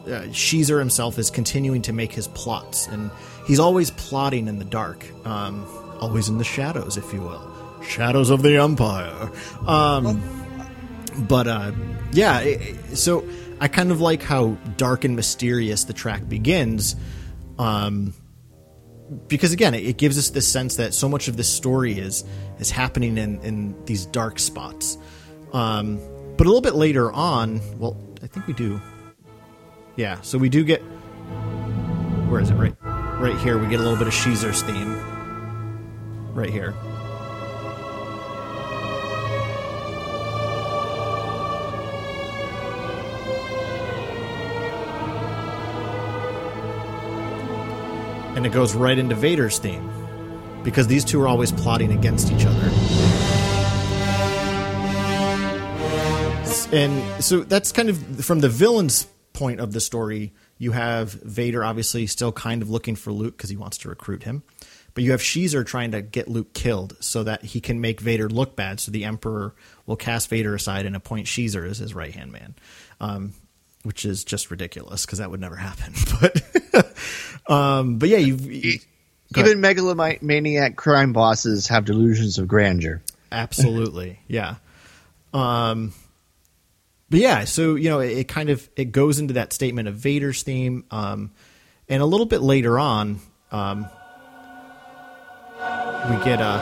uh, 0.07 0.27
Xizor 0.31 0.79
himself 0.79 1.19
is 1.19 1.31
continuing 1.31 1.83
to 1.83 1.93
make 1.93 2.13
his 2.13 2.29
plots, 2.29 2.87
and 2.87 3.11
he's 3.47 3.59
always 3.59 3.91
plotting 3.91 4.47
in 4.47 4.59
the 4.59 4.65
dark, 4.65 5.05
um, 5.27 5.67
always 6.01 6.29
in 6.29 6.39
the 6.39 6.45
shadows, 6.45 6.97
if 6.97 7.13
you 7.13 7.21
will. 7.21 7.56
Shadows 7.87 8.31
of 8.31 8.43
the 8.43 8.57
Empire. 8.57 9.31
Um, 9.67 10.23
but 11.29 11.47
uh, 11.47 11.73
yeah, 12.13 12.41
it, 12.41 12.97
so 12.97 13.27
I 13.61 13.69
kind 13.69 13.91
of 13.91 14.01
like 14.01 14.23
how 14.23 14.57
dark 14.77 15.05
and 15.05 15.17
mysterious 15.17 15.85
the 15.85 15.93
track 15.93 16.29
begins. 16.29 16.97
Um, 17.59 18.13
because 19.29 19.53
again, 19.53 19.75
it, 19.75 19.85
it 19.85 19.97
gives 19.97 20.19
us 20.19 20.31
this 20.31 20.47
sense 20.47 20.77
that 20.77 20.93
so 20.93 21.09
much 21.09 21.29
of 21.29 21.37
this 21.37 21.49
story 21.49 21.99
is 21.99 22.25
is 22.59 22.71
happening 22.71 23.19
in, 23.19 23.41
in 23.43 23.85
these 23.87 24.07
dark 24.07 24.39
spots. 24.39 24.99
Um, 25.53 25.99
but 26.37 26.47
a 26.47 26.51
little 26.51 26.61
bit 26.61 26.75
later 26.75 27.11
on, 27.13 27.61
well, 27.79 27.97
I 28.23 28.27
think 28.27 28.47
we 28.47 28.53
do. 28.53 28.81
Yeah, 29.97 30.21
so 30.21 30.37
we 30.37 30.49
do 30.49 30.65
get. 30.65 30.81
Where 32.29 32.41
is 32.41 32.51
it? 32.51 32.55
Right, 32.55 32.75
right 32.83 33.39
here. 33.39 33.59
We 33.59 33.69
get 33.69 33.81
a 33.81 33.83
little 33.83 33.99
bit 33.99 34.09
of 34.09 34.13
Xizor's 34.13 34.63
theme. 34.63 34.95
Right 36.35 36.51
here. 36.51 36.75
And 48.37 48.47
it 48.47 48.53
goes 48.53 48.75
right 48.75 48.97
into 48.97 49.15
Vader's 49.15 49.59
theme 49.59 49.91
because 50.63 50.87
these 50.87 51.05
two 51.05 51.21
are 51.23 51.27
always 51.27 51.51
plotting 51.51 51.91
against 51.91 52.31
each 52.31 52.45
other. 52.47 52.71
And 56.73 57.25
so 57.25 57.41
that's 57.41 57.73
kind 57.73 57.89
of 57.89 58.25
from 58.25 58.41
the 58.41 58.49
villain's 58.49 59.07
point 59.33 59.61
of 59.61 59.73
the 59.73 59.81
story. 59.81 60.35
You 60.59 60.73
have 60.73 61.13
Vader 61.13 61.65
obviously 61.65 62.07
still 62.07 62.33
kind 62.33 62.63
of 62.63 62.71
looking 62.71 62.97
for 62.97 63.13
Luke 63.13 63.37
because 63.37 63.51
he 63.51 63.57
wants 63.57 63.79
to 63.79 63.89
recruit 63.89 64.25
him. 64.25 64.43
But 64.95 65.05
you 65.05 65.13
have 65.13 65.21
Xizor 65.21 65.65
trying 65.65 65.93
to 65.93 66.01
get 66.03 66.27
Luke 66.27 66.55
killed 66.55 66.97
so 67.01 67.23
that 67.23 67.45
he 67.45 67.61
can 67.61 67.81
make 67.81 68.01
Vader 68.01 68.29
look 68.29 68.57
bad. 68.57 68.81
So 68.81 68.91
the 68.91 69.05
Emperor 69.05 69.55
will 69.85 69.97
cast 69.97 70.29
Vader 70.29 70.55
aside 70.55 70.87
and 70.87 70.97
appoint 70.97 71.27
Xizor 71.27 71.69
as 71.69 71.79
his 71.79 71.95
right 71.95 72.15
hand 72.15 72.33
man, 72.33 72.55
um, 73.01 73.33
which 73.87 74.05
is 74.05 74.25
just 74.25 74.51
ridiculous 74.51 75.07
because 75.07 75.21
that 75.21 75.31
would 75.31 75.41
never 75.41 75.57
happen. 75.57 75.95
But 76.21 76.95
um, 77.49 77.99
but 77.99 78.09
yeah, 78.09 78.19
you've, 78.19 78.41
you 78.51 78.81
even 79.37 79.61
megalomaniac 79.61 80.77
crime 80.77 81.13
bosses 81.13 81.69
have 81.69 81.85
delusions 81.85 82.39
of 82.39 82.49
grandeur. 82.49 83.03
Absolutely, 83.31 84.19
yeah. 84.29 84.57
Um, 85.33 85.93
but 87.09 87.21
yeah, 87.21 87.45
so 87.45 87.77
you 87.77 87.89
know, 87.89 88.01
it, 88.01 88.19
it, 88.19 88.29
kind 88.29 88.51
of 88.51 88.69
it 88.77 88.87
goes 88.87 89.21
into 89.21 89.35
that 89.35 89.53
statement 89.53 89.87
of 89.89 89.95
Vader's 89.95 90.43
theme, 90.43 90.85
um, 90.91 91.31
and 91.89 92.03
a 92.03 92.07
little 92.07 92.27
bit 92.27 92.43
later 92.43 92.79
on, 92.79 93.21
um, 93.53 93.87
we 96.11 96.25
get 96.25 96.41
a 96.41 96.59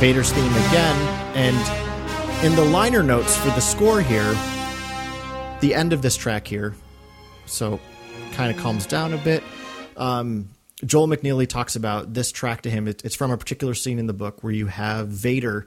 Vader's 0.00 0.32
theme 0.32 0.52
again, 0.52 0.96
and 1.36 2.44
in 2.44 2.56
the 2.56 2.64
liner 2.64 3.02
notes 3.02 3.36
for 3.36 3.48
the 3.48 3.60
score 3.60 4.00
here, 4.00 4.34
the 5.66 5.74
end 5.74 5.92
of 5.92 6.00
this 6.00 6.16
track 6.16 6.46
here, 6.46 6.76
so 7.44 7.80
kind 8.34 8.54
of 8.54 8.62
calms 8.62 8.86
down 8.86 9.12
a 9.12 9.18
bit. 9.18 9.42
Um, 9.96 10.50
Joel 10.84 11.08
McNeely 11.08 11.48
talks 11.48 11.74
about 11.74 12.14
this 12.14 12.30
track 12.30 12.62
to 12.62 12.70
him. 12.70 12.86
It, 12.86 13.04
it's 13.04 13.16
from 13.16 13.32
a 13.32 13.36
particular 13.36 13.74
scene 13.74 13.98
in 13.98 14.06
the 14.06 14.12
book 14.12 14.44
where 14.44 14.52
you 14.52 14.66
have 14.66 15.08
Vader 15.08 15.66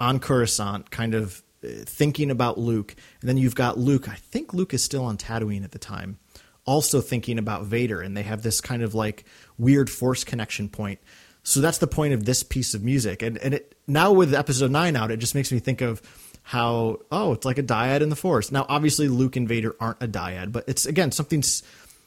on 0.00 0.18
Coruscant, 0.18 0.90
kind 0.90 1.14
of 1.14 1.42
uh, 1.62 1.68
thinking 1.84 2.30
about 2.30 2.56
Luke, 2.56 2.96
and 3.20 3.28
then 3.28 3.36
you've 3.36 3.54
got 3.54 3.76
Luke. 3.76 4.08
I 4.08 4.14
think 4.14 4.54
Luke 4.54 4.72
is 4.72 4.82
still 4.82 5.04
on 5.04 5.18
Tatooine 5.18 5.62
at 5.62 5.72
the 5.72 5.78
time, 5.78 6.18
also 6.64 7.02
thinking 7.02 7.38
about 7.38 7.66
Vader, 7.66 8.00
and 8.00 8.16
they 8.16 8.22
have 8.22 8.42
this 8.42 8.62
kind 8.62 8.82
of 8.82 8.94
like 8.94 9.26
weird 9.58 9.90
force 9.90 10.24
connection 10.24 10.70
point. 10.70 11.00
So 11.42 11.60
that's 11.60 11.76
the 11.76 11.86
point 11.86 12.14
of 12.14 12.24
this 12.24 12.42
piece 12.42 12.72
of 12.72 12.82
music, 12.82 13.20
and 13.20 13.36
and 13.36 13.52
it, 13.52 13.76
now 13.86 14.10
with 14.10 14.32
episode 14.32 14.70
nine 14.70 14.96
out, 14.96 15.10
it 15.10 15.18
just 15.18 15.34
makes 15.34 15.52
me 15.52 15.58
think 15.58 15.82
of 15.82 16.00
how 16.44 17.00
oh, 17.10 17.32
it's 17.32 17.44
like 17.44 17.58
a 17.58 17.62
dyad 17.62 18.02
in 18.02 18.10
the 18.10 18.16
Force. 18.16 18.52
Now, 18.52 18.66
obviously, 18.68 19.08
Luke 19.08 19.34
and 19.34 19.48
Vader 19.48 19.74
aren't 19.80 20.02
a 20.02 20.06
dyad, 20.06 20.52
but 20.52 20.64
it's 20.68 20.86
again 20.86 21.10
something 21.10 21.42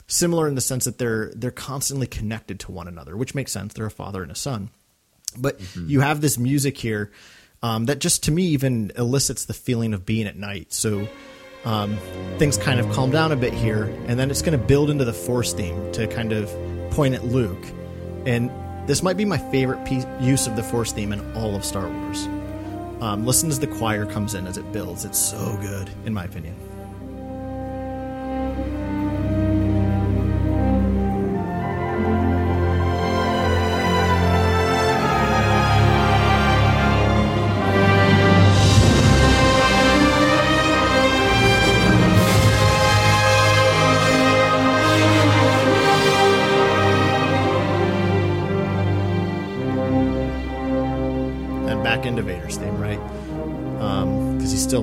similar 0.07 0.47
in 0.47 0.55
the 0.55 0.61
sense 0.61 0.85
that 0.85 0.99
they're 0.99 1.31
they're 1.35 1.51
constantly 1.51 2.07
connected 2.07 2.59
to 2.61 2.71
one 2.71 2.87
another, 2.87 3.17
which 3.17 3.35
makes 3.35 3.51
sense. 3.51 3.73
They're 3.73 3.87
a 3.87 3.91
father 3.91 4.23
and 4.23 4.31
a 4.31 4.35
son. 4.35 4.69
But 5.37 5.59
mm-hmm. 5.59 5.89
you 5.89 5.99
have 6.01 6.21
this 6.21 6.37
music 6.37 6.77
here 6.77 7.11
um, 7.63 7.85
that 7.85 7.99
just 7.99 8.23
to 8.23 8.31
me 8.31 8.43
even 8.47 8.91
elicits 8.95 9.45
the 9.45 9.53
feeling 9.53 9.93
of 9.93 10.05
being 10.05 10.27
at 10.27 10.37
night. 10.37 10.71
So 10.71 11.07
um, 11.65 11.97
things 12.37 12.57
kind 12.57 12.79
of 12.79 12.89
calm 12.91 13.11
down 13.11 13.31
a 13.31 13.35
bit 13.35 13.53
here, 13.53 13.83
and 14.07 14.19
then 14.19 14.29
it's 14.29 14.43
going 14.43 14.57
to 14.57 14.65
build 14.65 14.89
into 14.89 15.03
the 15.03 15.13
Force 15.13 15.53
theme 15.53 15.91
to 15.93 16.07
kind 16.07 16.31
of 16.31 16.49
point 16.91 17.15
at 17.15 17.25
Luke. 17.25 17.65
And 18.25 18.51
this 18.87 19.01
might 19.01 19.17
be 19.17 19.25
my 19.25 19.37
favorite 19.37 19.83
piece, 19.85 20.05
use 20.19 20.45
of 20.45 20.55
the 20.55 20.63
Force 20.63 20.91
theme 20.91 21.11
in 21.11 21.35
all 21.35 21.55
of 21.55 21.65
Star 21.65 21.89
Wars. 21.89 22.27
Um, 23.01 23.25
listen 23.25 23.49
as 23.49 23.59
the 23.59 23.67
choir 23.67 24.05
comes 24.05 24.33
in 24.33 24.47
as 24.47 24.57
it 24.57 24.71
builds. 24.71 25.05
It's 25.05 25.19
so 25.19 25.57
good, 25.61 25.89
in 26.05 26.13
my 26.13 26.25
opinion. 26.25 26.55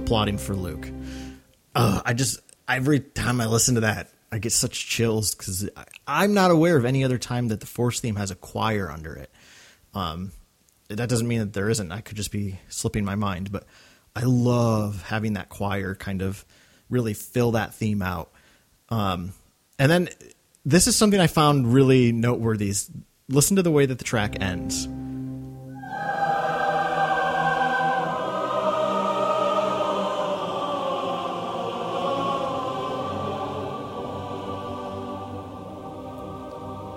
Plotting 0.06 0.38
for 0.38 0.54
Luke. 0.54 0.90
Uh, 1.74 2.02
I 2.04 2.12
just 2.12 2.40
every 2.68 3.00
time 3.00 3.40
I 3.40 3.46
listen 3.46 3.76
to 3.76 3.82
that, 3.82 4.10
I 4.30 4.38
get 4.38 4.52
such 4.52 4.86
chills 4.86 5.34
because 5.34 5.68
I'm 6.06 6.34
not 6.34 6.50
aware 6.50 6.76
of 6.76 6.84
any 6.84 7.04
other 7.04 7.18
time 7.18 7.48
that 7.48 7.60
the 7.60 7.66
Force 7.66 8.00
theme 8.00 8.16
has 8.16 8.30
a 8.30 8.34
choir 8.34 8.90
under 8.90 9.14
it. 9.14 9.30
Um, 9.94 10.32
that 10.88 11.08
doesn't 11.08 11.28
mean 11.28 11.40
that 11.40 11.52
there 11.52 11.70
isn't. 11.70 11.92
I 11.92 12.00
could 12.00 12.16
just 12.16 12.32
be 12.32 12.58
slipping 12.68 13.04
my 13.04 13.14
mind, 13.14 13.50
but 13.50 13.64
I 14.14 14.22
love 14.24 15.02
having 15.02 15.34
that 15.34 15.48
choir 15.48 15.94
kind 15.94 16.22
of 16.22 16.44
really 16.90 17.14
fill 17.14 17.52
that 17.52 17.74
theme 17.74 18.02
out. 18.02 18.30
Um, 18.90 19.32
and 19.78 19.90
then 19.90 20.08
this 20.64 20.86
is 20.86 20.96
something 20.96 21.20
I 21.20 21.26
found 21.26 21.72
really 21.72 22.12
noteworthy. 22.12 22.68
Is 22.68 22.90
listen 23.28 23.56
to 23.56 23.62
the 23.62 23.70
way 23.70 23.86
that 23.86 23.98
the 23.98 24.04
track 24.04 24.42
ends. 24.42 24.86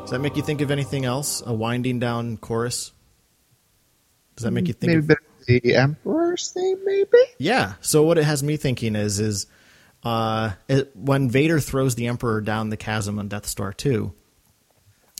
Does 0.07 0.11
that 0.13 0.19
make 0.19 0.37
you 0.37 0.41
think 0.41 0.61
of 0.61 0.71
anything 0.71 1.03
else? 1.03 1.43
A 1.45 1.53
winding 1.53 1.99
down 1.99 2.37
chorus? 2.37 2.93
Does 4.37 4.45
that 4.45 4.51
make 4.51 4.69
you 4.69 4.73
think 4.73 4.93
maybe 4.93 5.13
of 5.13 5.63
the 5.63 5.75
Emperor's 5.75 6.49
theme? 6.51 6.77
Maybe. 6.85 7.17
Yeah. 7.39 7.73
So 7.81 8.03
what 8.03 8.17
it 8.17 8.23
has 8.23 8.41
me 8.41 8.55
thinking 8.55 8.95
is 8.95 9.19
is 9.19 9.47
uh, 10.05 10.51
it, 10.69 10.95
when 10.95 11.29
Vader 11.29 11.59
throws 11.59 11.95
the 11.95 12.07
Emperor 12.07 12.39
down 12.39 12.69
the 12.69 12.77
chasm 12.77 13.19
on 13.19 13.27
Death 13.27 13.47
Star 13.47 13.73
two. 13.73 14.13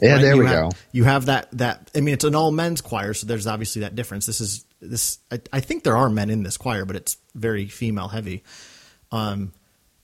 Yeah, 0.02 0.14
right? 0.14 0.22
there 0.22 0.36
you 0.36 0.40
we 0.44 0.48
have, 0.48 0.70
go. 0.72 0.78
You 0.94 1.04
have 1.04 1.26
that 1.26 1.50
that 1.58 1.92
I 1.94 2.00
mean 2.00 2.14
it's 2.14 2.24
an 2.24 2.34
all 2.34 2.54
men's 2.54 2.80
choir, 2.80 3.14
so 3.14 3.28
there's 3.28 3.46
obviously 3.46 3.82
that 3.82 3.94
difference. 3.94 4.26
This 4.26 4.40
is 4.40 4.64
this 4.80 5.20
I, 5.30 5.42
I 5.52 5.60
think 5.60 5.84
there 5.84 5.98
are 5.98 6.10
men 6.10 6.30
in 6.30 6.44
this 6.44 6.56
choir, 6.56 6.86
but 6.86 6.96
it's 6.96 7.18
very 7.36 7.66
female 7.66 8.08
heavy. 8.08 8.46
Um, 9.12 9.52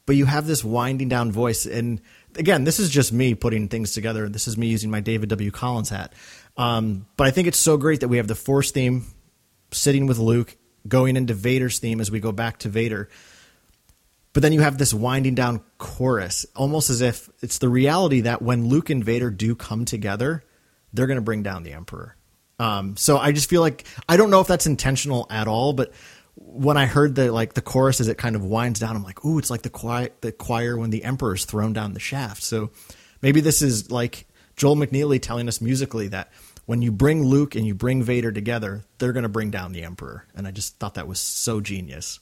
but 0.05 0.17
you 0.17 0.25
have 0.25 0.45
this 0.45 0.61
winding 0.61 1.07
down 1.07 1.31
voice 1.31 1.65
and 1.65 2.01
again, 2.37 2.63
this 2.63 2.79
is 2.79 2.89
just 2.89 3.13
me 3.13 3.35
putting 3.35 3.67
things 3.67 3.93
together. 3.93 4.29
This 4.29 4.47
is 4.47 4.57
me 4.57 4.67
using 4.67 4.91
my 4.91 4.99
David 4.99 5.29
W. 5.29 5.51
Collins 5.51 5.89
hat. 5.89 6.13
Um, 6.57 7.07
but 7.17 7.27
I 7.27 7.31
think 7.31 7.47
it's 7.47 7.57
so 7.57 7.77
great 7.77 8.01
that 8.01 8.07
we 8.07 8.17
have 8.17 8.27
the 8.27 8.35
Force 8.35 8.71
theme 8.71 9.05
sitting 9.71 10.07
with 10.07 10.19
Luke, 10.19 10.55
going 10.87 11.15
into 11.15 11.33
Vader's 11.33 11.79
theme 11.79 11.99
as 12.01 12.11
we 12.11 12.19
go 12.19 12.31
back 12.31 12.59
to 12.59 12.69
Vader. 12.69 13.09
But 14.33 14.41
then 14.41 14.53
you 14.53 14.61
have 14.61 14.77
this 14.77 14.93
winding 14.93 15.35
down 15.35 15.61
chorus, 15.77 16.45
almost 16.55 16.89
as 16.89 17.01
if 17.01 17.29
it's 17.41 17.59
the 17.59 17.69
reality 17.69 18.21
that 18.21 18.41
when 18.41 18.67
Luke 18.67 18.89
and 18.89 19.03
Vader 19.03 19.29
do 19.29 19.55
come 19.55 19.85
together, 19.85 20.43
they're 20.91 21.07
going 21.07 21.17
to 21.17 21.21
bring 21.21 21.43
down 21.43 21.63
the 21.63 21.73
Emperor. 21.73 22.15
Um, 22.59 22.97
so 22.97 23.17
I 23.17 23.31
just 23.31 23.49
feel 23.49 23.61
like 23.61 23.85
I 24.07 24.17
don't 24.17 24.29
know 24.29 24.41
if 24.41 24.47
that's 24.47 24.65
intentional 24.65 25.27
at 25.29 25.47
all, 25.47 25.73
but 25.73 25.91
when 26.35 26.77
I 26.77 26.85
heard 26.85 27.15
the 27.15 27.31
like 27.31 27.53
the 27.53 27.61
chorus 27.61 27.99
as 27.99 28.07
it 28.07 28.17
kind 28.17 28.35
of 28.35 28.43
winds 28.43 28.79
down, 28.79 28.95
I'm 28.95 29.03
like, 29.03 29.23
ooh, 29.25 29.37
it's 29.37 29.49
like 29.49 29.61
the 29.61 29.69
choir, 29.69 30.09
the 30.21 30.31
choir 30.31 30.77
when 30.77 30.89
the 30.89 31.03
emperor's 31.03 31.45
thrown 31.45 31.73
down 31.73 31.93
the 31.93 31.99
shaft. 31.99 32.43
So 32.43 32.71
maybe 33.21 33.41
this 33.41 33.61
is 33.61 33.91
like 33.91 34.27
Joel 34.55 34.75
McNeely 34.75 35.21
telling 35.21 35.47
us 35.47 35.61
musically 35.61 36.07
that 36.09 36.31
when 36.65 36.81
you 36.81 36.91
bring 36.91 37.23
Luke 37.23 37.55
and 37.55 37.67
you 37.67 37.75
bring 37.75 38.03
Vader 38.03 38.31
together, 38.31 38.83
they're 38.97 39.13
going 39.13 39.23
to 39.23 39.29
bring 39.29 39.51
down 39.51 39.73
the 39.73 39.83
emperor. 39.83 40.25
And 40.35 40.47
I 40.47 40.51
just 40.51 40.79
thought 40.79 40.95
that 40.95 41.07
was 41.07 41.19
so 41.19 41.61
genius. 41.61 42.19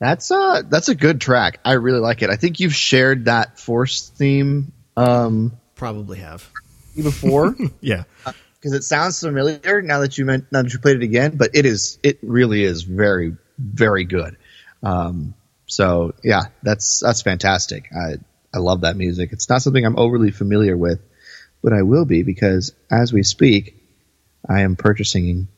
That's 0.00 0.30
a 0.32 0.64
that's 0.68 0.88
a 0.88 0.96
good 0.96 1.20
track. 1.20 1.60
I 1.64 1.74
really 1.74 2.00
like 2.00 2.22
it. 2.22 2.30
I 2.30 2.34
think 2.34 2.58
you've 2.58 2.74
shared 2.74 3.26
that 3.26 3.60
Force 3.60 4.08
theme. 4.08 4.72
Um, 4.96 5.52
Probably 5.76 6.18
have 6.18 6.48
before. 6.96 7.54
yeah. 7.80 8.04
Uh, 8.26 8.32
because 8.62 8.74
it 8.74 8.84
sounds 8.84 9.18
familiar 9.18 9.82
now 9.82 9.98
that 10.00 10.16
you 10.16 10.24
meant 10.24 10.52
now 10.52 10.62
that 10.62 10.72
you 10.72 10.78
played 10.78 10.96
it 10.96 11.02
again, 11.02 11.36
but 11.36 11.50
it 11.54 11.66
is 11.66 11.98
it 12.04 12.20
really 12.22 12.62
is 12.62 12.82
very 12.84 13.36
very 13.58 14.04
good. 14.04 14.36
Um, 14.84 15.34
so 15.66 16.14
yeah, 16.22 16.42
that's 16.62 17.00
that's 17.00 17.22
fantastic. 17.22 17.88
I 17.92 18.18
I 18.54 18.58
love 18.58 18.82
that 18.82 18.96
music. 18.96 19.30
It's 19.32 19.48
not 19.48 19.62
something 19.62 19.84
I'm 19.84 19.98
overly 19.98 20.30
familiar 20.30 20.76
with, 20.76 21.00
but 21.62 21.72
I 21.72 21.82
will 21.82 22.04
be 22.04 22.22
because 22.22 22.72
as 22.88 23.12
we 23.12 23.24
speak, 23.24 23.76
I 24.48 24.60
am 24.60 24.76
purchasing 24.76 25.48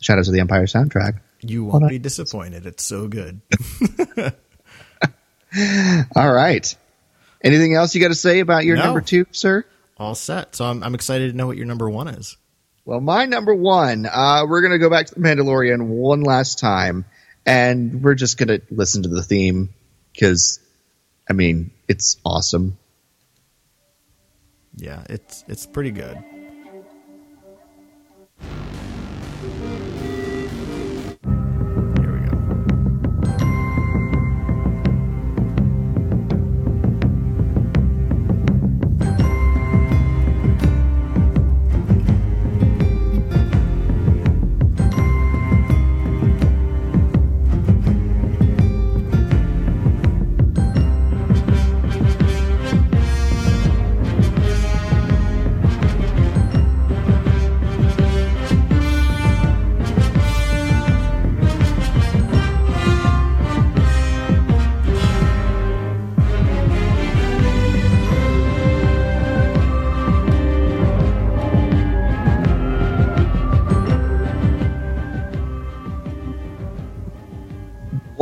Shadows 0.00 0.28
of 0.28 0.34
the 0.34 0.40
Empire 0.40 0.66
soundtrack. 0.66 1.20
You 1.40 1.64
won't 1.64 1.88
be 1.88 1.98
disappointed. 1.98 2.66
It's 2.66 2.84
so 2.84 3.08
good. 3.08 3.40
All 6.16 6.32
right. 6.32 6.76
Anything 7.42 7.74
else 7.74 7.94
you 7.94 8.00
got 8.00 8.08
to 8.08 8.14
say 8.14 8.40
about 8.40 8.64
your 8.64 8.76
no. 8.76 8.84
number 8.84 9.00
two, 9.00 9.26
sir? 9.30 9.64
All 9.96 10.14
set. 10.14 10.54
So 10.54 10.64
I'm, 10.64 10.82
I'm 10.82 10.94
excited 10.94 11.30
to 11.30 11.36
know 11.36 11.46
what 11.46 11.56
your 11.56 11.66
number 11.66 11.88
one 11.88 12.08
is. 12.08 12.36
Well, 12.84 13.00
my 13.00 13.24
number 13.24 13.54
one, 13.54 14.06
uh, 14.06 14.44
we're 14.48 14.60
going 14.60 14.72
to 14.72 14.78
go 14.78 14.88
back 14.88 15.06
to 15.06 15.14
the 15.14 15.20
Mandalorian 15.20 15.88
one 15.88 16.22
last 16.22 16.60
time, 16.60 17.04
and 17.44 18.02
we're 18.02 18.14
just 18.14 18.38
going 18.38 18.48
to 18.48 18.62
listen 18.70 19.02
to 19.02 19.08
the 19.08 19.22
theme 19.22 19.70
because, 20.12 20.60
I 21.28 21.32
mean, 21.32 21.72
it's 21.88 22.16
awesome. 22.24 22.78
Yeah, 24.76 25.02
it's 25.08 25.42
it's 25.48 25.66
pretty 25.66 25.90
good. 25.90 26.22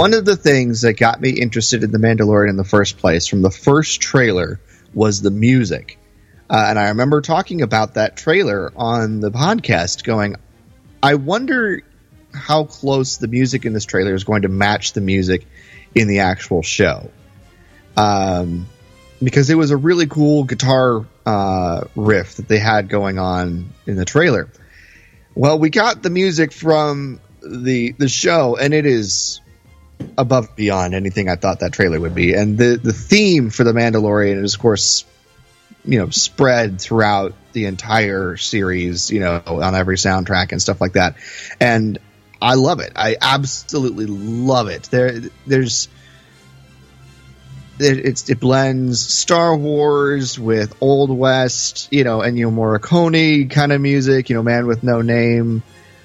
One 0.04 0.12
of 0.12 0.26
the 0.26 0.36
things 0.36 0.82
that 0.82 0.98
got 0.98 1.18
me 1.18 1.30
interested 1.30 1.82
in 1.82 1.90
The 1.90 1.96
Mandalorian 1.96 2.50
in 2.50 2.58
the 2.58 2.62
first 2.62 2.98
place 2.98 3.26
from 3.26 3.40
the 3.40 3.50
first 3.50 4.02
trailer 4.02 4.60
was 4.92 5.22
the 5.22 5.30
music. 5.30 5.98
Uh, 6.50 6.66
and 6.68 6.78
I 6.78 6.88
remember 6.88 7.22
talking 7.22 7.62
about 7.62 7.94
that 7.94 8.14
trailer 8.14 8.70
on 8.76 9.20
the 9.20 9.30
podcast, 9.30 10.04
going, 10.04 10.36
I 11.02 11.14
wonder 11.14 11.80
how 12.34 12.64
close 12.64 13.16
the 13.16 13.28
music 13.28 13.64
in 13.64 13.72
this 13.72 13.86
trailer 13.86 14.12
is 14.12 14.24
going 14.24 14.42
to 14.42 14.48
match 14.48 14.92
the 14.92 15.00
music 15.00 15.46
in 15.94 16.06
the 16.06 16.18
actual 16.18 16.60
show. 16.60 17.10
Um, 17.96 18.66
because 19.22 19.48
it 19.48 19.54
was 19.54 19.70
a 19.70 19.76
really 19.78 20.06
cool 20.06 20.44
guitar 20.44 21.06
uh, 21.24 21.84
riff 21.96 22.36
that 22.36 22.46
they 22.46 22.58
had 22.58 22.90
going 22.90 23.18
on 23.18 23.72
in 23.86 23.96
the 23.96 24.04
trailer. 24.04 24.50
Well, 25.34 25.58
we 25.58 25.70
got 25.70 26.02
the 26.02 26.10
music 26.10 26.52
from 26.52 27.20
the 27.40 27.92
the 27.92 28.08
show, 28.10 28.56
and 28.56 28.74
it 28.74 28.84
is 28.84 29.40
above 30.16 30.46
and 30.48 30.56
beyond 30.56 30.94
anything 30.94 31.28
I 31.28 31.36
thought 31.36 31.60
that 31.60 31.72
trailer 31.72 32.00
would 32.00 32.14
be. 32.14 32.34
And 32.34 32.58
the 32.58 32.76
the 32.82 32.92
theme 32.92 33.50
for 33.50 33.64
the 33.64 33.72
Mandalorian 33.72 34.42
is, 34.42 34.54
of 34.54 34.60
course, 34.60 35.04
you 35.84 35.98
know, 35.98 36.10
spread 36.10 36.80
throughout 36.80 37.34
the 37.52 37.66
entire 37.66 38.36
series. 38.36 39.10
You 39.10 39.20
know, 39.20 39.42
on 39.46 39.74
every 39.74 39.96
soundtrack 39.96 40.52
and 40.52 40.60
stuff 40.60 40.80
like 40.80 40.94
that. 40.94 41.16
And 41.60 41.98
I 42.40 42.54
love 42.54 42.80
it. 42.80 42.92
I 42.96 43.16
absolutely 43.20 44.06
love 44.06 44.68
it. 44.68 44.84
There, 44.84 45.20
there's 45.46 45.88
it, 47.78 48.28
it 48.30 48.40
blends 48.40 49.00
Star 49.00 49.56
Wars 49.56 50.38
with 50.38 50.76
Old 50.80 51.10
West, 51.10 51.88
you 51.90 52.04
know, 52.04 52.20
and 52.20 52.38
you 52.38 52.50
know 52.50 52.56
Morricone 52.56 53.50
kind 53.50 53.72
of 53.72 53.80
music, 53.80 54.30
you 54.30 54.36
know, 54.36 54.42
Man 54.42 54.66
with 54.66 54.82
No 54.82 55.00
Name, 55.00 55.62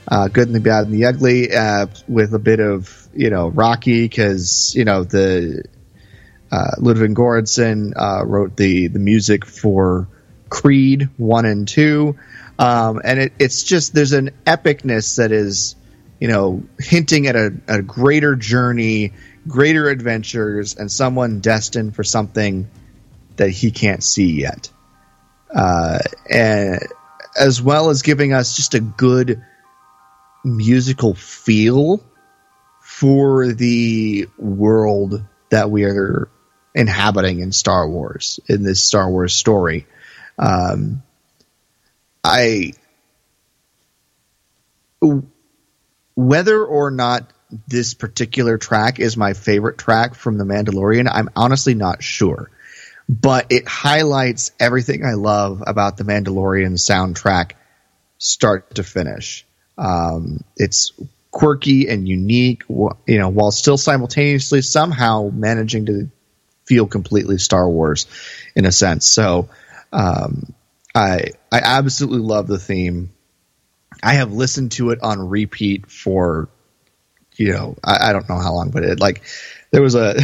uh, 0.10 0.28
Good 0.28 0.48
and 0.48 0.56
the 0.56 0.60
Bad 0.60 0.88
and 0.88 0.94
the 0.94 1.06
Ugly, 1.06 1.54
uh, 1.54 1.88
with 2.08 2.34
a 2.34 2.40
bit 2.40 2.60
of 2.60 3.08
you 3.14 3.30
know 3.30 3.48
Rocky 3.48 4.04
because 4.04 4.74
you 4.76 4.86
know 4.86 5.04
the 5.04 5.64
uh, 6.52 6.72
Ludwig 6.80 7.14
Göransson 7.14 7.94
uh, 7.96 8.26
wrote 8.26 8.58
the 8.58 8.88
the 8.88 9.00
music 9.00 9.46
for 9.46 10.08
Creed 10.50 11.10
one 11.18 11.46
and 11.46 11.68
two, 11.68 12.18
um, 12.58 13.02
and 13.04 13.20
it, 13.20 13.34
it's 13.40 13.64
just 13.64 13.94
there's 13.94 14.14
an 14.14 14.32
epicness 14.46 15.18
that 15.18 15.32
is 15.32 15.76
you 16.20 16.28
know 16.28 16.64
hinting 16.80 17.28
at 17.28 17.36
a, 17.36 17.54
a 17.68 17.82
greater 17.82 18.36
journey 18.36 19.14
greater 19.48 19.90
adventures 19.90 20.76
and 20.76 20.92
someone 20.92 21.40
destined 21.40 21.96
for 21.96 22.04
something 22.04 22.70
that 23.38 23.50
he 23.50 23.72
can't 23.72 24.04
see 24.04 24.32
yet. 24.42 24.70
Uh, 25.54 26.00
and 26.30 26.80
as 27.38 27.62
well 27.62 27.90
as 27.90 28.02
giving 28.02 28.34
us 28.34 28.56
just 28.56 28.76
a 28.76 28.80
good 28.80 29.44
musical 30.44 31.14
feel 31.14 32.04
for 32.82 33.48
the 33.54 34.28
world 34.38 35.24
that 35.50 35.70
we 35.70 35.86
are 35.86 36.30
inhabiting 36.74 37.40
in 37.40 37.52
Star 37.52 37.88
Wars, 37.88 38.40
in 38.48 38.64
this 38.64 38.84
Star 38.84 39.10
Wars 39.10 39.34
story. 39.34 39.88
Um, 40.38 41.04
I, 42.24 42.74
whether 46.16 46.64
or 46.64 46.92
not 46.92 47.32
this 47.68 47.94
particular 47.94 48.58
track 48.58 49.00
is 49.00 49.18
my 49.18 49.34
favorite 49.34 49.78
track 49.78 50.16
from 50.16 50.38
The 50.38 50.44
Mandalorian, 50.44 51.10
I'm 51.12 51.30
honestly 51.36 51.74
not 51.74 52.04
sure. 52.04 52.52
But 53.08 53.48
it 53.50 53.68
highlights 53.68 54.52
everything 54.60 55.04
I 55.04 55.14
love 55.14 55.64
about 55.66 55.98
the 55.98 56.04
Mandalorian 56.04 56.74
soundtrack, 56.74 57.54
start 58.20 58.76
to 58.76 58.84
finish. 58.84 59.48
Um, 59.80 60.44
it's 60.58 60.92
quirky 61.32 61.88
and 61.88 62.08
unique, 62.08 62.64
you 62.68 63.18
know, 63.18 63.30
while 63.30 63.52
still 63.52 63.78
simultaneously 63.78 64.62
somehow 64.62 65.30
managing 65.34 65.86
to 65.86 66.10
feel 66.66 66.86
completely 66.86 67.38
Star 67.38 67.68
Wars 67.68 68.06
in 68.56 68.66
a 68.66 68.72
sense. 68.72 69.08
So, 69.08 69.50
um, 69.94 70.54
I 70.94 71.32
I 71.52 71.60
absolutely 71.60 72.20
love 72.20 72.48
the 72.48 72.60
theme. 72.60 73.12
I 74.04 74.16
have 74.16 74.34
listened 74.34 74.74
to 74.74 74.92
it 74.92 75.00
on 75.02 75.30
repeat 75.30 75.90
for 75.90 76.50
you 77.38 77.54
know, 77.54 77.78
I, 77.84 78.10
I 78.10 78.14
don't 78.14 78.28
know 78.28 78.38
how 78.38 78.54
long, 78.54 78.70
but 78.70 78.84
it 78.84 79.00
like 79.00 79.24
there 79.72 79.82
was 79.82 79.96
a 79.96 80.16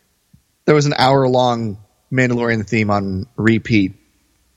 there 0.64 0.74
was 0.74 0.86
an 0.86 0.94
hour 0.96 1.28
long 1.28 1.78
Mandalorian 2.12 2.66
theme 2.66 2.90
on 2.90 3.26
repeat 3.36 3.94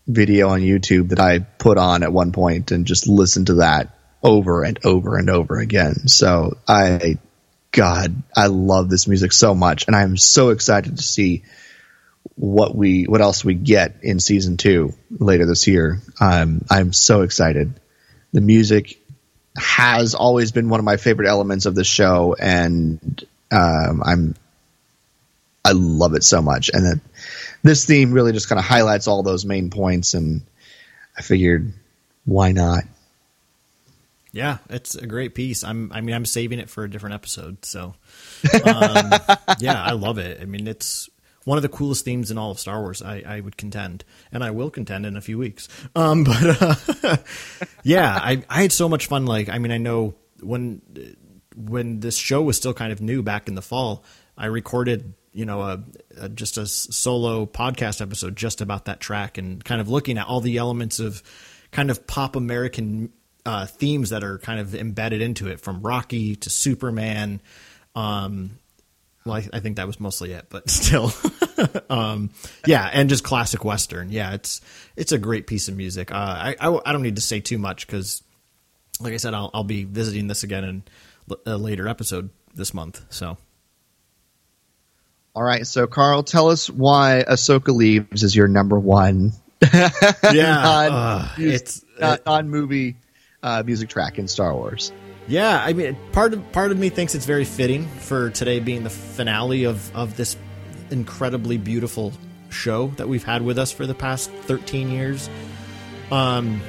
video 0.07 0.49
on 0.49 0.61
YouTube 0.61 1.09
that 1.09 1.19
I 1.19 1.39
put 1.39 1.77
on 1.77 2.03
at 2.03 2.13
one 2.13 2.31
point 2.31 2.71
and 2.71 2.85
just 2.85 3.07
listened 3.07 3.47
to 3.47 3.55
that 3.55 3.98
over 4.23 4.63
and 4.63 4.79
over 4.85 5.17
and 5.17 5.29
over 5.29 5.59
again. 5.59 6.07
So 6.07 6.57
I, 6.67 7.17
God, 7.71 8.21
I 8.35 8.47
love 8.47 8.89
this 8.89 9.07
music 9.07 9.31
so 9.31 9.55
much, 9.55 9.87
and 9.87 9.95
I'm 9.95 10.17
so 10.17 10.49
excited 10.49 10.97
to 10.97 11.03
see 11.03 11.43
what 12.35 12.75
we 12.75 13.03
what 13.03 13.21
else 13.21 13.43
we 13.43 13.53
get 13.53 13.97
in 14.01 14.19
season 14.19 14.57
two 14.57 14.93
later 15.09 15.45
this 15.45 15.67
year. 15.67 16.01
Um, 16.19 16.65
I'm 16.69 16.93
so 16.93 17.21
excited. 17.21 17.73
The 18.31 18.41
music 18.41 18.99
has 19.57 20.15
always 20.15 20.51
been 20.51 20.69
one 20.69 20.79
of 20.79 20.85
my 20.85 20.97
favorite 20.97 21.27
elements 21.27 21.65
of 21.65 21.75
the 21.75 21.83
show, 21.83 22.35
and 22.39 23.23
um, 23.51 24.01
I'm 24.03 24.35
I 25.63 25.73
love 25.73 26.15
it 26.15 26.23
so 26.23 26.41
much. 26.41 26.69
And 26.73 27.01
this 27.63 27.85
theme 27.85 28.13
really 28.13 28.31
just 28.31 28.49
kind 28.49 28.59
of 28.59 28.65
highlights 28.65 29.07
all 29.07 29.23
those 29.23 29.45
main 29.45 29.69
points, 29.69 30.13
and 30.13 30.41
I 31.17 31.21
figured 31.21 31.73
why 32.25 32.51
not. 32.51 32.83
Yeah, 34.31 34.59
it's 34.69 34.95
a 34.95 35.07
great 35.07 35.33
piece. 35.35 35.63
I'm 35.63 35.91
I 35.91 36.01
mean 36.01 36.15
I'm 36.15 36.25
saving 36.25 36.59
it 36.59 36.69
for 36.69 36.83
a 36.83 36.89
different 36.89 37.15
episode. 37.15 37.65
So 37.65 37.95
um, 38.65 39.11
yeah, 39.59 39.81
I 39.83 39.93
love 39.93 40.17
it. 40.17 40.39
I 40.41 40.45
mean 40.45 40.67
it's 40.67 41.09
one 41.45 41.57
of 41.57 41.61
the 41.63 41.69
coolest 41.69 42.05
themes 42.05 42.29
in 42.29 42.37
all 42.37 42.51
of 42.51 42.59
Star 42.59 42.79
Wars. 42.79 43.01
I, 43.01 43.23
I 43.25 43.39
would 43.39 43.57
contend, 43.57 44.03
and 44.31 44.43
I 44.43 44.51
will 44.51 44.69
contend 44.69 45.05
in 45.05 45.17
a 45.17 45.21
few 45.21 45.37
weeks. 45.37 45.67
Um, 45.95 46.23
but 46.25 47.03
uh, 47.03 47.17
yeah, 47.83 48.13
I 48.21 48.43
I 48.49 48.61
had 48.61 48.71
so 48.71 48.87
much 48.87 49.07
fun. 49.07 49.25
Like, 49.25 49.49
I 49.49 49.57
mean, 49.57 49.71
I 49.71 49.77
know 49.77 50.15
when 50.41 50.81
when 51.55 51.99
this 51.99 52.15
show 52.15 52.41
was 52.41 52.57
still 52.57 52.73
kind 52.73 52.91
of 52.91 53.01
new 53.01 53.23
back 53.23 53.47
in 53.47 53.55
the 53.55 53.61
fall, 53.61 54.03
I 54.37 54.45
recorded 54.45 55.13
you 55.33 55.45
know 55.45 55.61
a, 55.61 55.83
a, 56.17 56.29
just 56.29 56.57
a 56.57 56.65
solo 56.67 57.45
podcast 57.45 58.01
episode 58.01 58.35
just 58.35 58.61
about 58.61 58.85
that 58.85 58.99
track 58.99 59.37
and 59.37 59.63
kind 59.63 59.81
of 59.81 59.89
looking 59.89 60.17
at 60.17 60.27
all 60.27 60.41
the 60.41 60.57
elements 60.57 60.99
of 60.99 61.23
kind 61.71 61.89
of 61.91 62.05
pop 62.07 62.35
American 62.35 63.11
uh, 63.49 63.65
themes 63.65 64.11
that 64.11 64.23
are 64.23 64.37
kind 64.37 64.59
of 64.59 64.75
embedded 64.75 65.21
into 65.21 65.47
it, 65.47 65.59
from 65.59 65.81
Rocky 65.81 66.35
to 66.35 66.51
Superman. 66.51 67.41
Um, 67.95 68.59
well, 69.25 69.37
I, 69.37 69.47
I, 69.51 69.59
think 69.59 69.77
that 69.77 69.87
was 69.87 69.99
mostly 69.99 70.33
it, 70.33 70.45
but 70.51 70.69
still, 70.69 71.11
um, 71.89 72.29
yeah, 72.67 72.87
and 72.93 73.09
just 73.09 73.23
classic 73.23 73.65
western. 73.65 74.11
Yeah, 74.11 74.33
it's 74.33 74.61
it's 74.95 75.13
a 75.13 75.17
great 75.17 75.47
piece 75.47 75.67
of 75.67 75.75
music. 75.75 76.11
Uh, 76.11 76.15
I, 76.15 76.55
I, 76.59 76.79
I 76.85 76.91
don't 76.91 77.01
need 77.01 77.15
to 77.15 77.23
say 77.23 77.39
too 77.39 77.57
much 77.57 77.87
because, 77.87 78.21
like 78.99 79.13
I 79.13 79.17
said, 79.17 79.33
I'll 79.33 79.49
I'll 79.51 79.63
be 79.63 79.83
visiting 79.83 80.27
this 80.27 80.43
again 80.43 80.63
in 80.63 80.83
a 81.47 81.57
later 81.57 81.87
episode 81.87 82.29
this 82.53 82.71
month. 82.75 83.03
So, 83.09 83.35
all 85.33 85.43
right. 85.43 85.65
So, 85.65 85.87
Carl, 85.87 86.21
tell 86.21 86.49
us 86.49 86.69
why 86.69 87.25
Ahsoka 87.27 87.75
Leaves 87.75 88.21
is 88.21 88.35
your 88.35 88.47
number 88.47 88.77
one. 88.77 89.31
yeah, 89.73 89.89
non, 90.21 90.91
uh, 90.91 91.29
it's 91.39 91.83
non 91.97 92.47
movie 92.47 92.97
uh, 93.43 93.63
music 93.65 93.89
track 93.89 94.19
in 94.19 94.27
Star 94.27 94.53
Wars. 94.53 94.91
Yeah, 95.27 95.61
I 95.63 95.73
mean, 95.73 95.95
part 96.11 96.33
of 96.33 96.51
part 96.51 96.71
of 96.71 96.79
me 96.79 96.89
thinks 96.89 97.13
it's 97.13 97.25
very 97.25 97.45
fitting 97.45 97.87
for 97.87 98.31
today 98.31 98.59
being 98.59 98.83
the 98.83 98.89
finale 98.89 99.65
of 99.65 99.95
of 99.95 100.17
this 100.17 100.35
incredibly 100.89 101.57
beautiful 101.57 102.13
show 102.49 102.87
that 102.97 103.07
we've 103.07 103.23
had 103.23 103.43
with 103.43 103.59
us 103.59 103.71
for 103.71 103.85
the 103.85 103.93
past 103.93 104.31
13 104.31 104.89
years. 104.89 105.29
Um, 106.11 106.61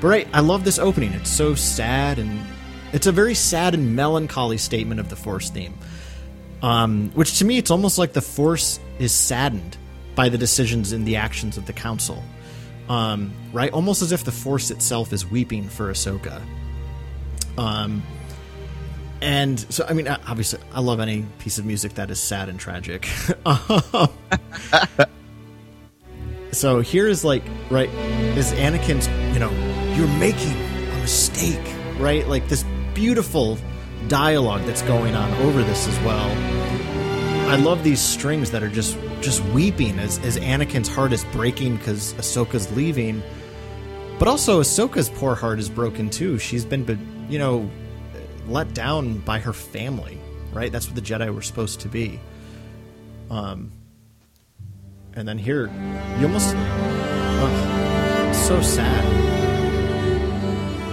but 0.00 0.08
right, 0.08 0.28
I 0.32 0.40
love 0.40 0.64
this 0.64 0.78
opening. 0.78 1.12
It's 1.12 1.30
so 1.30 1.54
sad 1.54 2.18
and 2.18 2.44
it's 2.92 3.06
a 3.06 3.12
very 3.12 3.34
sad 3.34 3.74
and 3.74 3.94
melancholy 3.94 4.58
statement 4.58 5.00
of 5.00 5.10
the 5.10 5.16
Force 5.16 5.50
theme. 5.50 5.74
Um, 6.62 7.10
which 7.14 7.38
to 7.38 7.44
me, 7.44 7.58
it's 7.58 7.70
almost 7.70 7.98
like 7.98 8.12
the 8.12 8.20
Force 8.20 8.80
is 8.98 9.12
saddened 9.12 9.76
by 10.14 10.28
the 10.28 10.38
decisions 10.38 10.92
and 10.92 11.06
the 11.06 11.16
actions 11.16 11.56
of 11.56 11.66
the 11.66 11.72
Council. 11.72 12.22
Um, 12.88 13.32
right? 13.52 13.72
Almost 13.72 14.02
as 14.02 14.12
if 14.12 14.24
the 14.24 14.32
Force 14.32 14.70
itself 14.70 15.12
is 15.12 15.26
weeping 15.26 15.68
for 15.68 15.90
Ahsoka. 15.90 16.40
Um, 17.58 18.02
and 19.20 19.58
so, 19.72 19.84
I 19.88 19.94
mean, 19.94 20.08
obviously, 20.08 20.60
I 20.72 20.80
love 20.80 21.00
any 21.00 21.26
piece 21.38 21.58
of 21.58 21.66
music 21.66 21.94
that 21.94 22.10
is 22.10 22.20
sad 22.20 22.48
and 22.48 22.58
tragic. 22.58 23.08
so 26.52 26.80
here 26.80 27.08
is 27.08 27.24
like, 27.24 27.42
right, 27.68 27.90
is 28.36 28.52
Anakin's, 28.52 29.08
you 29.34 29.40
know, 29.40 29.50
you're 29.96 30.06
making 30.18 30.52
a 30.52 31.00
mistake, 31.00 31.74
right? 31.98 32.28
Like 32.28 32.48
this 32.48 32.64
beautiful 32.94 33.58
dialogue 34.06 34.62
that's 34.62 34.82
going 34.82 35.16
on 35.16 35.32
over 35.42 35.64
this 35.64 35.88
as 35.88 35.98
well. 36.00 36.28
I 37.48 37.56
love 37.56 37.82
these 37.82 38.00
strings 38.00 38.50
that 38.50 38.62
are 38.62 38.68
just 38.68 38.98
just 39.22 39.42
weeping 39.46 39.98
as, 39.98 40.18
as 40.18 40.36
Anakin's 40.36 40.88
heart 40.88 41.12
is 41.12 41.24
breaking 41.26 41.78
because 41.78 42.12
Ahsoka's 42.14 42.70
leaving. 42.76 43.22
But 44.18 44.28
also, 44.28 44.60
Ahsoka's 44.60 45.08
poor 45.08 45.34
heart 45.34 45.58
is 45.58 45.70
broken 45.70 46.10
too. 46.10 46.38
She's 46.38 46.64
been 46.64 46.84
you 47.28 47.38
know, 47.38 47.70
let 48.48 48.74
down 48.74 49.18
by 49.20 49.38
her 49.38 49.52
family. 49.52 50.18
right? 50.52 50.70
That's 50.72 50.86
what 50.86 50.94
the 50.94 51.00
Jedi 51.00 51.34
were 51.34 51.42
supposed 51.42 51.80
to 51.80 51.88
be. 51.88 52.20
Um, 53.30 53.72
and 55.14 55.26
then 55.26 55.38
here, 55.38 55.66
you 56.18 56.26
almost 56.26 56.54
oh, 56.56 58.32
so 58.46 58.60
sad. 58.60 59.04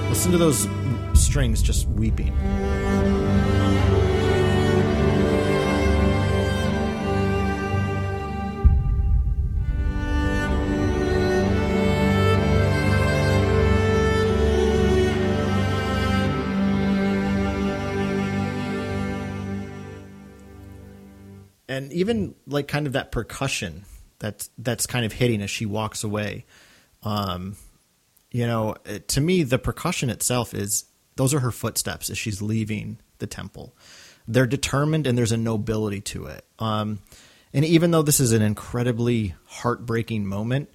Listen 0.10 0.32
to 0.32 0.38
those 0.38 0.68
strings 1.14 1.62
just 1.62 1.88
weeping. 1.90 2.34
And 21.76 21.92
even 21.92 22.36
like 22.48 22.70
kind 22.70 22.88
of 22.88 22.94
that 22.94 23.12
percussion 23.12 23.84
that's 24.20 24.50
that's 24.58 24.86
kind 24.86 25.06
of 25.06 25.12
hitting 25.12 25.42
as 25.42 25.50
she 25.50 25.66
walks 25.66 26.04
away. 26.06 26.46
Um, 27.04 27.58
you 28.32 28.48
know, 28.48 28.76
to 29.08 29.22
me, 29.22 29.44
the 29.44 29.60
percussion 29.60 30.10
itself 30.10 30.54
is 30.54 30.86
those 31.18 31.34
are 31.34 31.40
her 31.40 31.52
footsteps 31.52 32.10
as 32.10 32.18
she's 32.18 32.42
leaving 32.42 32.98
the 33.20 33.28
temple. 33.28 33.76
They're 34.28 34.48
determined, 34.48 35.06
and 35.06 35.18
there's 35.18 35.34
a 35.34 35.38
nobility 35.38 36.02
to 36.02 36.28
it. 36.28 36.46
Um, 36.60 37.00
and 37.54 37.66
even 37.66 37.92
though 37.92 38.02
this 38.02 38.20
is 38.20 38.32
an 38.32 38.42
incredibly 38.42 39.36
heartbreaking 39.46 40.26
moment, 40.26 40.70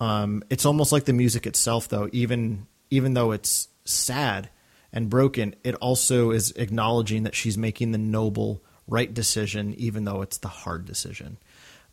um, 0.00 0.42
it's 0.48 0.64
almost 0.64 0.92
like 0.92 1.04
the 1.04 1.12
music 1.12 1.46
itself, 1.46 1.88
though. 1.88 2.08
Even 2.12 2.68
even 2.90 3.14
though 3.14 3.32
it's 3.32 3.66
sad 3.84 4.48
and 4.92 5.10
broken, 5.10 5.56
it 5.64 5.74
also 5.76 6.30
is 6.30 6.52
acknowledging 6.52 7.24
that 7.24 7.34
she's 7.34 7.58
making 7.58 7.90
the 7.90 7.98
noble 7.98 8.62
right 8.86 9.12
decision, 9.12 9.74
even 9.74 10.04
though 10.04 10.22
it's 10.22 10.38
the 10.38 10.48
hard 10.48 10.84
decision. 10.84 11.38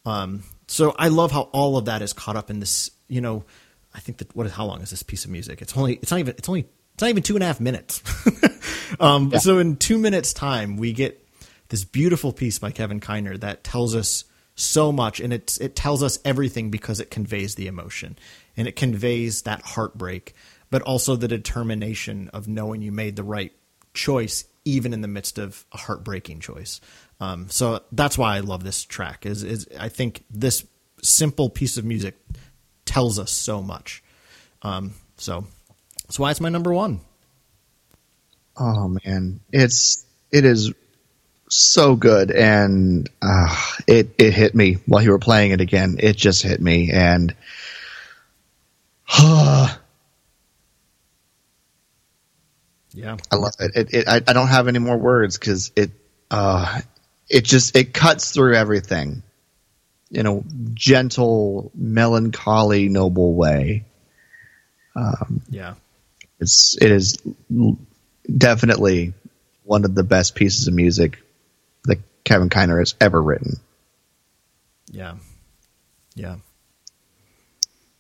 Um, 0.06 0.44
so 0.68 0.94
I 0.98 1.08
love 1.08 1.32
how 1.32 1.44
all 1.54 1.78
of 1.78 1.86
that 1.86 2.02
is 2.02 2.14
caught 2.14 2.36
up 2.36 2.50
in 2.50 2.60
this. 2.60 2.92
You 3.08 3.22
know, 3.22 3.46
I 3.94 4.00
think 4.00 4.18
that 4.20 4.36
what 4.36 4.46
is 4.46 4.52
How 4.52 4.66
long 4.66 4.82
is 4.82 4.90
this 4.90 5.04
piece 5.04 5.26
of 5.26 5.32
music? 5.32 5.62
It's 5.62 5.76
only. 5.78 5.96
It's 5.96 6.12
not 6.12 6.20
even. 6.20 6.36
It's 6.38 6.50
only. 6.50 6.68
It's 6.94 7.02
not 7.02 7.10
even 7.10 7.24
two 7.24 7.36
and 7.36 7.44
a 7.44 7.48
half 7.48 7.60
minutes. 7.60 8.02
um, 9.00 9.30
yeah. 9.32 9.40
So 9.40 9.60
in 9.60 9.78
two 9.78 9.98
minutes 9.98 10.34
time, 10.34 10.78
we 10.78 10.94
get 10.94 11.26
this 11.70 11.84
beautiful 11.84 12.32
piece 12.34 12.60
by 12.60 12.72
Kevin 12.72 13.00
Kiner 13.00 13.40
that 13.40 13.64
tells 13.64 13.96
us 13.96 14.26
so 14.56 14.92
much, 14.92 15.20
and 15.20 15.34
it 15.34 15.58
it 15.60 15.76
tells 15.76 16.04
us 16.04 16.20
everything 16.26 16.70
because 16.70 17.00
it 17.00 17.10
conveys 17.10 17.56
the 17.56 17.68
emotion 17.68 18.18
and 18.56 18.68
it 18.68 18.76
conveys 18.76 19.44
that 19.44 19.62
heartbreak, 19.62 20.34
but 20.70 20.82
also 20.84 21.16
the 21.16 21.28
determination 21.28 22.30
of 22.34 22.48
knowing 22.48 22.82
you 22.82 22.92
made 22.92 23.16
the 23.16 23.24
right 23.24 23.54
choice 23.94 24.46
even 24.66 24.94
in 24.94 25.02
the 25.02 25.08
midst 25.08 25.38
of 25.38 25.66
a 25.72 25.78
heartbreaking 25.78 26.40
choice. 26.40 26.80
Um, 27.20 27.50
so 27.50 27.82
that's 27.92 28.18
why 28.18 28.36
I 28.36 28.40
love 28.40 28.64
this 28.64 28.84
track. 28.84 29.26
Is 29.26 29.44
is 29.44 29.68
I 29.80 29.90
think 29.90 30.24
this 30.30 30.66
simple 31.02 31.50
piece 31.50 31.78
of 31.78 31.86
music 31.86 32.18
tells 32.86 33.20
us 33.20 33.32
so 33.32 33.62
much. 33.62 34.04
Um, 34.62 34.94
so 35.18 35.46
that's 36.04 36.20
why 36.20 36.32
it's 36.32 36.42
my 36.42 36.50
number 36.50 36.74
one. 36.74 37.02
Oh 38.58 38.98
man, 39.04 39.40
it's 39.52 40.06
it 40.32 40.46
is 40.46 40.74
so 41.50 41.96
good, 41.96 42.32
and 42.32 43.10
uh, 43.22 43.72
it 43.88 44.16
it 44.18 44.34
hit 44.34 44.56
me 44.56 44.78
while 44.86 45.02
you 45.02 45.12
were 45.12 45.20
playing 45.20 45.52
it 45.52 45.62
again. 45.62 45.98
It 46.00 46.18
just 46.18 46.44
hit 46.44 46.62
me, 46.62 46.92
and. 46.92 47.36
Uh, 49.16 49.72
Yeah, 52.94 53.18
I 53.32 53.36
love 53.36 53.54
it. 53.60 53.72
it, 53.76 53.94
it 53.94 54.08
I, 54.08 54.18
I, 54.18 54.34
don't 54.34 54.50
have 54.50 54.68
any 54.68 54.80
more 54.80 54.98
words 54.98 55.38
because 55.38 55.72
it 55.76 55.92
uh, 56.30 56.82
it 57.28 57.44
just 57.44 57.76
it 57.76 57.94
cuts 57.94 58.32
through 58.32 58.56
everything 58.56 59.24
in 60.12 60.28
a 60.28 60.42
gentle, 60.74 61.72
melancholy, 61.74 62.90
noble 62.90 63.34
way. 63.34 63.86
Um, 64.96 65.42
yeah, 65.50 65.74
it's 66.40 66.78
it 66.80 66.92
is 66.92 67.18
definitely 68.26 69.14
one 69.64 69.86
of 69.86 69.96
the 69.96 70.04
best 70.04 70.36
pieces 70.36 70.68
of 70.68 70.74
music 70.76 71.20
that 71.86 71.98
Kevin 72.24 72.50
Kiner 72.50 72.78
has 72.78 72.94
ever 73.02 73.22
written. 73.22 73.56
Yeah, 74.92 75.16
yeah. 76.14 76.36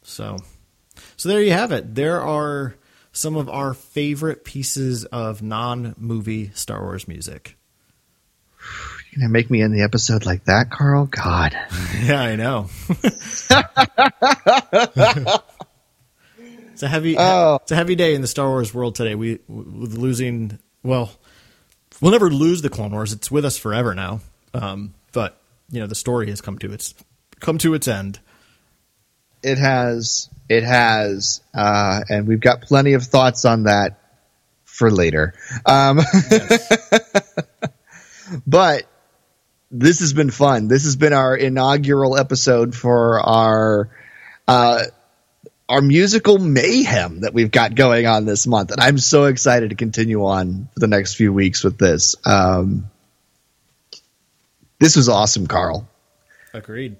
So, 0.03 0.37
so 1.17 1.29
there 1.29 1.41
you 1.41 1.53
have 1.53 1.71
it. 1.71 1.95
There 1.95 2.21
are 2.21 2.75
some 3.13 3.37
of 3.37 3.47
our 3.47 3.73
favorite 3.73 4.43
pieces 4.43 5.05
of 5.05 5.41
non 5.41 5.95
movie 5.97 6.51
Star 6.53 6.81
Wars 6.81 7.07
music. 7.07 7.55
You're 9.11 9.21
gonna 9.21 9.31
make 9.31 9.49
me 9.51 9.61
end 9.61 9.73
the 9.73 9.83
episode 9.83 10.25
like 10.25 10.45
that, 10.45 10.71
Carl? 10.71 11.05
God. 11.05 11.53
yeah, 12.01 12.19
I 12.19 12.35
know. 12.35 12.69
it's 12.99 13.49
a 16.81 16.87
heavy. 16.87 17.15
Oh. 17.19 17.59
It's 17.61 17.71
a 17.71 17.75
heavy 17.75 17.95
day 17.95 18.15
in 18.15 18.21
the 18.21 18.27
Star 18.27 18.49
Wars 18.49 18.73
world 18.73 18.95
today. 18.95 19.15
We 19.15 19.39
with 19.47 19.93
losing. 19.95 20.57
Well, 20.81 21.11
we'll 22.01 22.11
never 22.11 22.31
lose 22.31 22.63
the 22.63 22.69
Clone 22.69 22.91
Wars. 22.91 23.13
It's 23.13 23.29
with 23.29 23.45
us 23.45 23.57
forever 23.57 23.93
now. 23.93 24.21
Um, 24.55 24.95
but 25.11 25.39
you 25.69 25.79
know, 25.79 25.87
the 25.87 25.95
story 25.95 26.29
has 26.29 26.41
come 26.41 26.57
to 26.59 26.73
its 26.73 26.95
come 27.39 27.59
to 27.59 27.75
its 27.75 27.87
end. 27.87 28.19
It 29.43 29.57
has 29.57 30.29
it 30.49 30.63
has, 30.63 31.41
uh, 31.53 32.01
and 32.09 32.27
we've 32.27 32.39
got 32.39 32.61
plenty 32.61 32.93
of 32.93 33.03
thoughts 33.03 33.45
on 33.45 33.63
that 33.63 33.99
for 34.65 34.91
later. 34.91 35.33
Um, 35.65 35.97
but 38.47 38.83
this 39.71 39.99
has 39.99 40.13
been 40.13 40.31
fun. 40.31 40.67
This 40.67 40.83
has 40.83 40.95
been 40.95 41.13
our 41.13 41.35
inaugural 41.35 42.17
episode 42.17 42.75
for 42.75 43.19
our 43.19 43.89
uh, 44.47 44.83
our 45.69 45.81
musical 45.81 46.37
mayhem 46.37 47.21
that 47.21 47.33
we've 47.33 47.51
got 47.51 47.73
going 47.73 48.05
on 48.05 48.25
this 48.25 48.45
month, 48.45 48.71
and 48.71 48.81
I'm 48.81 48.97
so 48.97 49.25
excited 49.25 49.69
to 49.69 49.75
continue 49.75 50.25
on 50.25 50.67
for 50.73 50.79
the 50.79 50.87
next 50.87 51.15
few 51.15 51.31
weeks 51.31 51.63
with 51.63 51.77
this. 51.77 52.15
Um, 52.25 52.89
this 54.79 54.95
was 54.95 55.07
awesome, 55.07 55.47
Carl. 55.47 55.87
Agreed 56.53 56.97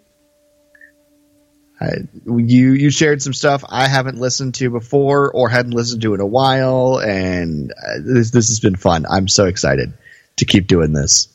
you 2.26 2.74
you 2.74 2.90
shared 2.90 3.22
some 3.22 3.34
stuff 3.34 3.64
I 3.68 3.88
haven't 3.88 4.18
listened 4.18 4.56
to 4.56 4.70
before 4.70 5.32
or 5.32 5.50
hadn't 5.50 5.74
listened 5.74 6.02
to 6.04 6.14
in 6.14 6.22
a 6.22 6.26
while, 6.26 6.98
and 6.98 7.72
uh, 7.72 8.00
this 8.04 8.32
this 8.32 8.50
has 8.50 8.60
been 8.60 8.76
fun. 8.76 9.06
I'm 9.10 9.28
so 9.28 9.46
excited 9.46 9.94
to 10.38 10.46
keep 10.46 10.68
doing 10.68 10.94
this. 10.94 11.28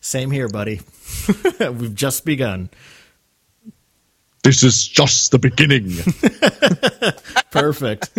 Same 0.00 0.30
here, 0.30 0.48
buddy. 0.48 0.80
We've 1.60 1.94
just 1.94 2.24
begun. 2.24 2.70
This 4.42 4.62
is 4.62 4.86
just 4.86 5.30
the 5.30 5.38
beginning. 5.38 5.90
Perfect. 7.50 8.10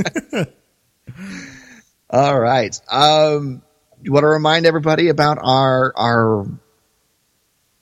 All 2.09 2.39
right. 2.39 2.79
Um, 2.89 3.61
you 4.01 4.11
want 4.11 4.23
to 4.23 4.27
remind 4.27 4.65
everybody 4.65 5.09
about 5.09 5.37
our 5.41 5.93
our 5.95 6.47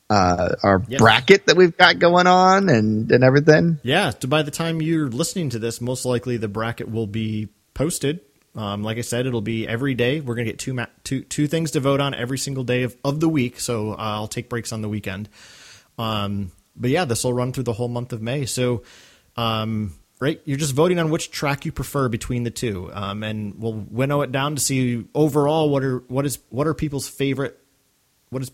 uh, 0.10 0.56
our 0.64 0.84
yep. 0.88 1.00
bracket 1.00 1.46
that 1.48 1.56
we've 1.56 1.76
got 1.78 2.00
going 2.00 2.28
on 2.28 2.70
and, 2.70 3.12
and 3.12 3.24
everything. 3.24 3.80
Yeah. 3.84 4.12
So 4.12 4.28
by 4.28 4.44
the 4.44 4.52
time 4.52 4.82
you're 4.82 5.10
listening 5.10 5.50
to 5.52 5.60
this, 5.60 5.82
most 5.82 6.06
likely 6.06 6.38
the 6.38 6.48
bracket 6.48 6.90
will 6.90 7.08
be 7.08 7.50
posted. 7.74 8.20
Um, 8.56 8.84
like 8.84 8.98
I 8.98 9.02
said, 9.02 9.26
it'll 9.26 9.42
be 9.42 9.68
every 9.68 9.96
day. 9.96 10.20
We're 10.20 10.36
going 10.36 10.46
to 10.46 10.52
get 10.52 10.60
two, 10.60 10.74
ma- 10.76 10.86
two, 11.04 11.22
two 11.24 11.48
things 11.48 11.72
to 11.72 11.80
vote 11.80 12.00
on 12.00 12.14
every 12.14 12.38
single 12.38 12.64
day 12.64 12.84
of, 12.84 12.96
of 13.04 13.20
the 13.20 13.30
week. 13.30 13.60
So 13.60 13.94
uh, 13.94 13.96
I'll 13.98 14.28
take 14.28 14.50
breaks 14.50 14.72
on 14.72 14.82
the 14.82 14.90
weekend. 14.90 15.30
Um, 15.98 16.52
but 16.76 16.90
yeah, 16.90 17.06
this 17.06 17.24
will 17.24 17.34
run 17.34 17.52
through 17.52 17.64
the 17.64 17.74
whole 17.74 17.88
month 17.88 18.14
of 18.14 18.22
May. 18.22 18.46
So, 18.46 18.84
um, 19.38 19.94
right, 20.20 20.42
you're 20.46 20.58
just 20.58 20.74
voting 20.74 21.00
on 21.00 21.10
which 21.10 21.32
track 21.32 21.66
you 21.66 21.72
prefer 21.72 22.10
between 22.10 22.44
the 22.44 22.52
two, 22.52 22.92
um, 22.94 23.24
and 23.24 23.60
we'll 23.60 23.74
winnow 23.74 24.22
it 24.22 24.32
down 24.32 24.56
to 24.56 24.62
see 24.62 25.06
overall 25.14 25.70
what 25.70 25.84
are 25.84 26.00
what 26.08 26.26
is 26.26 26.40
what 26.50 26.68
are 26.68 26.74
people's 26.74 27.08
favorite, 27.08 27.60
what 28.30 28.42
is 28.42 28.52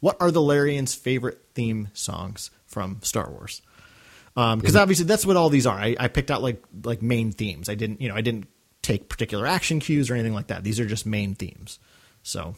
what 0.00 0.16
are 0.20 0.30
the 0.30 0.42
Larian's 0.42 0.94
favorite 0.94 1.38
theme 1.54 1.88
songs 1.92 2.50
from 2.66 3.00
Star 3.02 3.30
Wars? 3.30 3.62
Because 4.34 4.76
um, 4.76 4.82
obviously 4.82 5.06
that's 5.06 5.24
what 5.24 5.36
all 5.36 5.48
these 5.48 5.66
are. 5.66 5.78
I, 5.78 5.96
I 5.98 6.08
picked 6.08 6.30
out 6.30 6.42
like 6.42 6.62
like 6.84 7.00
main 7.00 7.32
themes. 7.32 7.68
I 7.68 7.74
didn't 7.74 8.02
you 8.02 8.08
know 8.08 8.14
I 8.14 8.20
didn't 8.20 8.48
take 8.82 9.08
particular 9.08 9.46
action 9.46 9.80
cues 9.80 10.10
or 10.10 10.14
anything 10.14 10.34
like 10.34 10.48
that. 10.48 10.62
These 10.62 10.78
are 10.78 10.86
just 10.86 11.06
main 11.06 11.34
themes. 11.34 11.78
So 12.22 12.54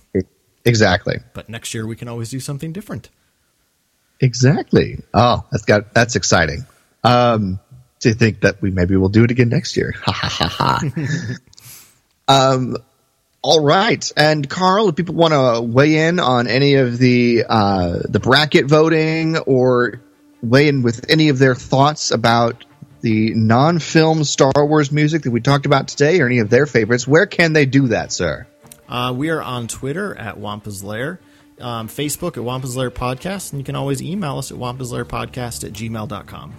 exactly. 0.65 1.19
But 1.35 1.49
next 1.49 1.75
year 1.75 1.87
we 1.87 1.95
can 1.95 2.09
always 2.09 2.31
do 2.31 2.41
something 2.41 2.73
different. 2.73 3.11
Exactly. 4.21 4.99
Oh, 5.15 5.45
that's 5.53 5.65
got 5.65 5.95
that's 5.95 6.17
exciting. 6.17 6.67
Um, 7.05 7.61
to 8.01 8.15
think 8.15 8.41
that 8.41 8.61
we 8.61 8.71
maybe 8.71 8.97
we'll 8.97 9.09
do 9.09 9.25
it 9.25 9.31
again 9.31 9.49
next 9.49 9.77
year. 9.77 9.95
Ha 10.05 10.13
ha 10.13 10.29
ha 10.29 10.49
ha. 10.49 10.81
um, 12.53 12.77
all 13.43 13.63
right, 13.63 14.11
and 14.17 14.49
Carl, 14.49 14.89
if 14.89 14.97
people 14.97 15.15
want 15.15 15.33
to 15.33 15.63
weigh 15.63 16.09
in 16.09 16.19
on 16.19 16.49
any 16.49 16.75
of 16.75 16.99
the 16.99 17.45
uh, 17.49 17.99
the 18.09 18.19
bracket 18.21 18.67
voting 18.67 19.39
or 19.39 20.01
weigh 20.43 20.69
in 20.69 20.83
with 20.83 21.09
any 21.09 21.29
of 21.29 21.39
their 21.39 21.55
thoughts 21.55 22.11
about 22.11 22.65
the 23.01 23.33
non-film 23.35 24.25
Star 24.25 24.53
Wars 24.57 24.91
music 24.91 25.23
that 25.23 25.31
we 25.31 25.41
talked 25.41 25.67
about 25.67 25.87
today, 25.89 26.21
or 26.21 26.27
any 26.27 26.41
of 26.41 26.51
their 26.51 26.67
favorites, 26.67 27.07
where 27.07 27.27
can 27.27 27.53
they 27.53 27.65
do 27.65 27.89
that, 27.89 28.13
sir? 28.13 28.47
Uh, 28.89 29.13
we 29.17 29.31
are 29.31 29.41
on 29.41 29.69
Twitter 29.69 30.17
at 30.19 30.39
Wampa's 30.39 30.83
Lair. 30.83 31.21
um, 31.61 31.89
Facebook 31.89 32.37
at 32.37 32.43
Wampa's 32.45 32.77
Lair 32.77 32.91
Podcast, 32.91 33.53
and 33.53 33.61
you 33.61 33.65
can 33.65 33.77
always 33.77 34.01
email 34.03 34.39
us 34.39 34.51
at 34.51 34.57
wampaslairpodcast 34.59 35.65
at 35.65 35.73
gmail.com. 35.73 36.55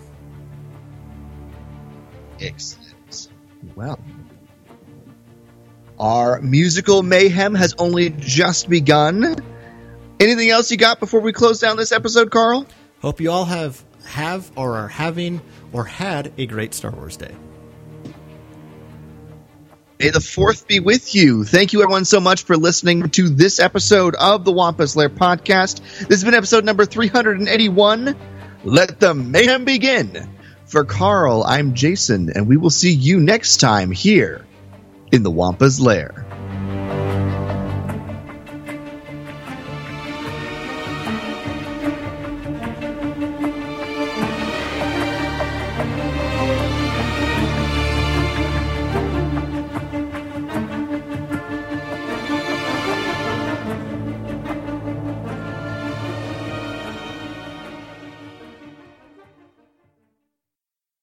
Excellent. 2.39 3.27
Well, 3.75 3.99
our 5.99 6.39
musical 6.41 7.03
mayhem 7.03 7.55
has 7.55 7.75
only 7.77 8.09
just 8.09 8.69
begun. 8.69 9.35
Anything 10.19 10.49
else 10.49 10.71
you 10.71 10.77
got 10.77 10.99
before 10.99 11.19
we 11.19 11.33
close 11.33 11.59
down 11.59 11.77
this 11.77 11.91
episode, 11.91 12.31
Carl? 12.31 12.65
Hope 13.01 13.19
you 13.21 13.31
all 13.31 13.45
have 13.45 13.83
have 14.05 14.51
or 14.55 14.77
are 14.77 14.87
having 14.87 15.41
or 15.71 15.85
had 15.85 16.33
a 16.37 16.45
great 16.45 16.73
Star 16.73 16.91
Wars 16.91 17.17
day. 17.17 17.35
May 19.99 20.09
the 20.11 20.21
fourth 20.21 20.67
be 20.67 20.79
with 20.79 21.13
you. 21.13 21.43
Thank 21.43 21.73
you, 21.73 21.81
everyone, 21.83 22.05
so 22.05 22.21
much 22.21 22.43
for 22.43 22.55
listening 22.55 23.09
to 23.09 23.27
this 23.27 23.59
episode 23.59 24.15
of 24.15 24.45
the 24.45 24.51
Wampa's 24.53 24.95
Lair 24.95 25.09
podcast. 25.09 25.81
This 25.99 26.21
has 26.21 26.23
been 26.23 26.33
episode 26.33 26.63
number 26.63 26.85
381. 26.85 28.15
Let 28.63 28.99
the 28.99 29.13
mayhem 29.13 29.65
begin. 29.65 30.29
For 30.65 30.85
Carl, 30.85 31.43
I'm 31.43 31.73
Jason, 31.73 32.31
and 32.33 32.47
we 32.47 32.55
will 32.55 32.69
see 32.69 32.91
you 32.91 33.19
next 33.19 33.57
time 33.57 33.91
here 33.91 34.45
in 35.11 35.23
the 35.23 35.31
Wampa's 35.31 35.79
Lair. 35.79 36.28